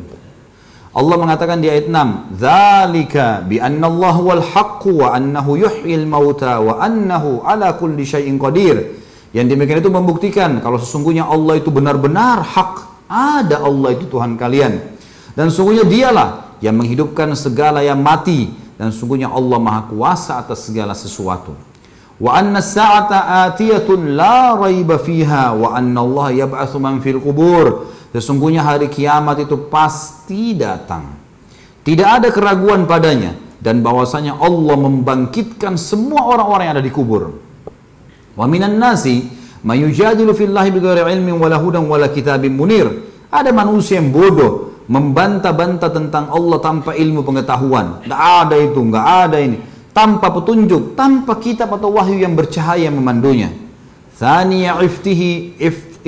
Allah 0.97 1.16
mengatakan 1.20 1.61
di 1.61 1.68
ayat 1.68 1.93
6, 1.93 2.32
"Dzalika 2.41 3.45
bi 3.45 3.61
Allah 3.61 4.16
wal 4.16 4.41
haqq 4.41 4.82
wa 4.89 5.12
annahu 5.12 5.61
yuhyil 5.61 6.09
mauta 6.09 6.62
wa 6.62 6.80
annahu 6.80 7.45
ala 7.45 7.76
kulli 7.76 8.07
syai'in 8.09 8.41
qadir." 8.41 8.97
Yang 9.37 9.47
demikian 9.53 9.84
itu 9.84 9.93
membuktikan 9.93 10.51
kalau 10.64 10.80
sesungguhnya 10.80 11.28
Allah 11.28 11.61
itu 11.61 11.68
benar-benar 11.68 12.41
hak. 12.41 12.74
Ada 13.07 13.61
Allah 13.61 13.93
itu 13.93 14.09
Tuhan 14.09 14.41
kalian. 14.41 14.80
Dan 15.37 15.53
sesungguhnya 15.53 15.84
dialah 15.84 16.57
yang 16.64 16.80
menghidupkan 16.80 17.37
segala 17.37 17.84
yang 17.84 18.01
mati 18.01 18.49
dan 18.80 18.89
sesungguhnya 18.89 19.28
Allah 19.28 19.59
Maha 19.61 19.93
Kuasa 19.93 20.41
atas 20.41 20.64
segala 20.64 20.97
sesuatu 20.97 21.53
wa 22.16 22.32
anna 22.32 22.64
sa'ata 22.64 23.45
atiyatun 23.53 24.16
la 24.16 24.57
raiba 24.57 24.97
fiha 24.97 25.53
wa 25.53 25.76
anna 25.76 26.01
Allah 26.01 26.49
yab'atsu 26.49 26.80
man 26.80 27.05
fil 27.05 27.20
qubur 27.20 27.93
sesungguhnya 28.14 28.62
hari 28.62 28.90
kiamat 28.90 29.46
itu 29.46 29.57
pasti 29.70 30.54
datang. 30.54 31.16
Tidak 31.86 32.09
ada 32.09 32.28
keraguan 32.34 32.84
padanya. 32.84 33.38
Dan 33.57 33.82
bahwasanya 33.82 34.38
Allah 34.38 34.76
membangkitkan 34.78 35.74
semua 35.80 36.28
orang-orang 36.28 36.64
yang 36.70 36.74
ada 36.78 36.84
di 36.84 36.92
kubur. 36.92 37.34
Wa 38.36 38.44
minan 38.46 38.78
nasi 38.78 39.26
mayujadilu 39.64 40.36
fillahi 40.36 40.70
bighairi 40.70 41.02
ilmin 41.16 41.34
wala 41.40 41.59
hudan 41.59 41.88
wala 41.88 42.07
kitabim 42.12 42.54
munir. 42.54 42.86
Ada 43.32 43.50
manusia 43.50 43.98
yang 43.98 44.14
bodoh 44.14 44.76
membantah-bantah 44.86 45.90
tentang 45.90 46.30
Allah 46.30 46.59
tanpa 46.62 46.94
ilmu 46.94 47.26
pengetahuan. 47.26 48.07
Tidak 48.07 48.20
ada 48.44 48.54
itu 48.54 48.78
nggak 48.78 49.07
ada 49.26 49.38
ini. 49.42 49.59
Tanpa 49.90 50.30
petunjuk, 50.30 50.94
tanpa 50.94 51.40
kitab 51.40 51.72
atau 51.74 51.96
wahyu 51.96 52.20
yang 52.22 52.36
bercahaya 52.36 52.86
memandunya. 52.92 53.50
Thaniya 54.20 54.78
iftihi 54.84 55.59
if, 55.59 55.98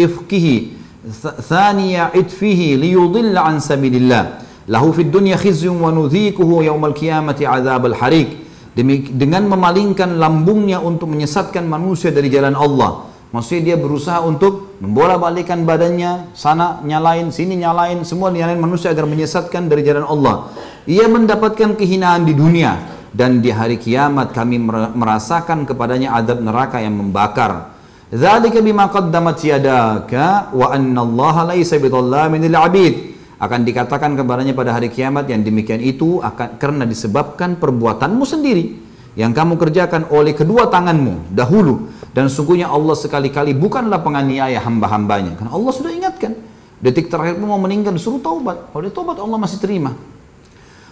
sabilillah. 3.61 4.44
Lahu 4.68 4.92
fid 4.92 5.09
dunya 5.09 5.40
khizyun 5.40 5.80
wa 5.80 5.88
nudhikuhu 5.88 6.61
yaumal 6.62 6.92
qiyamati 6.92 7.48
azab 7.48 7.88
al-harik. 7.88 8.46
dengan 8.78 9.42
memalingkan 9.50 10.22
lambungnya 10.22 10.78
untuk 10.78 11.11
menyesatkan 11.11 11.66
manusia 11.66 12.14
dari 12.14 12.30
jalan 12.30 12.54
Allah 12.54 13.09
Maksudnya 13.28 13.62
dia 13.72 13.76
berusaha 13.76 14.24
untuk 14.24 14.80
membolak-balikan 14.80 15.68
badannya, 15.68 16.32
sana 16.32 16.80
nyalain, 16.80 17.28
sini 17.28 17.61
nyalain, 17.61 18.00
semua 18.00 18.32
nyalain 18.32 18.56
manusia 18.56 18.88
agar 18.88 19.04
menyesatkan 19.04 19.68
dari 19.68 19.84
jalan 19.84 20.09
Allah. 20.09 20.48
Ia 20.88 21.04
mendapatkan 21.12 21.76
kehinaan 21.76 22.24
di 22.24 22.32
dunia 22.32 22.80
dan 23.12 23.44
di 23.44 23.52
hari 23.52 23.76
kiamat 23.76 24.32
kami 24.32 24.56
merasakan 24.96 25.68
kepadanya 25.68 26.16
adab 26.16 26.40
neraka 26.40 26.80
yang 26.80 26.96
membakar. 26.96 27.76
Dzalika 28.09 28.64
bima 28.64 28.88
qaddamat 28.88 29.36
yadaka 29.44 30.48
wa 30.56 30.72
anna 30.72 31.04
Allah 31.04 31.52
laisa 31.52 31.76
bidhallamin 31.76 32.40
lil 32.40 32.56
'abid. 32.56 32.94
Akan 33.38 33.62
dikatakan 33.62 34.18
kepadanya 34.18 34.56
pada 34.56 34.74
hari 34.74 34.90
kiamat 34.90 35.28
yang 35.30 35.46
demikian 35.46 35.78
itu 35.78 36.18
akan 36.18 36.59
karena 36.59 36.82
disebabkan 36.88 37.54
perbuatanmu 37.54 38.24
sendiri 38.26 38.74
yang 39.14 39.30
kamu 39.30 39.54
kerjakan 39.61 40.11
oleh 40.11 40.34
kedua 40.34 40.66
tanganmu 40.72 41.30
dahulu. 41.36 41.92
Dan 42.11 42.32
sungguhnya 42.32 42.66
Allah 42.72 42.96
sekali-kali 42.98 43.54
bukanlah 43.54 44.02
penganiaya 44.02 44.59
hamba-hambanya. 44.64 45.38
Karena 45.38 45.54
Allah 45.54 45.70
sudah 45.70 45.92
ingatkan. 45.92 46.34
Detik 46.82 47.12
terakhir 47.12 47.38
pun 47.38 47.46
mau 47.46 47.61
meninggal 47.62 47.94
suruh 48.00 48.18
taubat. 48.18 48.72
Kalau 48.72 48.82
dia 48.82 48.90
taubat 48.90 49.22
Allah 49.22 49.38
masih 49.38 49.59
terima. 49.62 49.94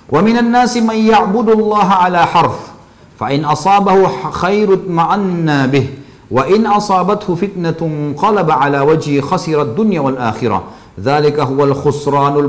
Wa 0.06 0.22
minan 0.22 0.52
nasi 0.52 0.78
may 0.84 1.02
ya'budullaha 1.08 2.06
ala 2.06 2.22
harf. 2.28 2.76
Fa 3.18 3.32
in 3.34 3.42
asabahu 3.42 4.06
khairut 4.38 4.86
ma'anna 4.86 5.66
bih 5.66 6.05
wa 6.30 6.42
in 6.50 6.66
asabathu 6.66 7.38
fitnatun 7.38 8.14
qalaba 8.18 8.58
ala 8.62 8.82
wajhi 8.82 9.22
khasirat 9.22 9.78
dunya 9.78 10.02
wal 10.02 10.18
akhirah 10.18 10.62
dzalika 10.96 11.44
huwal 11.44 11.76
khusranul 11.76 12.48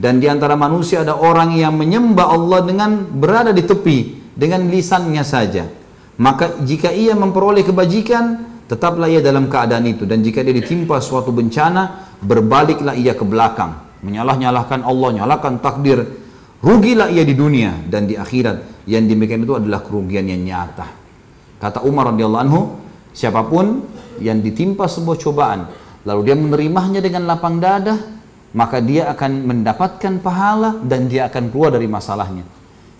dan 0.00 0.16
di 0.16 0.26
antara 0.32 0.56
manusia 0.56 1.04
ada 1.04 1.12
orang 1.12 1.52
yang 1.52 1.76
menyembah 1.76 2.32
Allah 2.32 2.64
dengan 2.64 3.04
berada 3.04 3.52
di 3.52 3.60
tepi 3.60 4.32
dengan 4.32 4.64
lisannya 4.72 5.20
saja. 5.20 5.68
Maka 6.16 6.64
jika 6.64 6.88
ia 6.88 7.12
memperoleh 7.12 7.60
kebajikan, 7.60 8.48
tetaplah 8.64 9.12
ia 9.12 9.20
dalam 9.20 9.52
keadaan 9.52 9.84
itu. 9.84 10.08
Dan 10.08 10.24
jika 10.24 10.40
dia 10.40 10.56
ditimpa 10.56 11.00
suatu 11.04 11.36
bencana, 11.36 12.16
berbaliklah 12.24 12.96
ia 12.96 13.12
ke 13.12 13.24
belakang. 13.28 13.76
Menyalah-nyalahkan 14.00 14.80
Allah, 14.80 15.20
nyalahkan 15.20 15.60
takdir. 15.60 16.00
Rugilah 16.64 17.12
ia 17.12 17.24
di 17.24 17.36
dunia 17.36 17.76
dan 17.84 18.08
di 18.08 18.16
akhirat. 18.16 18.88
Yang 18.88 19.04
demikian 19.16 19.44
itu 19.44 19.52
adalah 19.56 19.84
kerugian 19.84 20.24
yang 20.24 20.40
nyata. 20.40 20.99
Kata 21.60 21.84
Umar 21.84 22.16
radhiyallahu 22.16 22.42
anhu, 22.48 22.60
siapa 23.12 23.44
pun 23.44 23.84
yang 24.16 24.40
ditimpa 24.40 24.88
sebuah 24.88 25.20
cobaan, 25.20 25.68
lalu 26.08 26.20
dia 26.24 26.36
menerimanya 26.36 27.04
dengan 27.04 27.28
lapang 27.28 27.60
dada, 27.60 28.00
maka 28.56 28.80
dia 28.80 29.12
akan 29.12 29.44
mendapatkan 29.44 30.24
pahala 30.24 30.80
dan 30.80 31.06
dia 31.06 31.28
akan 31.28 31.52
keluar 31.52 31.76
dari 31.76 31.84
masalahnya. 31.84 32.48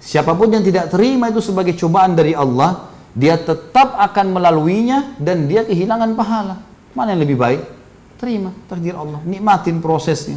Siapa 0.01 0.37
pun 0.37 0.53
yang 0.53 0.61
tidak 0.61 0.93
terima 0.93 1.33
itu 1.33 1.41
sebagai 1.41 1.73
cobaan 1.77 2.13
dari 2.13 2.37
Allah, 2.37 2.93
dia 3.17 3.41
tetap 3.41 3.97
akan 3.97 4.37
melaluinya 4.37 5.17
dan 5.17 5.49
dia 5.49 5.65
kehilangan 5.65 6.13
pahala. 6.13 6.61
Mana 6.93 7.17
yang 7.17 7.25
lebih 7.25 7.41
baik? 7.41 7.61
Terima 8.21 8.53
takdir 8.69 8.93
Allah, 8.93 9.25
nikmatin 9.25 9.81
prosesnya. 9.81 10.37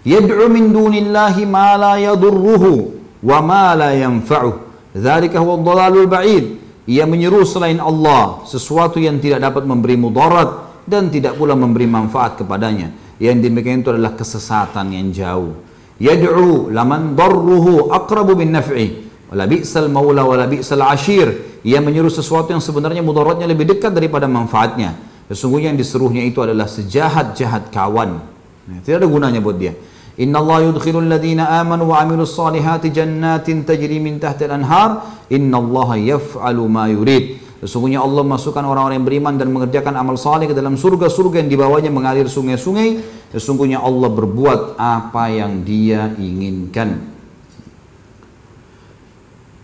Yad'u 0.00 0.48
min 0.48 0.72
dunillahi 0.72 1.44
ma 1.44 1.76
la 1.76 1.94
yadurruhu 2.00 2.96
wa 3.20 3.38
ma 3.44 3.76
la 3.76 3.92
yanfa'uh. 3.92 4.69
Dzalika 4.94 5.38
huwa 5.38 5.58
dhalalul 5.62 6.10
ba'id. 6.10 6.44
Ia 6.90 7.06
menyeru 7.06 7.46
selain 7.46 7.78
Allah 7.78 8.42
sesuatu 8.48 8.98
yang 8.98 9.22
tidak 9.22 9.38
dapat 9.46 9.62
memberi 9.62 9.94
mudarat 9.94 10.82
dan 10.82 11.06
tidak 11.06 11.38
pula 11.38 11.54
memberi 11.54 11.86
manfaat 11.86 12.42
kepadanya. 12.42 12.90
Yang 13.22 13.46
demikian 13.46 13.84
itu 13.84 13.94
adalah 13.94 14.16
kesesatan 14.18 14.90
yang 14.90 15.14
jauh. 15.14 15.54
Yad'u 16.00 16.72
laman 16.72 17.14
darruhu 17.14 17.92
aqrabu 17.92 18.34
bin 18.34 18.50
naf'i. 18.50 19.06
Wala 19.30 19.46
bi'sal 19.46 19.86
maula 19.92 20.26
wala 20.26 20.50
bi'sal 20.50 20.82
ashir. 20.82 21.60
Ia 21.62 21.78
menyuruh 21.78 22.10
sesuatu 22.10 22.50
yang 22.50 22.64
sebenarnya 22.64 23.04
mudaratnya 23.04 23.46
lebih 23.46 23.68
dekat 23.76 23.94
daripada 23.94 24.26
manfaatnya. 24.26 24.96
Sesungguhnya 25.30 25.70
yang 25.70 25.78
diseruhnya 25.78 26.26
itu 26.26 26.42
adalah 26.42 26.66
sejahat-jahat 26.66 27.70
kawan. 27.70 28.18
Nah, 28.66 28.78
tidak 28.82 29.04
ada 29.04 29.06
gunanya 29.06 29.38
buat 29.38 29.54
dia 29.54 29.76
Allah 30.20 30.68
yudkhilul 30.68 31.08
ladina 31.08 31.48
amanu 31.64 31.96
wa 31.96 32.04
amilus 32.04 32.36
salihati 32.36 32.92
jannatin 32.92 33.64
tajri 33.64 33.96
min 33.96 34.20
tahtil 34.20 34.52
anhar 34.52 35.00
Inna 35.32 35.56
Allah 35.56 35.96
yaf'alu 35.96 36.68
ma 36.68 36.84
yurid 36.92 37.40
Sesungguhnya 37.60 38.00
Allah 38.00 38.24
masukkan 38.24 38.64
orang-orang 38.64 39.04
yang 39.04 39.08
beriman 39.08 39.34
dan 39.36 39.52
mengerjakan 39.52 39.92
amal 39.92 40.16
saleh 40.16 40.48
ke 40.48 40.56
dalam 40.56 40.80
surga-surga 40.80 41.44
yang 41.44 41.50
di 41.52 41.60
bawahnya 41.60 41.92
mengalir 41.92 42.24
sungai-sungai. 42.24 43.04
Sesungguhnya 43.36 43.84
Allah 43.84 44.08
berbuat 44.08 44.80
apa 44.80 45.28
yang 45.28 45.60
dia 45.60 46.08
inginkan. 46.16 47.04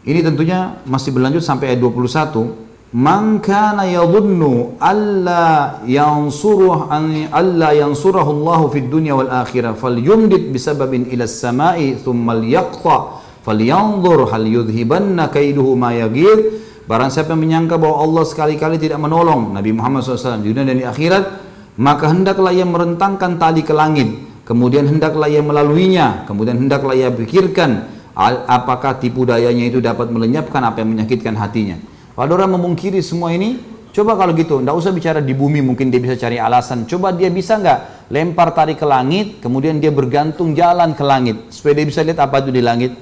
Ini 0.05 0.21
tentunya 0.21 0.77
masih 0.85 1.09
berlanjut 1.17 1.41
sampai 1.41 1.73
ayat 1.73 1.81
21. 1.81 2.66
Man 2.97 3.45
kana 3.45 3.85
yadhunnu 3.85 4.81
alla 4.81 5.85
yansuruh 5.85 6.89
an 6.89 7.29
alla 7.29 7.77
yansurahu 7.77 8.41
Allah 8.41 8.61
fid 8.73 8.89
dunya 8.89 9.13
wal 9.13 9.29
akhirah 9.29 9.77
falyumdid 9.77 10.49
bisababin 10.49 11.05
ila 11.13 11.29
as-sama'i 11.29 12.01
thumma 12.01 12.33
liyaqta 12.33 13.21
falyanzur 13.45 14.33
hal 14.33 14.49
yudhibanna 14.49 15.29
kaiduhu 15.29 15.77
ma 15.77 15.93
yaghir 15.93 16.65
Barang 16.89 17.11
siapa 17.11 17.35
yang 17.35 17.43
menyangka 17.43 17.77
bahwa 17.83 17.99
Allah 17.99 18.25
sekali-kali 18.25 18.79
tidak 18.79 19.03
menolong 19.03 19.51
Nabi 19.53 19.75
Muhammad 19.75 20.07
SAW 20.07 20.39
di 20.39 20.55
dunia 20.55 20.71
dan 20.71 20.79
di 20.79 20.87
akhirat, 20.87 21.25
maka 21.83 22.15
hendaklah 22.15 22.55
ia 22.55 22.63
merentangkan 22.63 23.43
tali 23.43 23.67
ke 23.67 23.75
langit, 23.75 24.07
kemudian 24.47 24.87
hendaklah 24.87 25.27
ia 25.27 25.43
melaluinya, 25.43 26.23
kemudian 26.31 26.63
hendaklah 26.63 26.95
ia 26.95 27.11
pikirkan 27.11 27.91
apakah 28.47 29.03
tipu 29.03 29.27
dayanya 29.27 29.67
itu 29.67 29.83
dapat 29.83 30.15
melenyapkan 30.15 30.63
apa 30.63 30.87
yang 30.87 30.95
menyakitkan 30.95 31.35
hatinya. 31.35 31.96
Kalau 32.17 32.33
orang 32.33 32.57
memungkiri 32.57 33.05
semua 33.05 33.29
ini, 33.37 33.61
coba 33.93 34.17
kalau 34.17 34.33
gitu, 34.33 34.65
tidak 34.65 34.73
usah 34.73 34.89
bicara 34.89 35.21
di 35.21 35.37
bumi, 35.37 35.61
mungkin 35.61 35.93
dia 35.93 36.01
bisa 36.01 36.17
cari 36.17 36.41
alasan. 36.41 36.89
Coba 36.89 37.13
dia 37.13 37.29
bisa 37.29 37.61
nggak 37.61 38.09
lempar 38.09 38.57
tali 38.57 38.73
ke 38.73 38.89
langit, 38.89 39.45
kemudian 39.45 39.77
dia 39.77 39.93
bergantung 39.93 40.57
jalan 40.57 40.97
ke 40.97 41.05
langit, 41.05 41.53
supaya 41.53 41.77
dia 41.77 41.85
bisa 41.85 42.01
lihat 42.01 42.25
apa 42.25 42.41
itu 42.41 42.57
di 42.57 42.65
langit. 42.65 42.97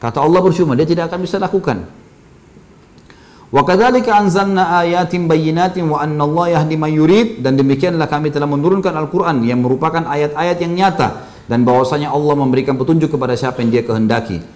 Kata 0.00 0.24
Allah 0.24 0.40
percuma, 0.40 0.72
dia 0.72 0.88
tidak 0.88 1.12
akan 1.12 1.20
bisa 1.20 1.36
lakukan. 1.36 1.84
Wa 3.52 3.62
kadzalika 3.62 4.16
anzalna 4.16 4.82
ayatin 4.82 5.28
bayyinatin 5.28 5.86
wa 5.86 6.00
anna 6.00 6.24
Allah 6.24 6.64
yahdi 6.64 7.38
dan 7.44 7.54
demikianlah 7.54 8.10
kami 8.10 8.32
telah 8.32 8.48
menurunkan 8.48 8.90
Al-Qur'an 8.90 9.44
yang 9.44 9.62
merupakan 9.62 10.02
ayat-ayat 10.02 10.56
yang 10.64 10.72
nyata 10.74 11.28
dan 11.46 11.62
bahwasanya 11.62 12.10
Allah 12.10 12.34
memberikan 12.34 12.74
petunjuk 12.74 13.14
kepada 13.14 13.38
siapa 13.38 13.62
yang 13.62 13.70
Dia 13.70 13.84
kehendaki. 13.86 14.55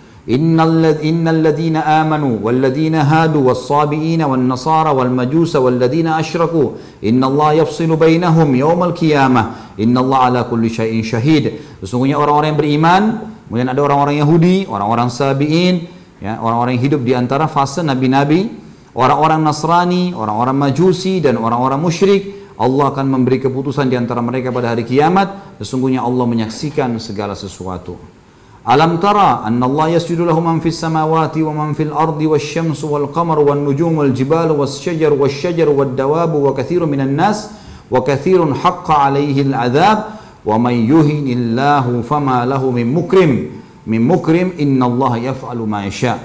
Wal 2.38 2.58
ladzina 2.62 3.02
hadu 3.02 3.50
was 3.50 3.66
sabiina 3.66 4.30
wan 4.30 4.46
nasara 4.46 4.94
wal 4.94 5.10
majusa 5.10 5.58
wal 5.58 5.74
ladzina 5.74 6.16
asyraku 6.22 6.78
innallaha 7.02 7.66
yafsilu 7.66 7.98
bainahum 7.98 8.54
yaumal 8.54 8.94
qiyamah 8.94 9.74
innallaha 9.74 10.30
ala 10.30 10.40
kulli 10.46 10.70
syai'in 10.70 11.02
syahid. 11.02 11.58
Sesungguhnya 11.82 12.14
orang-orang 12.14 12.54
yang 12.54 12.61
beriman, 12.61 13.02
kemudian 13.50 13.68
ada 13.74 13.80
orang-orang 13.82 14.22
Yahudi, 14.22 14.70
orang-orang 14.70 15.08
Sabiin, 15.11 15.90
ya, 16.22 16.38
orang-orang 16.38 16.78
yang 16.78 16.84
hidup 16.86 17.00
di 17.02 17.12
antara 17.18 17.50
fase 17.50 17.82
nabi-nabi 17.82 18.70
orang-orang 18.94 19.40
Nasrani, 19.42 20.14
orang-orang 20.14 20.57
Majusi 20.57 21.22
dan 21.22 21.38
orang-orang 21.38 21.78
musyrik, 21.78 22.22
Allah 22.61 22.92
akan 22.92 23.07
memberi 23.08 23.40
keputusan 23.40 23.88
di 23.88 23.96
antara 23.96 24.20
mereka 24.20 24.52
pada 24.52 24.76
hari 24.76 24.84
kiamat. 24.84 25.57
Sesungguhnya 25.57 26.04
Allah 26.04 26.26
menyaksikan 26.28 26.92
segala 27.00 27.32
sesuatu. 27.32 28.20
Alam 28.61 29.00
tara 29.00 29.41
anna 29.41 29.64
Allah 29.64 29.96
yasjudu 29.96 30.28
lahu 30.28 30.45
man 30.45 30.61
fis 30.61 30.76
samawati 30.76 31.41
wa 31.41 31.64
man 31.64 31.68
fil 31.72 31.96
ardi 31.96 32.28
wasyamsu 32.28 32.84
wal 32.92 33.08
qamaru 33.08 33.49
wan 33.49 33.64
nujumu 33.64 34.04
wal 34.04 34.12
jibalu 34.12 34.53
was 34.53 34.76
syajaru 34.76 35.16
was 35.16 35.32
syajaru 35.32 35.72
wad 35.72 35.96
dawabu 35.96 36.45
wa 36.45 36.53
katsirun 36.53 36.84
minan 36.84 37.16
nas 37.16 37.49
wa 37.88 38.04
katsirun 38.04 38.53
haqqa 38.53 39.08
alaihi 39.08 39.49
al 39.49 39.64
adzab 39.64 39.99
wa 40.45 40.61
man 40.61 40.76
yuhinillahu 40.76 42.04
fama 42.04 42.45
lahu 42.45 42.68
min 42.68 42.84
mukrim. 42.92 43.64
Min 43.88 44.04
mukrim 44.04 44.53
inna 44.61 44.84
Allah 44.84 45.32
yaf'alu 45.32 45.64
ma 45.64 45.88
yasha' 45.88 46.20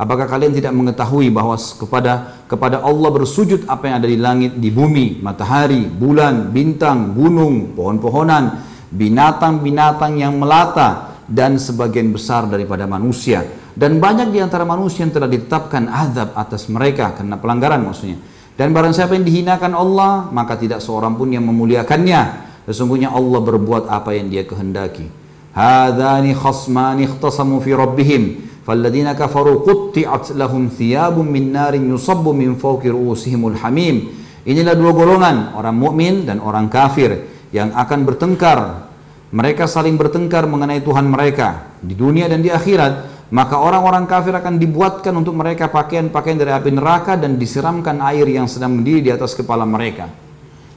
Apakah 0.00 0.28
kalian 0.28 0.56
tidak 0.56 0.72
mengetahui 0.72 1.28
bahwa 1.28 1.56
kepada 1.60 2.44
kepada 2.48 2.80
Allah 2.80 3.08
bersujud 3.08 3.68
apa 3.68 3.84
yang 3.88 3.96
ada 4.00 4.08
di 4.08 4.16
langit, 4.16 4.52
di 4.56 4.72
bumi, 4.72 5.20
matahari, 5.20 5.84
bulan, 5.84 6.48
bintang, 6.52 7.12
gunung, 7.12 7.76
pohon-pohonan, 7.76 8.64
binatang-binatang 8.92 10.16
yang 10.16 10.40
melata 10.40 11.09
dan 11.30 11.62
sebagian 11.62 12.10
besar 12.10 12.50
daripada 12.50 12.90
manusia. 12.90 13.46
Dan 13.70 14.02
banyak 14.02 14.34
di 14.34 14.42
antara 14.42 14.66
manusia 14.66 15.06
yang 15.06 15.14
telah 15.14 15.30
ditetapkan 15.30 15.86
azab 15.86 16.34
atas 16.34 16.66
mereka 16.66 17.14
karena 17.14 17.38
pelanggaran 17.38 17.86
maksudnya. 17.86 18.18
Dan 18.58 18.74
barang 18.74 18.92
siapa 18.92 19.16
yang 19.16 19.24
dihinakan 19.24 19.72
Allah, 19.72 20.28
maka 20.34 20.58
tidak 20.58 20.82
seorang 20.82 21.16
pun 21.16 21.30
yang 21.32 21.46
memuliakannya. 21.46 22.50
Sesungguhnya 22.68 23.08
Allah 23.08 23.40
berbuat 23.40 23.88
apa 23.88 24.12
yang 24.12 24.28
dia 24.28 24.44
kehendaki. 24.44 25.08
Hadani 25.54 26.36
khasmani 26.36 27.08
ikhtasamu 27.08 27.62
fi 27.62 27.72
rabbihim. 27.72 28.22
Falladina 28.66 29.16
kafaru 29.16 29.64
qutti'at 29.64 30.36
lahum 30.36 30.68
thiyabun 30.68 31.24
min 31.24 31.56
narin 31.56 31.88
yusabbu 31.88 32.36
min 32.36 32.58
fawqi 32.60 32.92
ru'usihimul 32.92 33.56
hamim. 33.64 34.12
Inilah 34.44 34.76
dua 34.76 34.92
golongan, 34.92 35.56
orang 35.56 35.76
mukmin 35.78 36.28
dan 36.28 36.42
orang 36.42 36.68
kafir 36.68 37.16
yang 37.54 37.72
akan 37.72 38.04
bertengkar 38.04 38.89
mereka 39.30 39.70
saling 39.70 39.94
bertengkar 39.94 40.46
mengenai 40.50 40.82
Tuhan 40.82 41.06
mereka 41.06 41.70
di 41.78 41.94
dunia 41.94 42.26
dan 42.26 42.42
di 42.42 42.50
akhirat 42.50 43.20
maka 43.30 43.62
orang-orang 43.62 44.10
kafir 44.10 44.34
akan 44.34 44.58
dibuatkan 44.58 45.14
untuk 45.14 45.38
mereka 45.38 45.70
pakaian-pakaian 45.70 46.34
dari 46.34 46.50
api 46.50 46.70
neraka 46.74 47.14
dan 47.14 47.38
disiramkan 47.38 48.02
air 48.02 48.26
yang 48.26 48.50
sedang 48.50 48.74
mendidih 48.74 49.06
di 49.06 49.10
atas 49.14 49.38
kepala 49.38 49.62
mereka. 49.62 50.10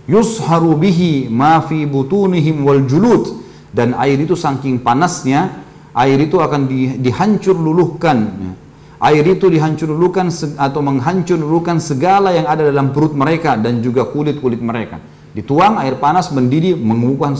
Yusharu 0.05 0.77
bihi 0.77 1.33
ma 1.33 1.65
fi 1.65 1.89
butunihim 1.89 2.61
wal 2.61 2.85
julud 2.85 3.41
dan 3.73 3.97
air 3.97 4.21
itu 4.21 4.37
saking 4.37 4.85
panasnya 4.85 5.65
air 5.97 6.21
itu 6.21 6.37
akan 6.37 6.69
di, 6.69 6.93
dihancur 7.01 7.57
luluhkan. 7.57 8.53
Air 9.01 9.25
itu 9.33 9.49
dihancur 9.49 9.89
luluhkan 9.89 10.29
atau 10.61 10.79
menghancur 10.85 11.41
luluhkan 11.41 11.81
segala 11.81 12.37
yang 12.37 12.45
ada 12.45 12.69
dalam 12.69 12.93
perut 12.93 13.17
mereka 13.17 13.57
dan 13.57 13.81
juga 13.81 14.05
kulit-kulit 14.05 14.61
mereka 14.61 15.01
dituang 15.33 15.81
air 15.81 15.97
panas 15.97 16.29
mendidih 16.29 16.77
mengepuhkan, 16.77 17.33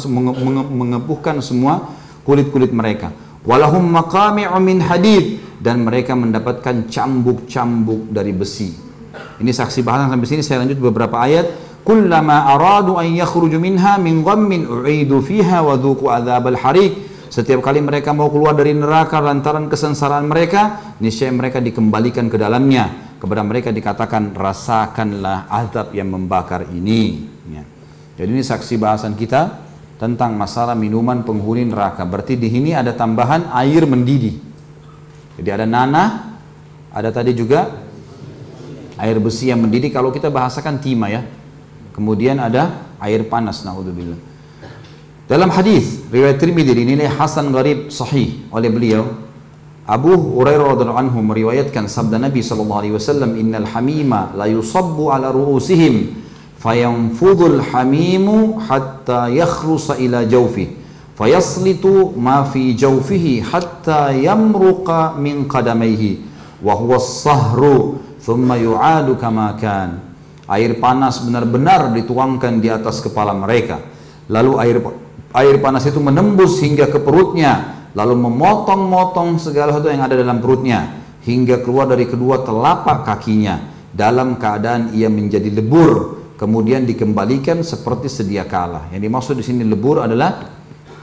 mengepuhkan 0.70 1.36
semua 1.40 1.94
kulit-kulit 2.26 2.74
mereka 2.74 3.14
walahum 3.46 3.86
maqami'u 3.94 4.58
min 4.60 4.82
hadid 4.82 5.42
dan 5.62 5.86
mereka 5.86 6.18
mendapatkan 6.18 6.90
cambuk-cambuk 6.90 8.10
dari 8.10 8.34
besi 8.34 8.74
ini 9.40 9.52
saksi 9.54 9.86
bahasan 9.86 10.10
sampai 10.10 10.28
sini 10.28 10.42
saya 10.42 10.66
lanjut 10.66 10.82
beberapa 10.82 11.22
ayat 11.22 11.50
kullama 11.86 12.50
aradu 12.50 12.98
an 12.98 13.08
yakhruju 13.14 13.62
minha 13.62 14.02
min 14.02 14.26
ghammin 14.26 14.66
u'idu 14.66 15.22
fiha 15.22 15.62
wa 15.62 15.78
dhuqu 15.78 16.10
adzabal 16.10 16.58
hariq 16.58 17.14
setiap 17.34 17.66
kali 17.66 17.82
mereka 17.82 18.14
mau 18.14 18.30
keluar 18.30 18.54
dari 18.54 18.78
neraka 18.78 19.18
lantaran 19.18 19.66
kesengsaraan 19.66 20.30
mereka, 20.30 20.94
niscaya 21.02 21.34
mereka 21.34 21.58
dikembalikan 21.58 22.30
ke 22.30 22.38
dalamnya. 22.38 23.18
Kepada 23.18 23.42
mereka 23.42 23.74
dikatakan, 23.74 24.38
rasakanlah 24.38 25.50
azab 25.50 25.98
yang 25.98 26.14
membakar 26.14 26.70
ini. 26.70 27.26
Ya. 27.50 27.73
Jadi 28.14 28.30
ini 28.30 28.44
saksi 28.46 28.78
bahasan 28.78 29.18
kita 29.18 29.64
tentang 29.98 30.38
masalah 30.38 30.78
minuman 30.78 31.26
penghuni 31.26 31.66
neraka. 31.66 32.06
Berarti 32.06 32.38
di 32.38 32.52
sini 32.52 32.72
ada 32.78 32.94
tambahan 32.94 33.50
air 33.54 33.88
mendidih. 33.90 34.38
Jadi 35.40 35.50
ada 35.50 35.66
nanah, 35.66 36.10
ada 36.94 37.10
tadi 37.10 37.34
juga 37.34 37.74
air 39.02 39.18
besi 39.18 39.50
yang 39.50 39.66
mendidih. 39.66 39.90
Kalau 39.90 40.14
kita 40.14 40.30
bahasakan 40.30 40.78
timah 40.78 41.10
ya. 41.10 41.22
Kemudian 41.94 42.42
ada 42.42 42.90
air 42.98 43.26
panas, 43.30 43.62
naudzubillah. 43.62 44.18
Dalam 45.24 45.50
hadis 45.54 46.04
riwayat 46.12 46.42
Tirmidzi 46.42 46.74
dinilai 46.76 47.08
hasan 47.08 47.50
gharib 47.56 47.88
sahih 47.88 48.44
oleh 48.52 48.68
beliau 48.68 49.24
Abu 49.84 50.16
Hurairah 50.16 50.76
radhiyallahu 50.76 51.00
anhu 51.00 51.20
meriwayatkan 51.24 51.92
sabda 51.92 52.16
Nabi 52.20 52.40
sallallahu 52.40 52.80
alaihi 52.84 52.96
wasallam 52.96 53.36
innal 53.40 53.68
hamima 53.72 54.36
la 54.36 54.48
yusabbu 54.52 55.12
ala 55.12 55.32
ru'usihim 55.32 56.23
fayanfudul 56.64 57.60
hamimu 57.60 58.64
hatta 58.64 59.28
yakhrusa 59.28 60.00
ila 60.00 60.24
jawfi 60.24 60.80
fayaslitu 61.20 62.16
ma 62.16 62.48
fi 62.48 62.72
jawfihi 62.72 63.44
hatta 63.44 64.16
yamruqa 64.16 65.20
min 65.20 65.44
qadamayhi 65.44 66.24
wa 66.64 66.72
huwa 66.80 66.96
as-sahru 66.96 68.00
thumma 68.24 68.56
yu'adu 68.56 69.20
kama 69.20 69.60
kan 69.60 70.14
air 70.48 70.80
panas 70.80 71.24
benar-benar 71.24 71.92
dituangkan 71.96 72.60
di 72.60 72.68
atas 72.68 73.00
kepala 73.00 73.32
mereka. 73.32 73.80
Lalu 74.28 74.52
air 74.60 74.78
air 75.36 75.56
panas 75.60 75.84
itu 75.88 76.00
menembus 76.00 76.60
hingga 76.64 76.88
ke 76.88 77.00
perutnya 77.00 77.84
lalu 77.94 78.18
memotong-motong 78.18 79.38
segala 79.38 79.76
sesuatu 79.76 79.94
yang 79.94 80.02
ada 80.02 80.16
dalam 80.18 80.42
perutnya 80.42 81.04
hingga 81.24 81.62
keluar 81.62 81.86
dari 81.92 82.08
kedua 82.08 82.42
telapak 82.44 83.08
kakinya. 83.08 83.72
Dalam 83.94 84.42
keadaan 84.42 84.90
ia 84.98 85.06
menjadi 85.06 85.54
lebur 85.54 86.23
kemudian 86.38 86.84
dikembalikan 86.88 87.62
seperti 87.62 88.10
sedia 88.10 88.44
kala. 88.48 88.90
Yang 88.94 89.02
dimaksud 89.10 89.36
di 89.40 89.46
sini 89.46 89.64
lebur 89.66 90.02
adalah 90.02 90.50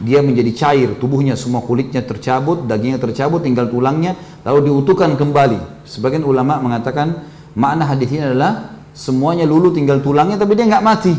dia 0.01 0.25
menjadi 0.25 0.51
cair 0.57 0.89
tubuhnya 0.97 1.37
semua 1.37 1.61
kulitnya 1.61 2.01
tercabut 2.01 2.65
dagingnya 2.65 2.97
tercabut 2.97 3.45
tinggal 3.45 3.69
tulangnya 3.69 4.17
lalu 4.43 4.73
diutuhkan 4.73 5.13
kembali. 5.15 5.85
Sebagian 5.85 6.25
ulama 6.25 6.57
mengatakan 6.57 7.29
makna 7.53 7.85
hadis 7.85 8.09
ini 8.09 8.25
adalah 8.25 8.81
semuanya 8.97 9.45
lulu 9.45 9.77
tinggal 9.77 10.01
tulangnya 10.01 10.41
tapi 10.41 10.57
dia 10.57 10.65
nggak 10.67 10.85
mati. 10.85 11.15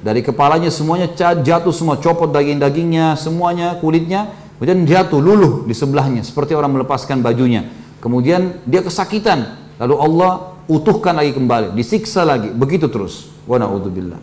Dari 0.00 0.24
kepalanya 0.24 0.72
semuanya 0.72 1.12
jatuh 1.12 1.76
semua, 1.76 2.00
copot 2.00 2.32
daging-dagingnya, 2.32 3.20
semuanya 3.20 3.76
kulitnya, 3.84 4.32
kemudian 4.56 4.88
jatuh 4.88 5.20
luluh 5.20 5.68
di 5.68 5.76
sebelahnya 5.76 6.24
seperti 6.24 6.56
orang 6.56 6.72
melepaskan 6.72 7.20
bajunya. 7.20 7.68
Kemudian 8.00 8.64
dia 8.64 8.80
kesakitan, 8.80 9.60
lalu 9.76 10.00
Allah 10.00 10.49
utuhkan 10.70 11.18
lagi 11.18 11.34
kembali, 11.34 11.74
disiksa 11.74 12.22
lagi, 12.22 12.54
begitu 12.54 12.86
terus. 12.86 13.26
Wa 13.42 13.58
na'udzubillah. 13.58 14.22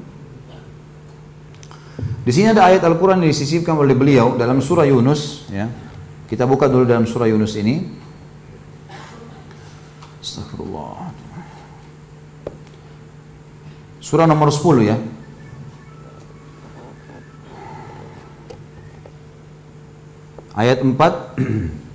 Di 2.24 2.32
sini 2.32 2.52
ada 2.52 2.68
ayat 2.72 2.84
Al-Quran 2.88 3.24
yang 3.24 3.32
disisipkan 3.32 3.76
oleh 3.76 3.92
beliau 3.92 4.40
dalam 4.40 4.64
surah 4.64 4.88
Yunus. 4.88 5.48
Ya. 5.52 5.68
Kita 6.28 6.48
buka 6.48 6.72
dulu 6.72 6.88
dalam 6.88 7.04
surah 7.04 7.28
Yunus 7.28 7.56
ini. 7.60 7.84
Astagfirullah. 10.24 11.12
Surah 14.00 14.28
nomor 14.28 14.52
10 14.52 14.88
ya. 14.88 14.96
Ayat 20.56 20.84
4 20.84 20.96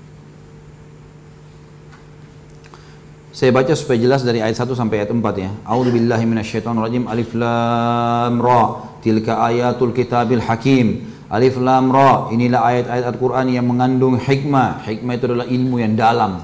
Saya 3.42 3.50
baca 3.50 3.74
supaya 3.74 3.98
jelas 3.98 4.22
dari 4.22 4.38
ayat 4.38 4.54
1 4.54 4.70
sampai 4.70 5.02
ayat 5.02 5.10
4 5.10 5.18
ya. 5.34 5.50
A'udzubillahi 5.66 6.30
minasyaitonirrajim. 6.30 7.10
Alif 7.10 7.34
lam 7.34 8.38
ra. 8.38 8.86
Tilka 9.02 9.42
ayatul 9.42 9.90
kitabil 9.90 10.38
hakim. 10.38 11.10
Alif 11.26 11.58
lam 11.58 11.90
ra. 11.90 12.30
Inilah 12.30 12.62
ayat-ayat 12.62 13.02
Al-Qur'an 13.10 13.50
yang 13.50 13.66
mengandung 13.66 14.14
hikmah. 14.14 14.86
Hikmah 14.86 15.12
itu 15.18 15.26
adalah 15.26 15.50
ilmu 15.50 15.82
yang 15.82 15.98
dalam. 15.98 16.38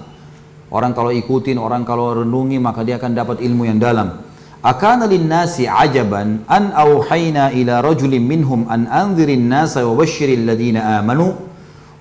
Orang 0.75 0.91
kalau 0.91 1.15
ikutin, 1.15 1.55
orang 1.63 1.87
kalau 1.87 2.19
renungi 2.19 2.59
maka 2.59 2.83
dia 2.83 2.99
akan 2.99 3.15
dapat 3.15 3.47
ilmu 3.47 3.71
yang 3.71 3.79
dalam. 3.79 4.19
Akana 4.59 5.07
linnasi 5.07 5.71
ajaban 5.71 6.51
an 6.51 6.75
auhayna 6.75 7.55
ila 7.55 7.79
rajulin 7.79 8.27
minhum 8.27 8.67
an 8.67 8.91
anzirin 8.91 9.47
nasa 9.47 9.87
wa 9.87 10.03
basyiril 10.03 10.51
ladina 10.51 10.99
amanu 10.99 11.31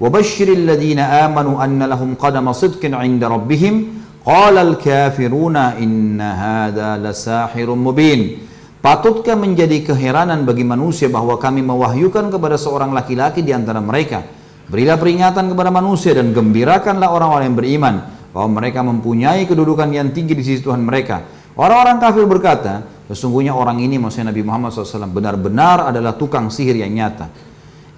wa 0.01 0.09
basyiril 0.09 0.65
ladina 0.65 1.21
amanu 1.21 1.61
anna 1.61 1.85
lahum 1.85 2.17
qadama 2.17 2.49
sidqin 2.57 2.97
'inda 2.97 3.29
rabbihim 3.29 3.96
Qalal 4.27 4.75
kafiruna 4.75 5.79
inna 5.79 6.35
hadha 6.35 6.99
lasahirun 6.99 7.79
mubin. 7.79 8.43
Patutkah 8.83 9.39
menjadi 9.39 9.87
keheranan 9.87 10.43
bagi 10.43 10.67
manusia 10.67 11.07
bahwa 11.07 11.39
kami 11.39 11.63
mewahyukan 11.63 12.27
kepada 12.27 12.59
seorang 12.59 12.91
laki-laki 12.91 13.39
di 13.39 13.55
antara 13.55 13.79
mereka? 13.79 14.27
Berilah 14.67 14.99
peringatan 14.99 15.47
kepada 15.47 15.71
manusia 15.71 16.11
dan 16.11 16.35
gembirakanlah 16.35 17.07
orang-orang 17.07 17.45
yang 17.47 17.55
beriman 17.55 17.95
bahwa 18.35 18.59
mereka 18.59 18.83
mempunyai 18.83 19.47
kedudukan 19.47 19.87
yang 19.95 20.11
tinggi 20.11 20.35
di 20.35 20.43
sisi 20.43 20.59
Tuhan 20.59 20.83
mereka. 20.83 21.23
Orang-orang 21.55 21.95
kafir 21.95 22.27
berkata, 22.27 22.83
sesungguhnya 23.07 23.55
orang 23.55 23.79
ini 23.79 23.95
maksudnya 23.95 24.35
Nabi 24.35 24.43
Muhammad 24.43 24.75
SAW 24.75 25.07
benar-benar 25.07 25.87
adalah 25.87 26.19
tukang 26.19 26.51
sihir 26.51 26.75
yang 26.75 26.91
nyata. 26.91 27.31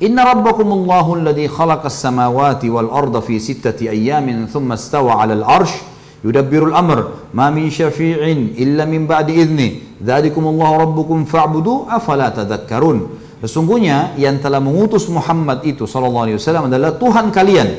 Inna 0.06 0.30
rabbakumullahu 0.30 1.26
alladhi 1.26 1.50
khalaqas 1.50 1.98
samawati 1.98 2.70
wal 2.70 2.94
arda 2.94 3.18
fi 3.18 3.42
sittati 3.42 3.90
ayyamin 3.90 4.46
thumma 4.46 4.78
stawa 4.78 5.26
'alal 5.26 5.42
Arsh 5.42 5.99
yudabbirul 6.26 6.76
amr 6.76 7.32
ma 7.32 7.48
min 7.50 7.72
syafi'in 7.72 8.56
illa 8.60 8.84
min 8.86 9.08
ba'di 9.08 9.40
idzni 9.40 10.00
dzalikumullahu 10.00 10.76
rabbukum 10.84 11.24
fa'budu 11.28 11.88
afala 11.90 12.32
tadhakkarun 12.34 13.28
Sesungguhnya 13.40 14.20
yang 14.20 14.36
telah 14.44 14.60
mengutus 14.60 15.08
Muhammad 15.08 15.64
itu 15.64 15.88
sallallahu 15.88 16.28
alaihi 16.28 16.38
wasallam 16.44 16.68
adalah 16.68 17.00
Tuhan 17.00 17.32
kalian 17.32 17.70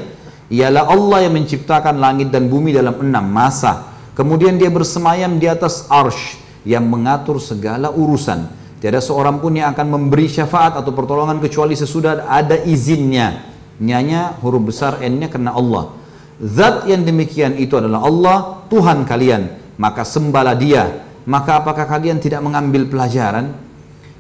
ialah 0.49 0.89
Allah 0.89 1.29
yang 1.29 1.37
menciptakan 1.37 2.01
langit 2.01 2.33
dan 2.33 2.49
bumi 2.49 2.73
dalam 2.73 2.97
enam 3.05 3.29
masa 3.29 3.93
kemudian 4.17 4.57
dia 4.57 4.73
bersemayam 4.73 5.37
di 5.37 5.45
atas 5.45 5.85
arsh 5.93 6.41
yang 6.65 6.89
mengatur 6.89 7.37
segala 7.37 7.93
urusan 7.93 8.61
Tiada 8.81 8.97
seorang 8.97 9.45
pun 9.45 9.53
yang 9.53 9.77
akan 9.77 9.93
memberi 9.93 10.25
syafaat 10.25 10.73
atau 10.73 10.97
pertolongan 10.97 11.37
kecuali 11.37 11.77
sesudah 11.77 12.25
ada 12.25 12.57
izinnya. 12.65 13.45
Nyanya 13.77 14.41
huruf 14.41 14.73
besar 14.73 15.05
N-nya 15.05 15.29
karena 15.29 15.53
Allah. 15.53 16.00
Zat 16.42 16.84
yang 16.86 17.08
demikian 17.08 17.56
itu 17.56 17.80
adalah 17.80 18.04
Allah, 18.04 18.38
Tuhan 18.68 19.08
kalian. 19.08 19.48
Maka 19.80 20.04
sembahlah 20.04 20.56
dia. 20.60 21.04
Maka 21.24 21.64
apakah 21.64 21.88
kalian 21.88 22.20
tidak 22.20 22.44
mengambil 22.44 22.86
pelajaran? 22.86 23.56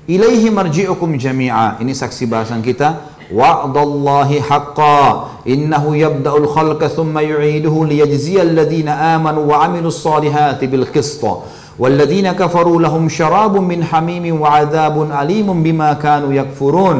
Ilaihi 0.07 0.47
marji'ukum 0.53 1.17
jami'a. 1.19 1.81
Ini 1.81 1.91
saksi 1.91 2.25
bahasan 2.29 2.63
kita. 2.63 3.17
Wa'dallahi 3.33 4.39
haqqa. 4.39 5.43
Innahu 5.49 5.97
yabda'ul 5.97 6.47
khalqa 6.49 6.93
thumma 6.93 7.25
yu'iduhu 7.25 7.89
liyajziyal 7.89 8.53
ladhina 8.53 9.17
amanu 9.17 9.49
wa 9.49 9.65
amilus 9.65 9.99
salihati 9.99 10.69
bil 10.71 10.87
qista. 10.87 11.55
والذين 11.75 12.31
كفروا 12.39 12.81
لهم 12.81 13.11
شراب 13.11 13.51
من 13.59 13.83
حميم 13.83 14.41
وعذاب 14.41 14.95
أليم 15.11 15.47
بما 15.63 15.99
كانوا 15.99 16.31
يكفرون 16.31 16.97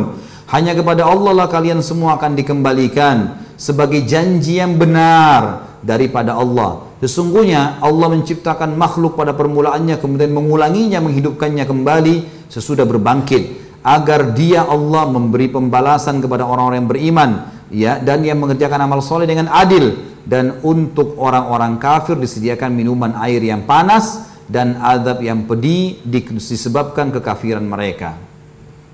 hanya 0.52 0.78
kepada 0.78 1.08
Allah 1.10 1.32
lah 1.32 1.48
kalian 1.50 1.82
semua 1.82 2.20
akan 2.20 2.38
dikembalikan 2.38 3.40
sebagai 3.61 4.01
janji 4.09 4.57
yang 4.57 4.81
benar 4.81 5.69
daripada 5.85 6.41
Allah. 6.41 6.89
Sesungguhnya 7.05 7.77
Allah 7.85 8.09
menciptakan 8.09 8.73
makhluk 8.73 9.21
pada 9.21 9.37
permulaannya 9.37 10.01
kemudian 10.01 10.33
mengulanginya 10.33 11.05
menghidupkannya 11.05 11.69
kembali 11.69 12.49
sesudah 12.49 12.89
berbangkit 12.89 13.61
agar 13.85 14.33
dia 14.33 14.65
Allah 14.65 15.09
memberi 15.09 15.49
pembalasan 15.53 16.21
kepada 16.25 16.45
orang-orang 16.45 16.85
yang 16.85 16.91
beriman 16.93 17.31
ya 17.73 17.93
dan 18.01 18.25
yang 18.25 18.41
mengerjakan 18.41 18.85
amal 18.85 19.01
soleh 19.01 19.25
dengan 19.25 19.49
adil 19.49 19.97
dan 20.25 20.61
untuk 20.61 21.17
orang-orang 21.17 21.81
kafir 21.81 22.17
disediakan 22.21 22.73
minuman 22.77 23.17
air 23.25 23.41
yang 23.41 23.65
panas 23.65 24.29
dan 24.45 24.77
azab 24.85 25.25
yang 25.25 25.49
pedih 25.49 26.05
disebabkan 26.05 27.09
kekafiran 27.09 27.65
mereka. 27.65 28.21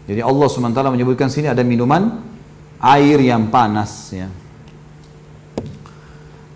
Jadi 0.06 0.22
Allah 0.22 0.47
SWT 0.47 0.78
menyebutkan 0.94 1.26
sini 1.26 1.51
ada 1.51 1.66
minuman 1.66 2.22
air 2.78 3.18
yang 3.18 3.51
panas 3.51 4.14
ya. 4.14 4.30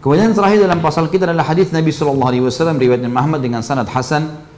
Kemudian 0.01 0.33
terakhir 0.33 0.65
dalam 0.65 0.81
pasal 0.81 1.13
kita 1.13 1.29
adalah 1.29 1.45
hadis 1.45 1.69
Nabi 1.77 1.93
Shallallahu 1.93 2.25
Alaihi 2.25 2.45
Wasallam 2.49 2.81
riwayat 2.81 3.05
Muhammad 3.05 3.45
dengan 3.45 3.61
sanad 3.61 3.85
Hasan 3.85 4.49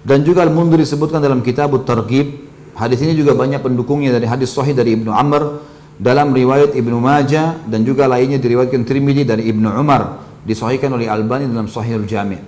dan 0.00 0.24
juga 0.24 0.40
Al 0.40 0.48
Mundur 0.48 0.80
disebutkan 0.80 1.20
dalam 1.20 1.44
kitab 1.44 1.76
Targhib. 1.84 2.48
Hadis 2.72 3.04
ini 3.04 3.12
juga 3.12 3.36
banyak 3.36 3.60
pendukungnya 3.60 4.16
dari 4.16 4.24
hadis 4.24 4.56
Sahih 4.56 4.72
dari 4.72 4.96
Ibnu 4.96 5.12
Amr 5.12 5.60
dalam 6.00 6.32
riwayat 6.32 6.72
Ibnu 6.72 6.96
Majah 6.96 7.60
dan 7.68 7.84
juga 7.84 8.08
lainnya 8.08 8.40
diriwayatkan 8.40 8.88
Tirmidzi 8.88 9.28
dari 9.28 9.52
Ibnu 9.52 9.68
Umar 9.68 10.24
disahihkan 10.48 10.88
oleh 10.88 11.12
Albani 11.12 11.44
dalam 11.44 11.68
Sahihul 11.68 12.08
Jami'. 12.08 12.40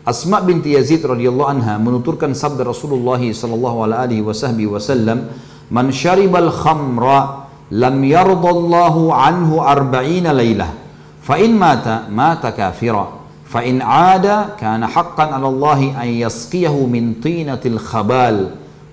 Asma 0.00 0.40
binti 0.40 0.72
Yazid 0.72 1.04
radhiyallahu 1.04 1.52
anha 1.52 1.76
menuturkan 1.76 2.32
sabda 2.32 2.64
Rasulullah 2.64 3.20
sallallahu 3.20 3.84
alaihi 3.84 4.24
wasallam, 4.24 5.28
"Man 5.68 5.92
syaribal 5.92 6.48
khamra 6.48 7.44
lam 7.68 8.00
yardallahu 8.00 9.12
anhu 9.12 9.60
arba'ina 9.60 10.32
lailah." 10.32 10.79
فإن 11.30 11.54
مات 11.54 12.10
مات 12.10 12.42
كافرا 12.58 13.06
فإن 13.46 13.82
عاد 13.82 14.26
كان 14.58 14.82
حقا 14.86 15.24
على 15.38 15.46
الله 15.46 16.02
أن 16.02 16.08
يسقيه 16.26 16.74
من 16.74 17.22
طينة 17.22 17.62
الخبال 17.66 18.36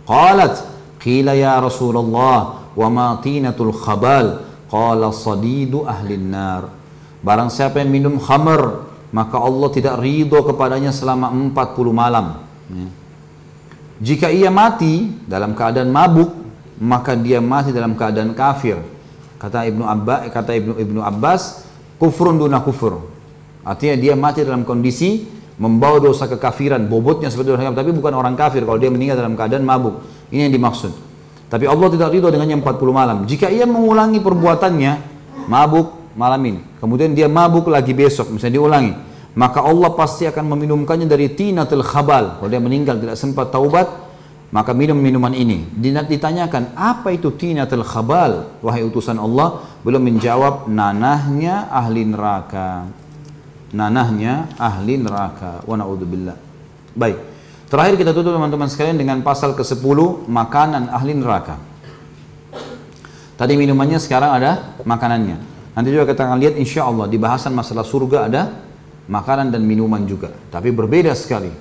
قالت 0.06 0.56
قيل 1.02 1.28
يا 1.28 1.58
رسول 1.58 1.98
الله 1.98 2.38
وما 2.78 3.08
طينة 3.26 3.58
الخبال 3.60 4.26
قال 4.70 5.02
صديد 5.14 5.74
أهل 5.74 6.10
النار 6.14 6.64
Barang 7.18 7.50
siapa 7.50 7.82
yang 7.82 7.90
minum 7.90 8.22
khamar, 8.22 8.88
maka 9.10 9.42
Allah 9.42 9.68
tidak 9.74 10.00
ridho 10.00 10.38
kepadanya 10.48 10.94
selama 10.94 11.34
40 11.34 11.90
malam. 11.90 12.40
Ya. 12.70 12.88
Jika 14.00 14.30
ia 14.30 14.54
mati 14.54 15.12
dalam 15.26 15.58
keadaan 15.58 15.90
mabuk, 15.90 16.30
maka 16.78 17.18
dia 17.18 17.42
mati 17.42 17.74
dalam 17.74 17.98
keadaan 17.98 18.38
kafir. 18.38 18.80
Kata 19.42 19.66
Ibnu 19.66 19.82
Abbas, 19.84 20.30
kata 20.30 20.56
Ibnu 20.56 20.78
Ibnu 20.78 21.02
Abbas, 21.02 21.67
kufrun 21.98 22.38
duna 22.38 22.62
kufur. 22.62 23.04
Artinya 23.68 23.96
dia 24.00 24.14
mati 24.16 24.48
dalam 24.48 24.64
kondisi 24.64 25.28
membawa 25.58 25.98
dosa 26.00 26.30
kekafiran, 26.30 26.86
bobotnya 26.86 27.28
seperti 27.34 27.58
kafir, 27.58 27.74
tapi 27.74 27.92
bukan 27.92 28.14
orang 28.14 28.38
kafir 28.38 28.64
kalau 28.64 28.78
dia 28.78 28.94
meninggal 28.94 29.18
dalam 29.20 29.34
keadaan 29.34 29.66
mabuk. 29.66 30.00
Ini 30.30 30.48
yang 30.48 30.54
dimaksud. 30.54 30.94
Tapi 31.48 31.66
Allah 31.66 31.88
tidak 31.92 32.14
ridho 32.14 32.28
dengannya 32.30 32.60
40 32.60 32.92
malam. 32.92 33.18
Jika 33.26 33.48
ia 33.48 33.66
mengulangi 33.66 34.20
perbuatannya, 34.22 34.92
mabuk 35.50 36.16
malam 36.16 36.42
ini, 36.44 36.60
kemudian 36.80 37.16
dia 37.16 37.32
mabuk 37.32 37.72
lagi 37.72 37.96
besok, 37.96 38.36
misalnya 38.36 38.56
diulangi, 38.60 38.94
maka 39.38 39.64
Allah 39.64 39.94
pasti 39.96 40.28
akan 40.28 40.44
meminumkannya 40.44 41.08
dari 41.08 41.32
tinatul 41.32 41.84
khabal. 41.84 42.42
Kalau 42.42 42.50
dia 42.52 42.60
meninggal 42.60 43.00
tidak 43.00 43.16
sempat 43.16 43.52
taubat, 43.52 44.07
maka 44.48 44.72
minum 44.72 44.96
minuman 44.96 45.36
ini. 45.36 45.68
Ditanyakan, 45.82 46.72
apa 46.74 47.12
itu 47.12 47.36
tinatul 47.36 47.84
khabal? 47.84 48.48
Wahai 48.64 48.88
utusan 48.88 49.20
Allah, 49.20 49.68
belum 49.84 50.00
menjawab 50.00 50.72
nanahnya 50.72 51.68
ahli 51.68 52.08
neraka. 52.08 52.88
Nanahnya 53.76 54.48
ahli 54.56 54.96
neraka. 54.96 55.68
Wa 55.68 55.76
na'udzubillah. 55.76 56.38
Baik. 56.96 57.18
Terakhir 57.68 58.00
kita 58.00 58.16
tutup 58.16 58.32
teman-teman 58.32 58.72
sekalian 58.72 58.96
dengan 58.96 59.20
pasal 59.20 59.52
ke-10, 59.52 60.24
makanan 60.32 60.88
ahli 60.88 61.12
neraka. 61.12 61.60
Tadi 63.36 63.54
minumannya 63.60 64.00
sekarang 64.00 64.32
ada 64.32 64.74
makanannya. 64.88 65.38
Nanti 65.76 65.94
juga 65.94 66.10
kita 66.10 66.26
akan 66.26 66.40
lihat 66.42 66.56
insya 66.58 66.88
Allah 66.88 67.06
di 67.06 67.22
bahasan 67.22 67.54
masalah 67.54 67.86
surga 67.86 68.32
ada 68.32 68.50
makanan 69.06 69.54
dan 69.54 69.62
minuman 69.62 70.08
juga. 70.10 70.34
Tapi 70.50 70.74
berbeda 70.74 71.14
sekali. 71.14 71.52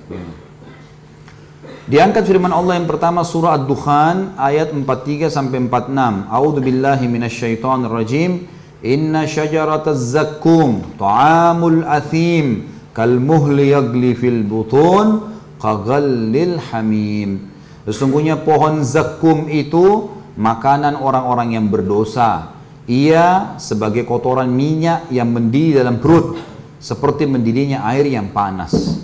Diangkat 1.87 2.27
firman 2.27 2.51
Allah 2.51 2.75
yang 2.75 2.83
pertama 2.83 3.23
surah 3.23 3.55
Ad-Dukhan 3.55 4.35
ayat 4.35 4.75
43 4.75 5.31
sampai 5.31 5.71
46. 5.71 6.27
A'udzu 6.27 6.59
billahi 6.59 7.07
minasyaitonir 7.07 7.87
rajim. 7.87 8.43
Inna 8.83 9.23
syajarataz 9.23 10.11
zakkum 10.11 10.83
ta'amul 10.99 11.87
athim 11.87 12.67
kal 12.91 13.15
muhli 13.23 13.71
yagli 13.71 14.19
fil 14.19 14.43
butun 14.43 15.31
qaghallil 15.63 16.59
hamim. 16.59 17.55
Sesungguhnya 17.87 18.43
pohon 18.43 18.83
zakum 18.83 19.47
itu 19.47 20.11
makanan 20.35 20.99
orang-orang 20.99 21.55
yang 21.55 21.71
berdosa. 21.71 22.51
Ia 22.83 23.55
sebagai 23.63 24.03
kotoran 24.03 24.51
minyak 24.51 25.07
yang 25.07 25.31
mendidih 25.31 25.87
dalam 25.87 26.03
perut 26.03 26.35
seperti 26.83 27.23
mendidihnya 27.23 27.79
air 27.87 28.03
yang 28.11 28.27
panas. 28.35 28.96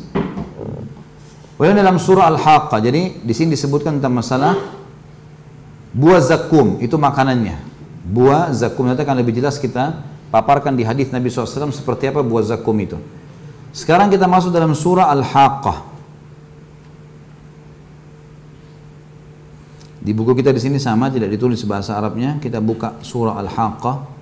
Kemudian 1.63 1.79
dalam 1.79 1.95
surah 1.95 2.27
Al-Haqqah, 2.27 2.83
jadi 2.83 3.23
di 3.23 3.31
sini 3.31 3.55
disebutkan 3.55 3.95
tentang 3.95 4.19
masalah 4.19 4.59
buah 5.95 6.19
zakum, 6.19 6.75
itu 6.83 6.99
makanannya. 6.99 7.55
Buah 8.03 8.51
zakum, 8.51 8.83
nanti 8.83 8.99
akan 8.99 9.23
lebih 9.23 9.39
jelas 9.39 9.55
kita 9.63 10.03
paparkan 10.27 10.75
di 10.75 10.83
hadis 10.83 11.07
Nabi 11.07 11.31
SAW 11.31 11.71
seperti 11.71 12.11
apa 12.11 12.19
buah 12.19 12.43
zakum 12.51 12.75
itu. 12.83 12.99
Sekarang 13.71 14.11
kita 14.11 14.27
masuk 14.27 14.51
dalam 14.51 14.75
surah 14.75 15.07
Al-Haqqah. 15.15 15.77
Di 20.03 20.11
buku 20.11 20.35
kita 20.35 20.51
di 20.51 20.59
sini 20.59 20.83
sama, 20.83 21.07
tidak 21.07 21.31
ditulis 21.31 21.63
bahasa 21.63 21.95
Arabnya. 21.95 22.43
Kita 22.43 22.59
buka 22.59 22.99
surah 22.99 23.39
Al-Haqqah. 23.39 24.12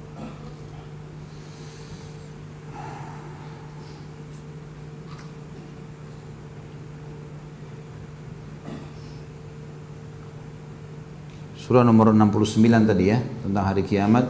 Surah 11.71 11.87
nomor 11.87 12.11
69 12.11 12.83
tadi 12.83 13.15
ya 13.15 13.23
tentang 13.47 13.63
hari 13.63 13.87
kiamat 13.87 14.27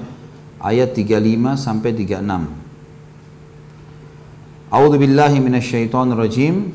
ayat 0.61 0.93
35 0.93 1.57
sampai 1.57 1.89
36 1.97 2.21
A'udzu 4.69 4.97
billahi 5.01 5.41
minasyaitonir 5.41 6.21
rajim. 6.21 6.69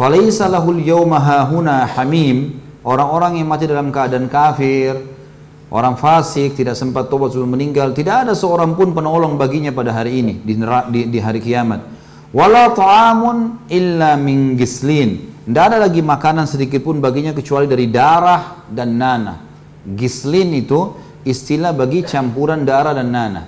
Falaisa 0.00 0.48
lahul 0.48 0.80
yawma 0.80 1.20
hahuna 1.20 1.84
hamim. 1.92 2.56
Orang-orang 2.82 3.36
yang 3.36 3.52
mati 3.52 3.68
dalam 3.68 3.92
keadaan 3.92 4.32
kafir 4.32 4.96
orang 5.68 5.94
fasik 6.00 6.56
tidak 6.56 6.72
sempat 6.72 7.12
tobat 7.12 7.36
sebelum 7.36 7.52
meninggal 7.52 7.92
tidak 7.92 8.26
ada 8.26 8.32
seorang 8.32 8.72
pun 8.72 8.96
penolong 8.96 9.36
baginya 9.36 9.76
pada 9.76 9.92
hari 9.92 10.24
ini 10.24 10.40
di, 10.40 10.56
di, 10.88 11.00
di 11.12 11.18
hari 11.20 11.38
kiamat. 11.44 11.84
Wala 12.32 12.72
ta'amun 12.72 13.68
illa 13.68 14.16
min 14.16 14.56
gislin 14.56 15.36
tidak 15.46 15.62
ada 15.68 15.78
lagi 15.84 16.00
makanan 16.00 16.48
sedikit 16.48 16.82
pun 16.82 16.98
baginya 16.98 17.30
kecuali 17.30 17.70
dari 17.70 17.86
darah 17.86 18.66
dan 18.66 18.98
nanah 18.98 19.45
Gislin 19.86 20.50
itu 20.50 20.98
istilah 21.22 21.70
bagi 21.70 22.02
campuran 22.02 22.66
darah 22.66 22.90
dan 22.90 23.14
nanah. 23.14 23.46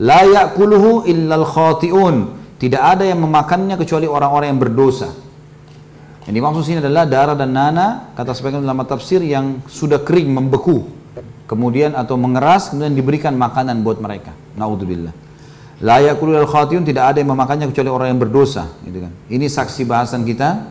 La 0.00 0.20
ya'kuluhu 0.20 1.08
illal 1.08 1.48
khati'un. 1.48 2.44
Tidak 2.60 2.80
ada 2.80 3.04
yang 3.08 3.20
memakannya 3.24 3.76
kecuali 3.80 4.04
orang-orang 4.08 4.52
yang 4.52 4.60
berdosa. 4.60 5.12
Yang 6.24 6.34
dimaksud 6.40 6.62
sini 6.64 6.78
adalah 6.80 7.04
darah 7.04 7.36
dan 7.36 7.52
nanah, 7.52 8.16
kata 8.16 8.32
sebagian 8.32 8.64
ulama 8.64 8.88
tafsir 8.88 9.20
yang 9.20 9.60
sudah 9.68 10.00
kering, 10.00 10.32
membeku. 10.32 10.88
Kemudian 11.44 11.92
atau 11.92 12.16
mengeras, 12.16 12.72
kemudian 12.72 12.96
diberikan 12.96 13.36
makanan 13.36 13.84
buat 13.84 14.00
mereka. 14.00 14.32
Naudzubillah. 14.56 15.12
La 15.84 16.00
ya'kulu 16.00 16.40
al 16.40 16.48
khati'un 16.48 16.80
tidak 16.86 17.12
ada 17.12 17.20
yang 17.20 17.36
memakannya 17.36 17.68
kecuali 17.68 17.90
orang 17.92 18.16
yang 18.16 18.20
berdosa, 18.24 18.72
gitu 18.86 19.04
kan. 19.04 19.12
Ini 19.28 19.44
saksi 19.52 19.84
bahasan 19.84 20.24
kita 20.24 20.64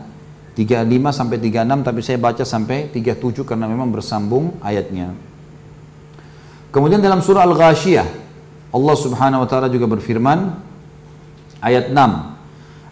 35 0.54 0.86
sampai 1.10 1.36
36 1.42 1.86
tapi 1.86 2.00
saya 2.00 2.18
baca 2.22 2.44
sampai 2.46 2.86
37 2.94 3.42
karena 3.42 3.66
memang 3.66 3.90
bersambung 3.90 4.54
ayatnya. 4.62 5.10
Kemudian 6.70 7.02
dalam 7.02 7.22
surah 7.22 7.42
Al-Ghashiyah 7.42 8.06
Allah 8.74 8.96
Subhanahu 8.98 9.42
wa 9.42 9.48
taala 9.50 9.70
juga 9.70 9.86
berfirman 9.86 10.54
ayat 11.62 11.90
6 11.90 12.34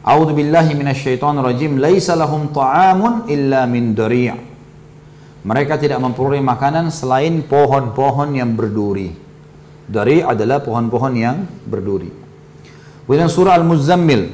A'udzu 0.03 0.35
billahi 0.35 0.75
minasyaitonir 0.75 1.47
rajim 1.47 1.79
laisa 1.79 2.19
lahum 2.19 2.51
ta'amun 2.51 3.31
illa 3.31 3.63
min 3.71 3.95
dari' 3.95 4.51
Mereka 5.43 5.79
tidak 5.79 5.99
memperoleh 6.03 6.43
makanan 6.43 6.91
selain 6.95 7.43
pohon-pohon 7.43 8.31
yang 8.35 8.55
berduri. 8.55 9.11
Dari 9.87 10.23
adalah 10.23 10.63
pohon-pohon 10.63 11.13
yang 11.19 11.43
berduri. 11.67 12.11
Kemudian 13.03 13.27
surah 13.27 13.59
Al-Muzammil 13.59 14.31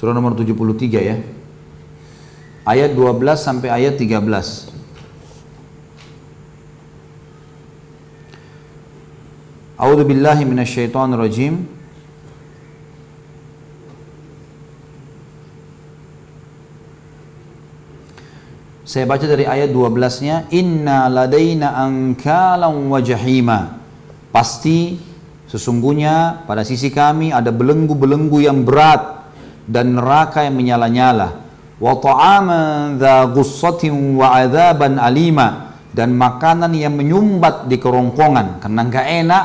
Surah 0.00 0.16
nomor 0.16 0.32
73 0.32 0.96
ya. 1.04 1.20
Ayat 2.64 2.96
12 2.96 3.36
sampai 3.36 3.68
ayat 3.68 4.00
13. 4.00 4.72
A'udzu 9.76 10.08
billahi 10.08 10.48
minasyaitonir 10.48 11.20
rajim. 11.20 11.68
Saya 18.88 19.04
baca 19.04 19.28
dari 19.28 19.44
ayat 19.44 19.68
12-nya, 19.68 20.48
"Inna 20.48 21.12
ladaina 21.12 21.76
ankalan 21.76 22.88
wa 22.88 23.04
jahima." 23.04 23.76
Pasti 24.32 24.96
sesungguhnya 25.44 26.48
pada 26.48 26.64
sisi 26.64 26.88
kami 26.88 27.36
ada 27.36 27.52
belenggu-belenggu 27.52 28.40
yang 28.40 28.64
berat 28.64 29.19
dan 29.70 29.94
neraka 29.94 30.42
yang 30.42 30.58
menyala-nyala. 30.58 31.46
Wa 31.78 31.94
ta'aman 31.96 32.98
wa 34.18 34.26
adzaban 34.34 34.98
alima 34.98 35.78
dan 35.94 36.12
makanan 36.18 36.74
yang 36.74 36.98
menyumbat 36.98 37.70
di 37.70 37.78
kerongkongan 37.78 38.60
karena 38.60 38.80
enggak 38.82 39.06
enak, 39.06 39.44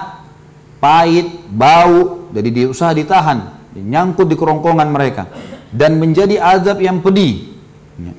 pahit, 0.82 1.30
bau, 1.54 2.28
jadi 2.34 2.50
dia 2.50 2.66
usaha 2.68 2.92
ditahan, 2.92 3.54
nyangkut 3.78 4.28
di 4.28 4.36
kerongkongan 4.36 4.90
mereka 4.90 5.30
dan 5.72 6.02
menjadi 6.02 6.42
azab 6.42 6.82
yang 6.82 7.00
pedih. 7.00 7.56
Ya. 8.02 8.14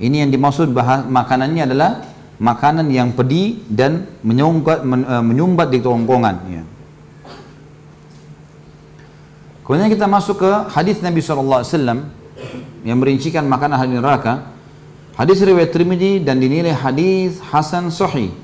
Ini 0.00 0.26
yang 0.26 0.30
dimaksud 0.32 0.72
bahas, 0.74 1.04
makanannya 1.06 1.62
adalah 1.68 1.90
makanan 2.40 2.88
yang 2.88 3.12
pedih 3.12 3.60
dan 3.68 4.08
menyumbat, 4.24 4.82
men, 4.82 5.04
uh, 5.04 5.22
menyumbat 5.22 5.68
di 5.70 5.78
kerongkongan. 5.78 6.36
Ya. 6.50 6.62
Kemudian 9.70 9.86
kita 9.86 10.10
masuk 10.10 10.42
ke 10.42 10.50
hadis 10.74 10.98
Nabi 10.98 11.22
SAW 11.22 11.62
yang 12.82 12.98
merincikan 12.98 13.46
makanan 13.46 13.78
ahli 13.78 14.02
neraka. 14.02 14.50
Hadis 15.14 15.38
riwayat 15.46 15.70
Tirmidzi 15.70 16.26
dan 16.26 16.42
dinilai 16.42 16.74
hadis 16.74 17.38
hasan 17.54 17.86
sahih. 17.86 18.34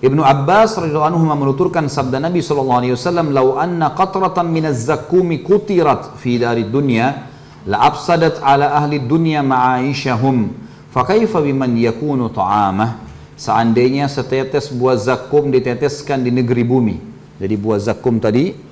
Ibnu 0.00 0.24
Abbas 0.24 0.80
radhiyallahu 0.80 1.12
anhu 1.12 1.28
menuturkan 1.28 1.92
sabda 1.92 2.24
Nabi 2.24 2.40
sallallahu 2.40 2.80
alaihi 2.80 2.96
wasallam, 2.96 3.36
"Lau 3.36 3.60
anna 3.60 3.92
qatratan 3.92 4.48
min 4.48 4.64
az-zakumi 4.72 5.44
kutirat 5.44 6.16
fi 6.16 6.40
dari 6.40 6.64
dunya, 6.64 7.28
la 7.68 7.84
afsadat 7.92 8.40
ala 8.40 8.72
ahli 8.72 8.96
dunya 8.96 9.44
ma'aishahum." 9.44 10.56
Fakaifa 10.88 11.44
biman 11.44 11.68
yakunu 11.76 12.32
ta'amah? 12.32 12.96
Seandainya 13.36 14.08
setetes 14.08 14.72
buah 14.72 14.96
zakum 14.96 15.52
diteteskan 15.52 16.24
di 16.24 16.32
negeri 16.32 16.64
bumi. 16.64 16.96
Jadi 17.36 17.54
buah 17.60 17.92
zakum 17.92 18.16
tadi 18.16 18.71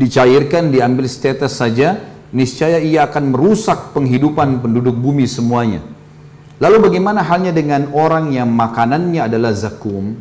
dicairkan, 0.00 0.72
diambil 0.72 1.04
setetes 1.04 1.60
saja, 1.60 2.00
niscaya 2.32 2.80
ia 2.80 3.04
akan 3.04 3.36
merusak 3.36 3.92
penghidupan 3.92 4.64
penduduk 4.64 4.96
bumi 4.96 5.28
semuanya. 5.28 5.84
Lalu 6.56 6.88
bagaimana 6.88 7.20
halnya 7.20 7.52
dengan 7.52 7.92
orang 7.92 8.32
yang 8.32 8.48
makanannya 8.48 9.20
adalah 9.28 9.52
zakum? 9.52 10.16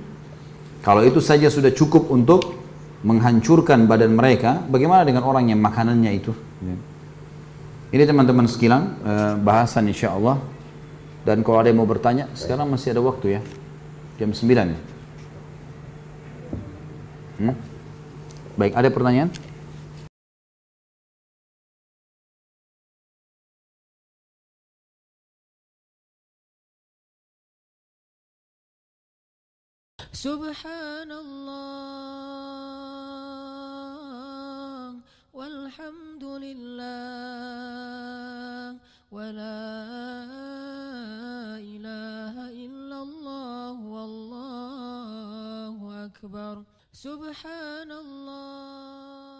Kalau 0.83 1.03
itu 1.03 1.23
saja 1.23 1.47
sudah 1.47 1.71
cukup 1.71 2.11
untuk 2.11 2.59
menghancurkan 3.07 3.87
badan 3.87 4.11
mereka, 4.15 4.59
bagaimana 4.67 5.07
dengan 5.07 5.23
orang 5.23 5.47
yang 5.47 5.59
makanannya 5.59 6.11
itu? 6.11 6.35
Ini 7.89 8.03
teman-teman 8.05 8.47
sekalian 8.47 8.83
eh, 9.01 9.33
bahasan 9.39 9.87
insya 9.87 10.11
Allah. 10.15 10.39
Dan 11.23 11.43
kalau 11.43 11.59
ada 11.59 11.67
yang 11.67 11.83
mau 11.83 11.89
bertanya, 11.89 12.31
sekarang 12.31 12.71
masih 12.71 12.95
ada 12.95 13.01
waktu 13.03 13.39
ya. 13.39 13.41
Jam 14.19 14.31
9 14.31 14.47
ya. 14.47 14.79
Hmm? 17.39 17.55
Baik, 18.55 18.75
ada 18.75 18.87
pertanyaan? 18.91 19.31
سبحان 30.13 31.11
الله 31.11 31.69
والحمد 35.33 36.23
لله 36.23 36.89
ولا 39.11 39.61
إله 41.61 42.35
إلا 42.65 42.97
الله 43.01 43.73
والله 43.85 45.77
أكبر 46.05 46.63
سبحان 46.93 47.91
الله 47.91 49.19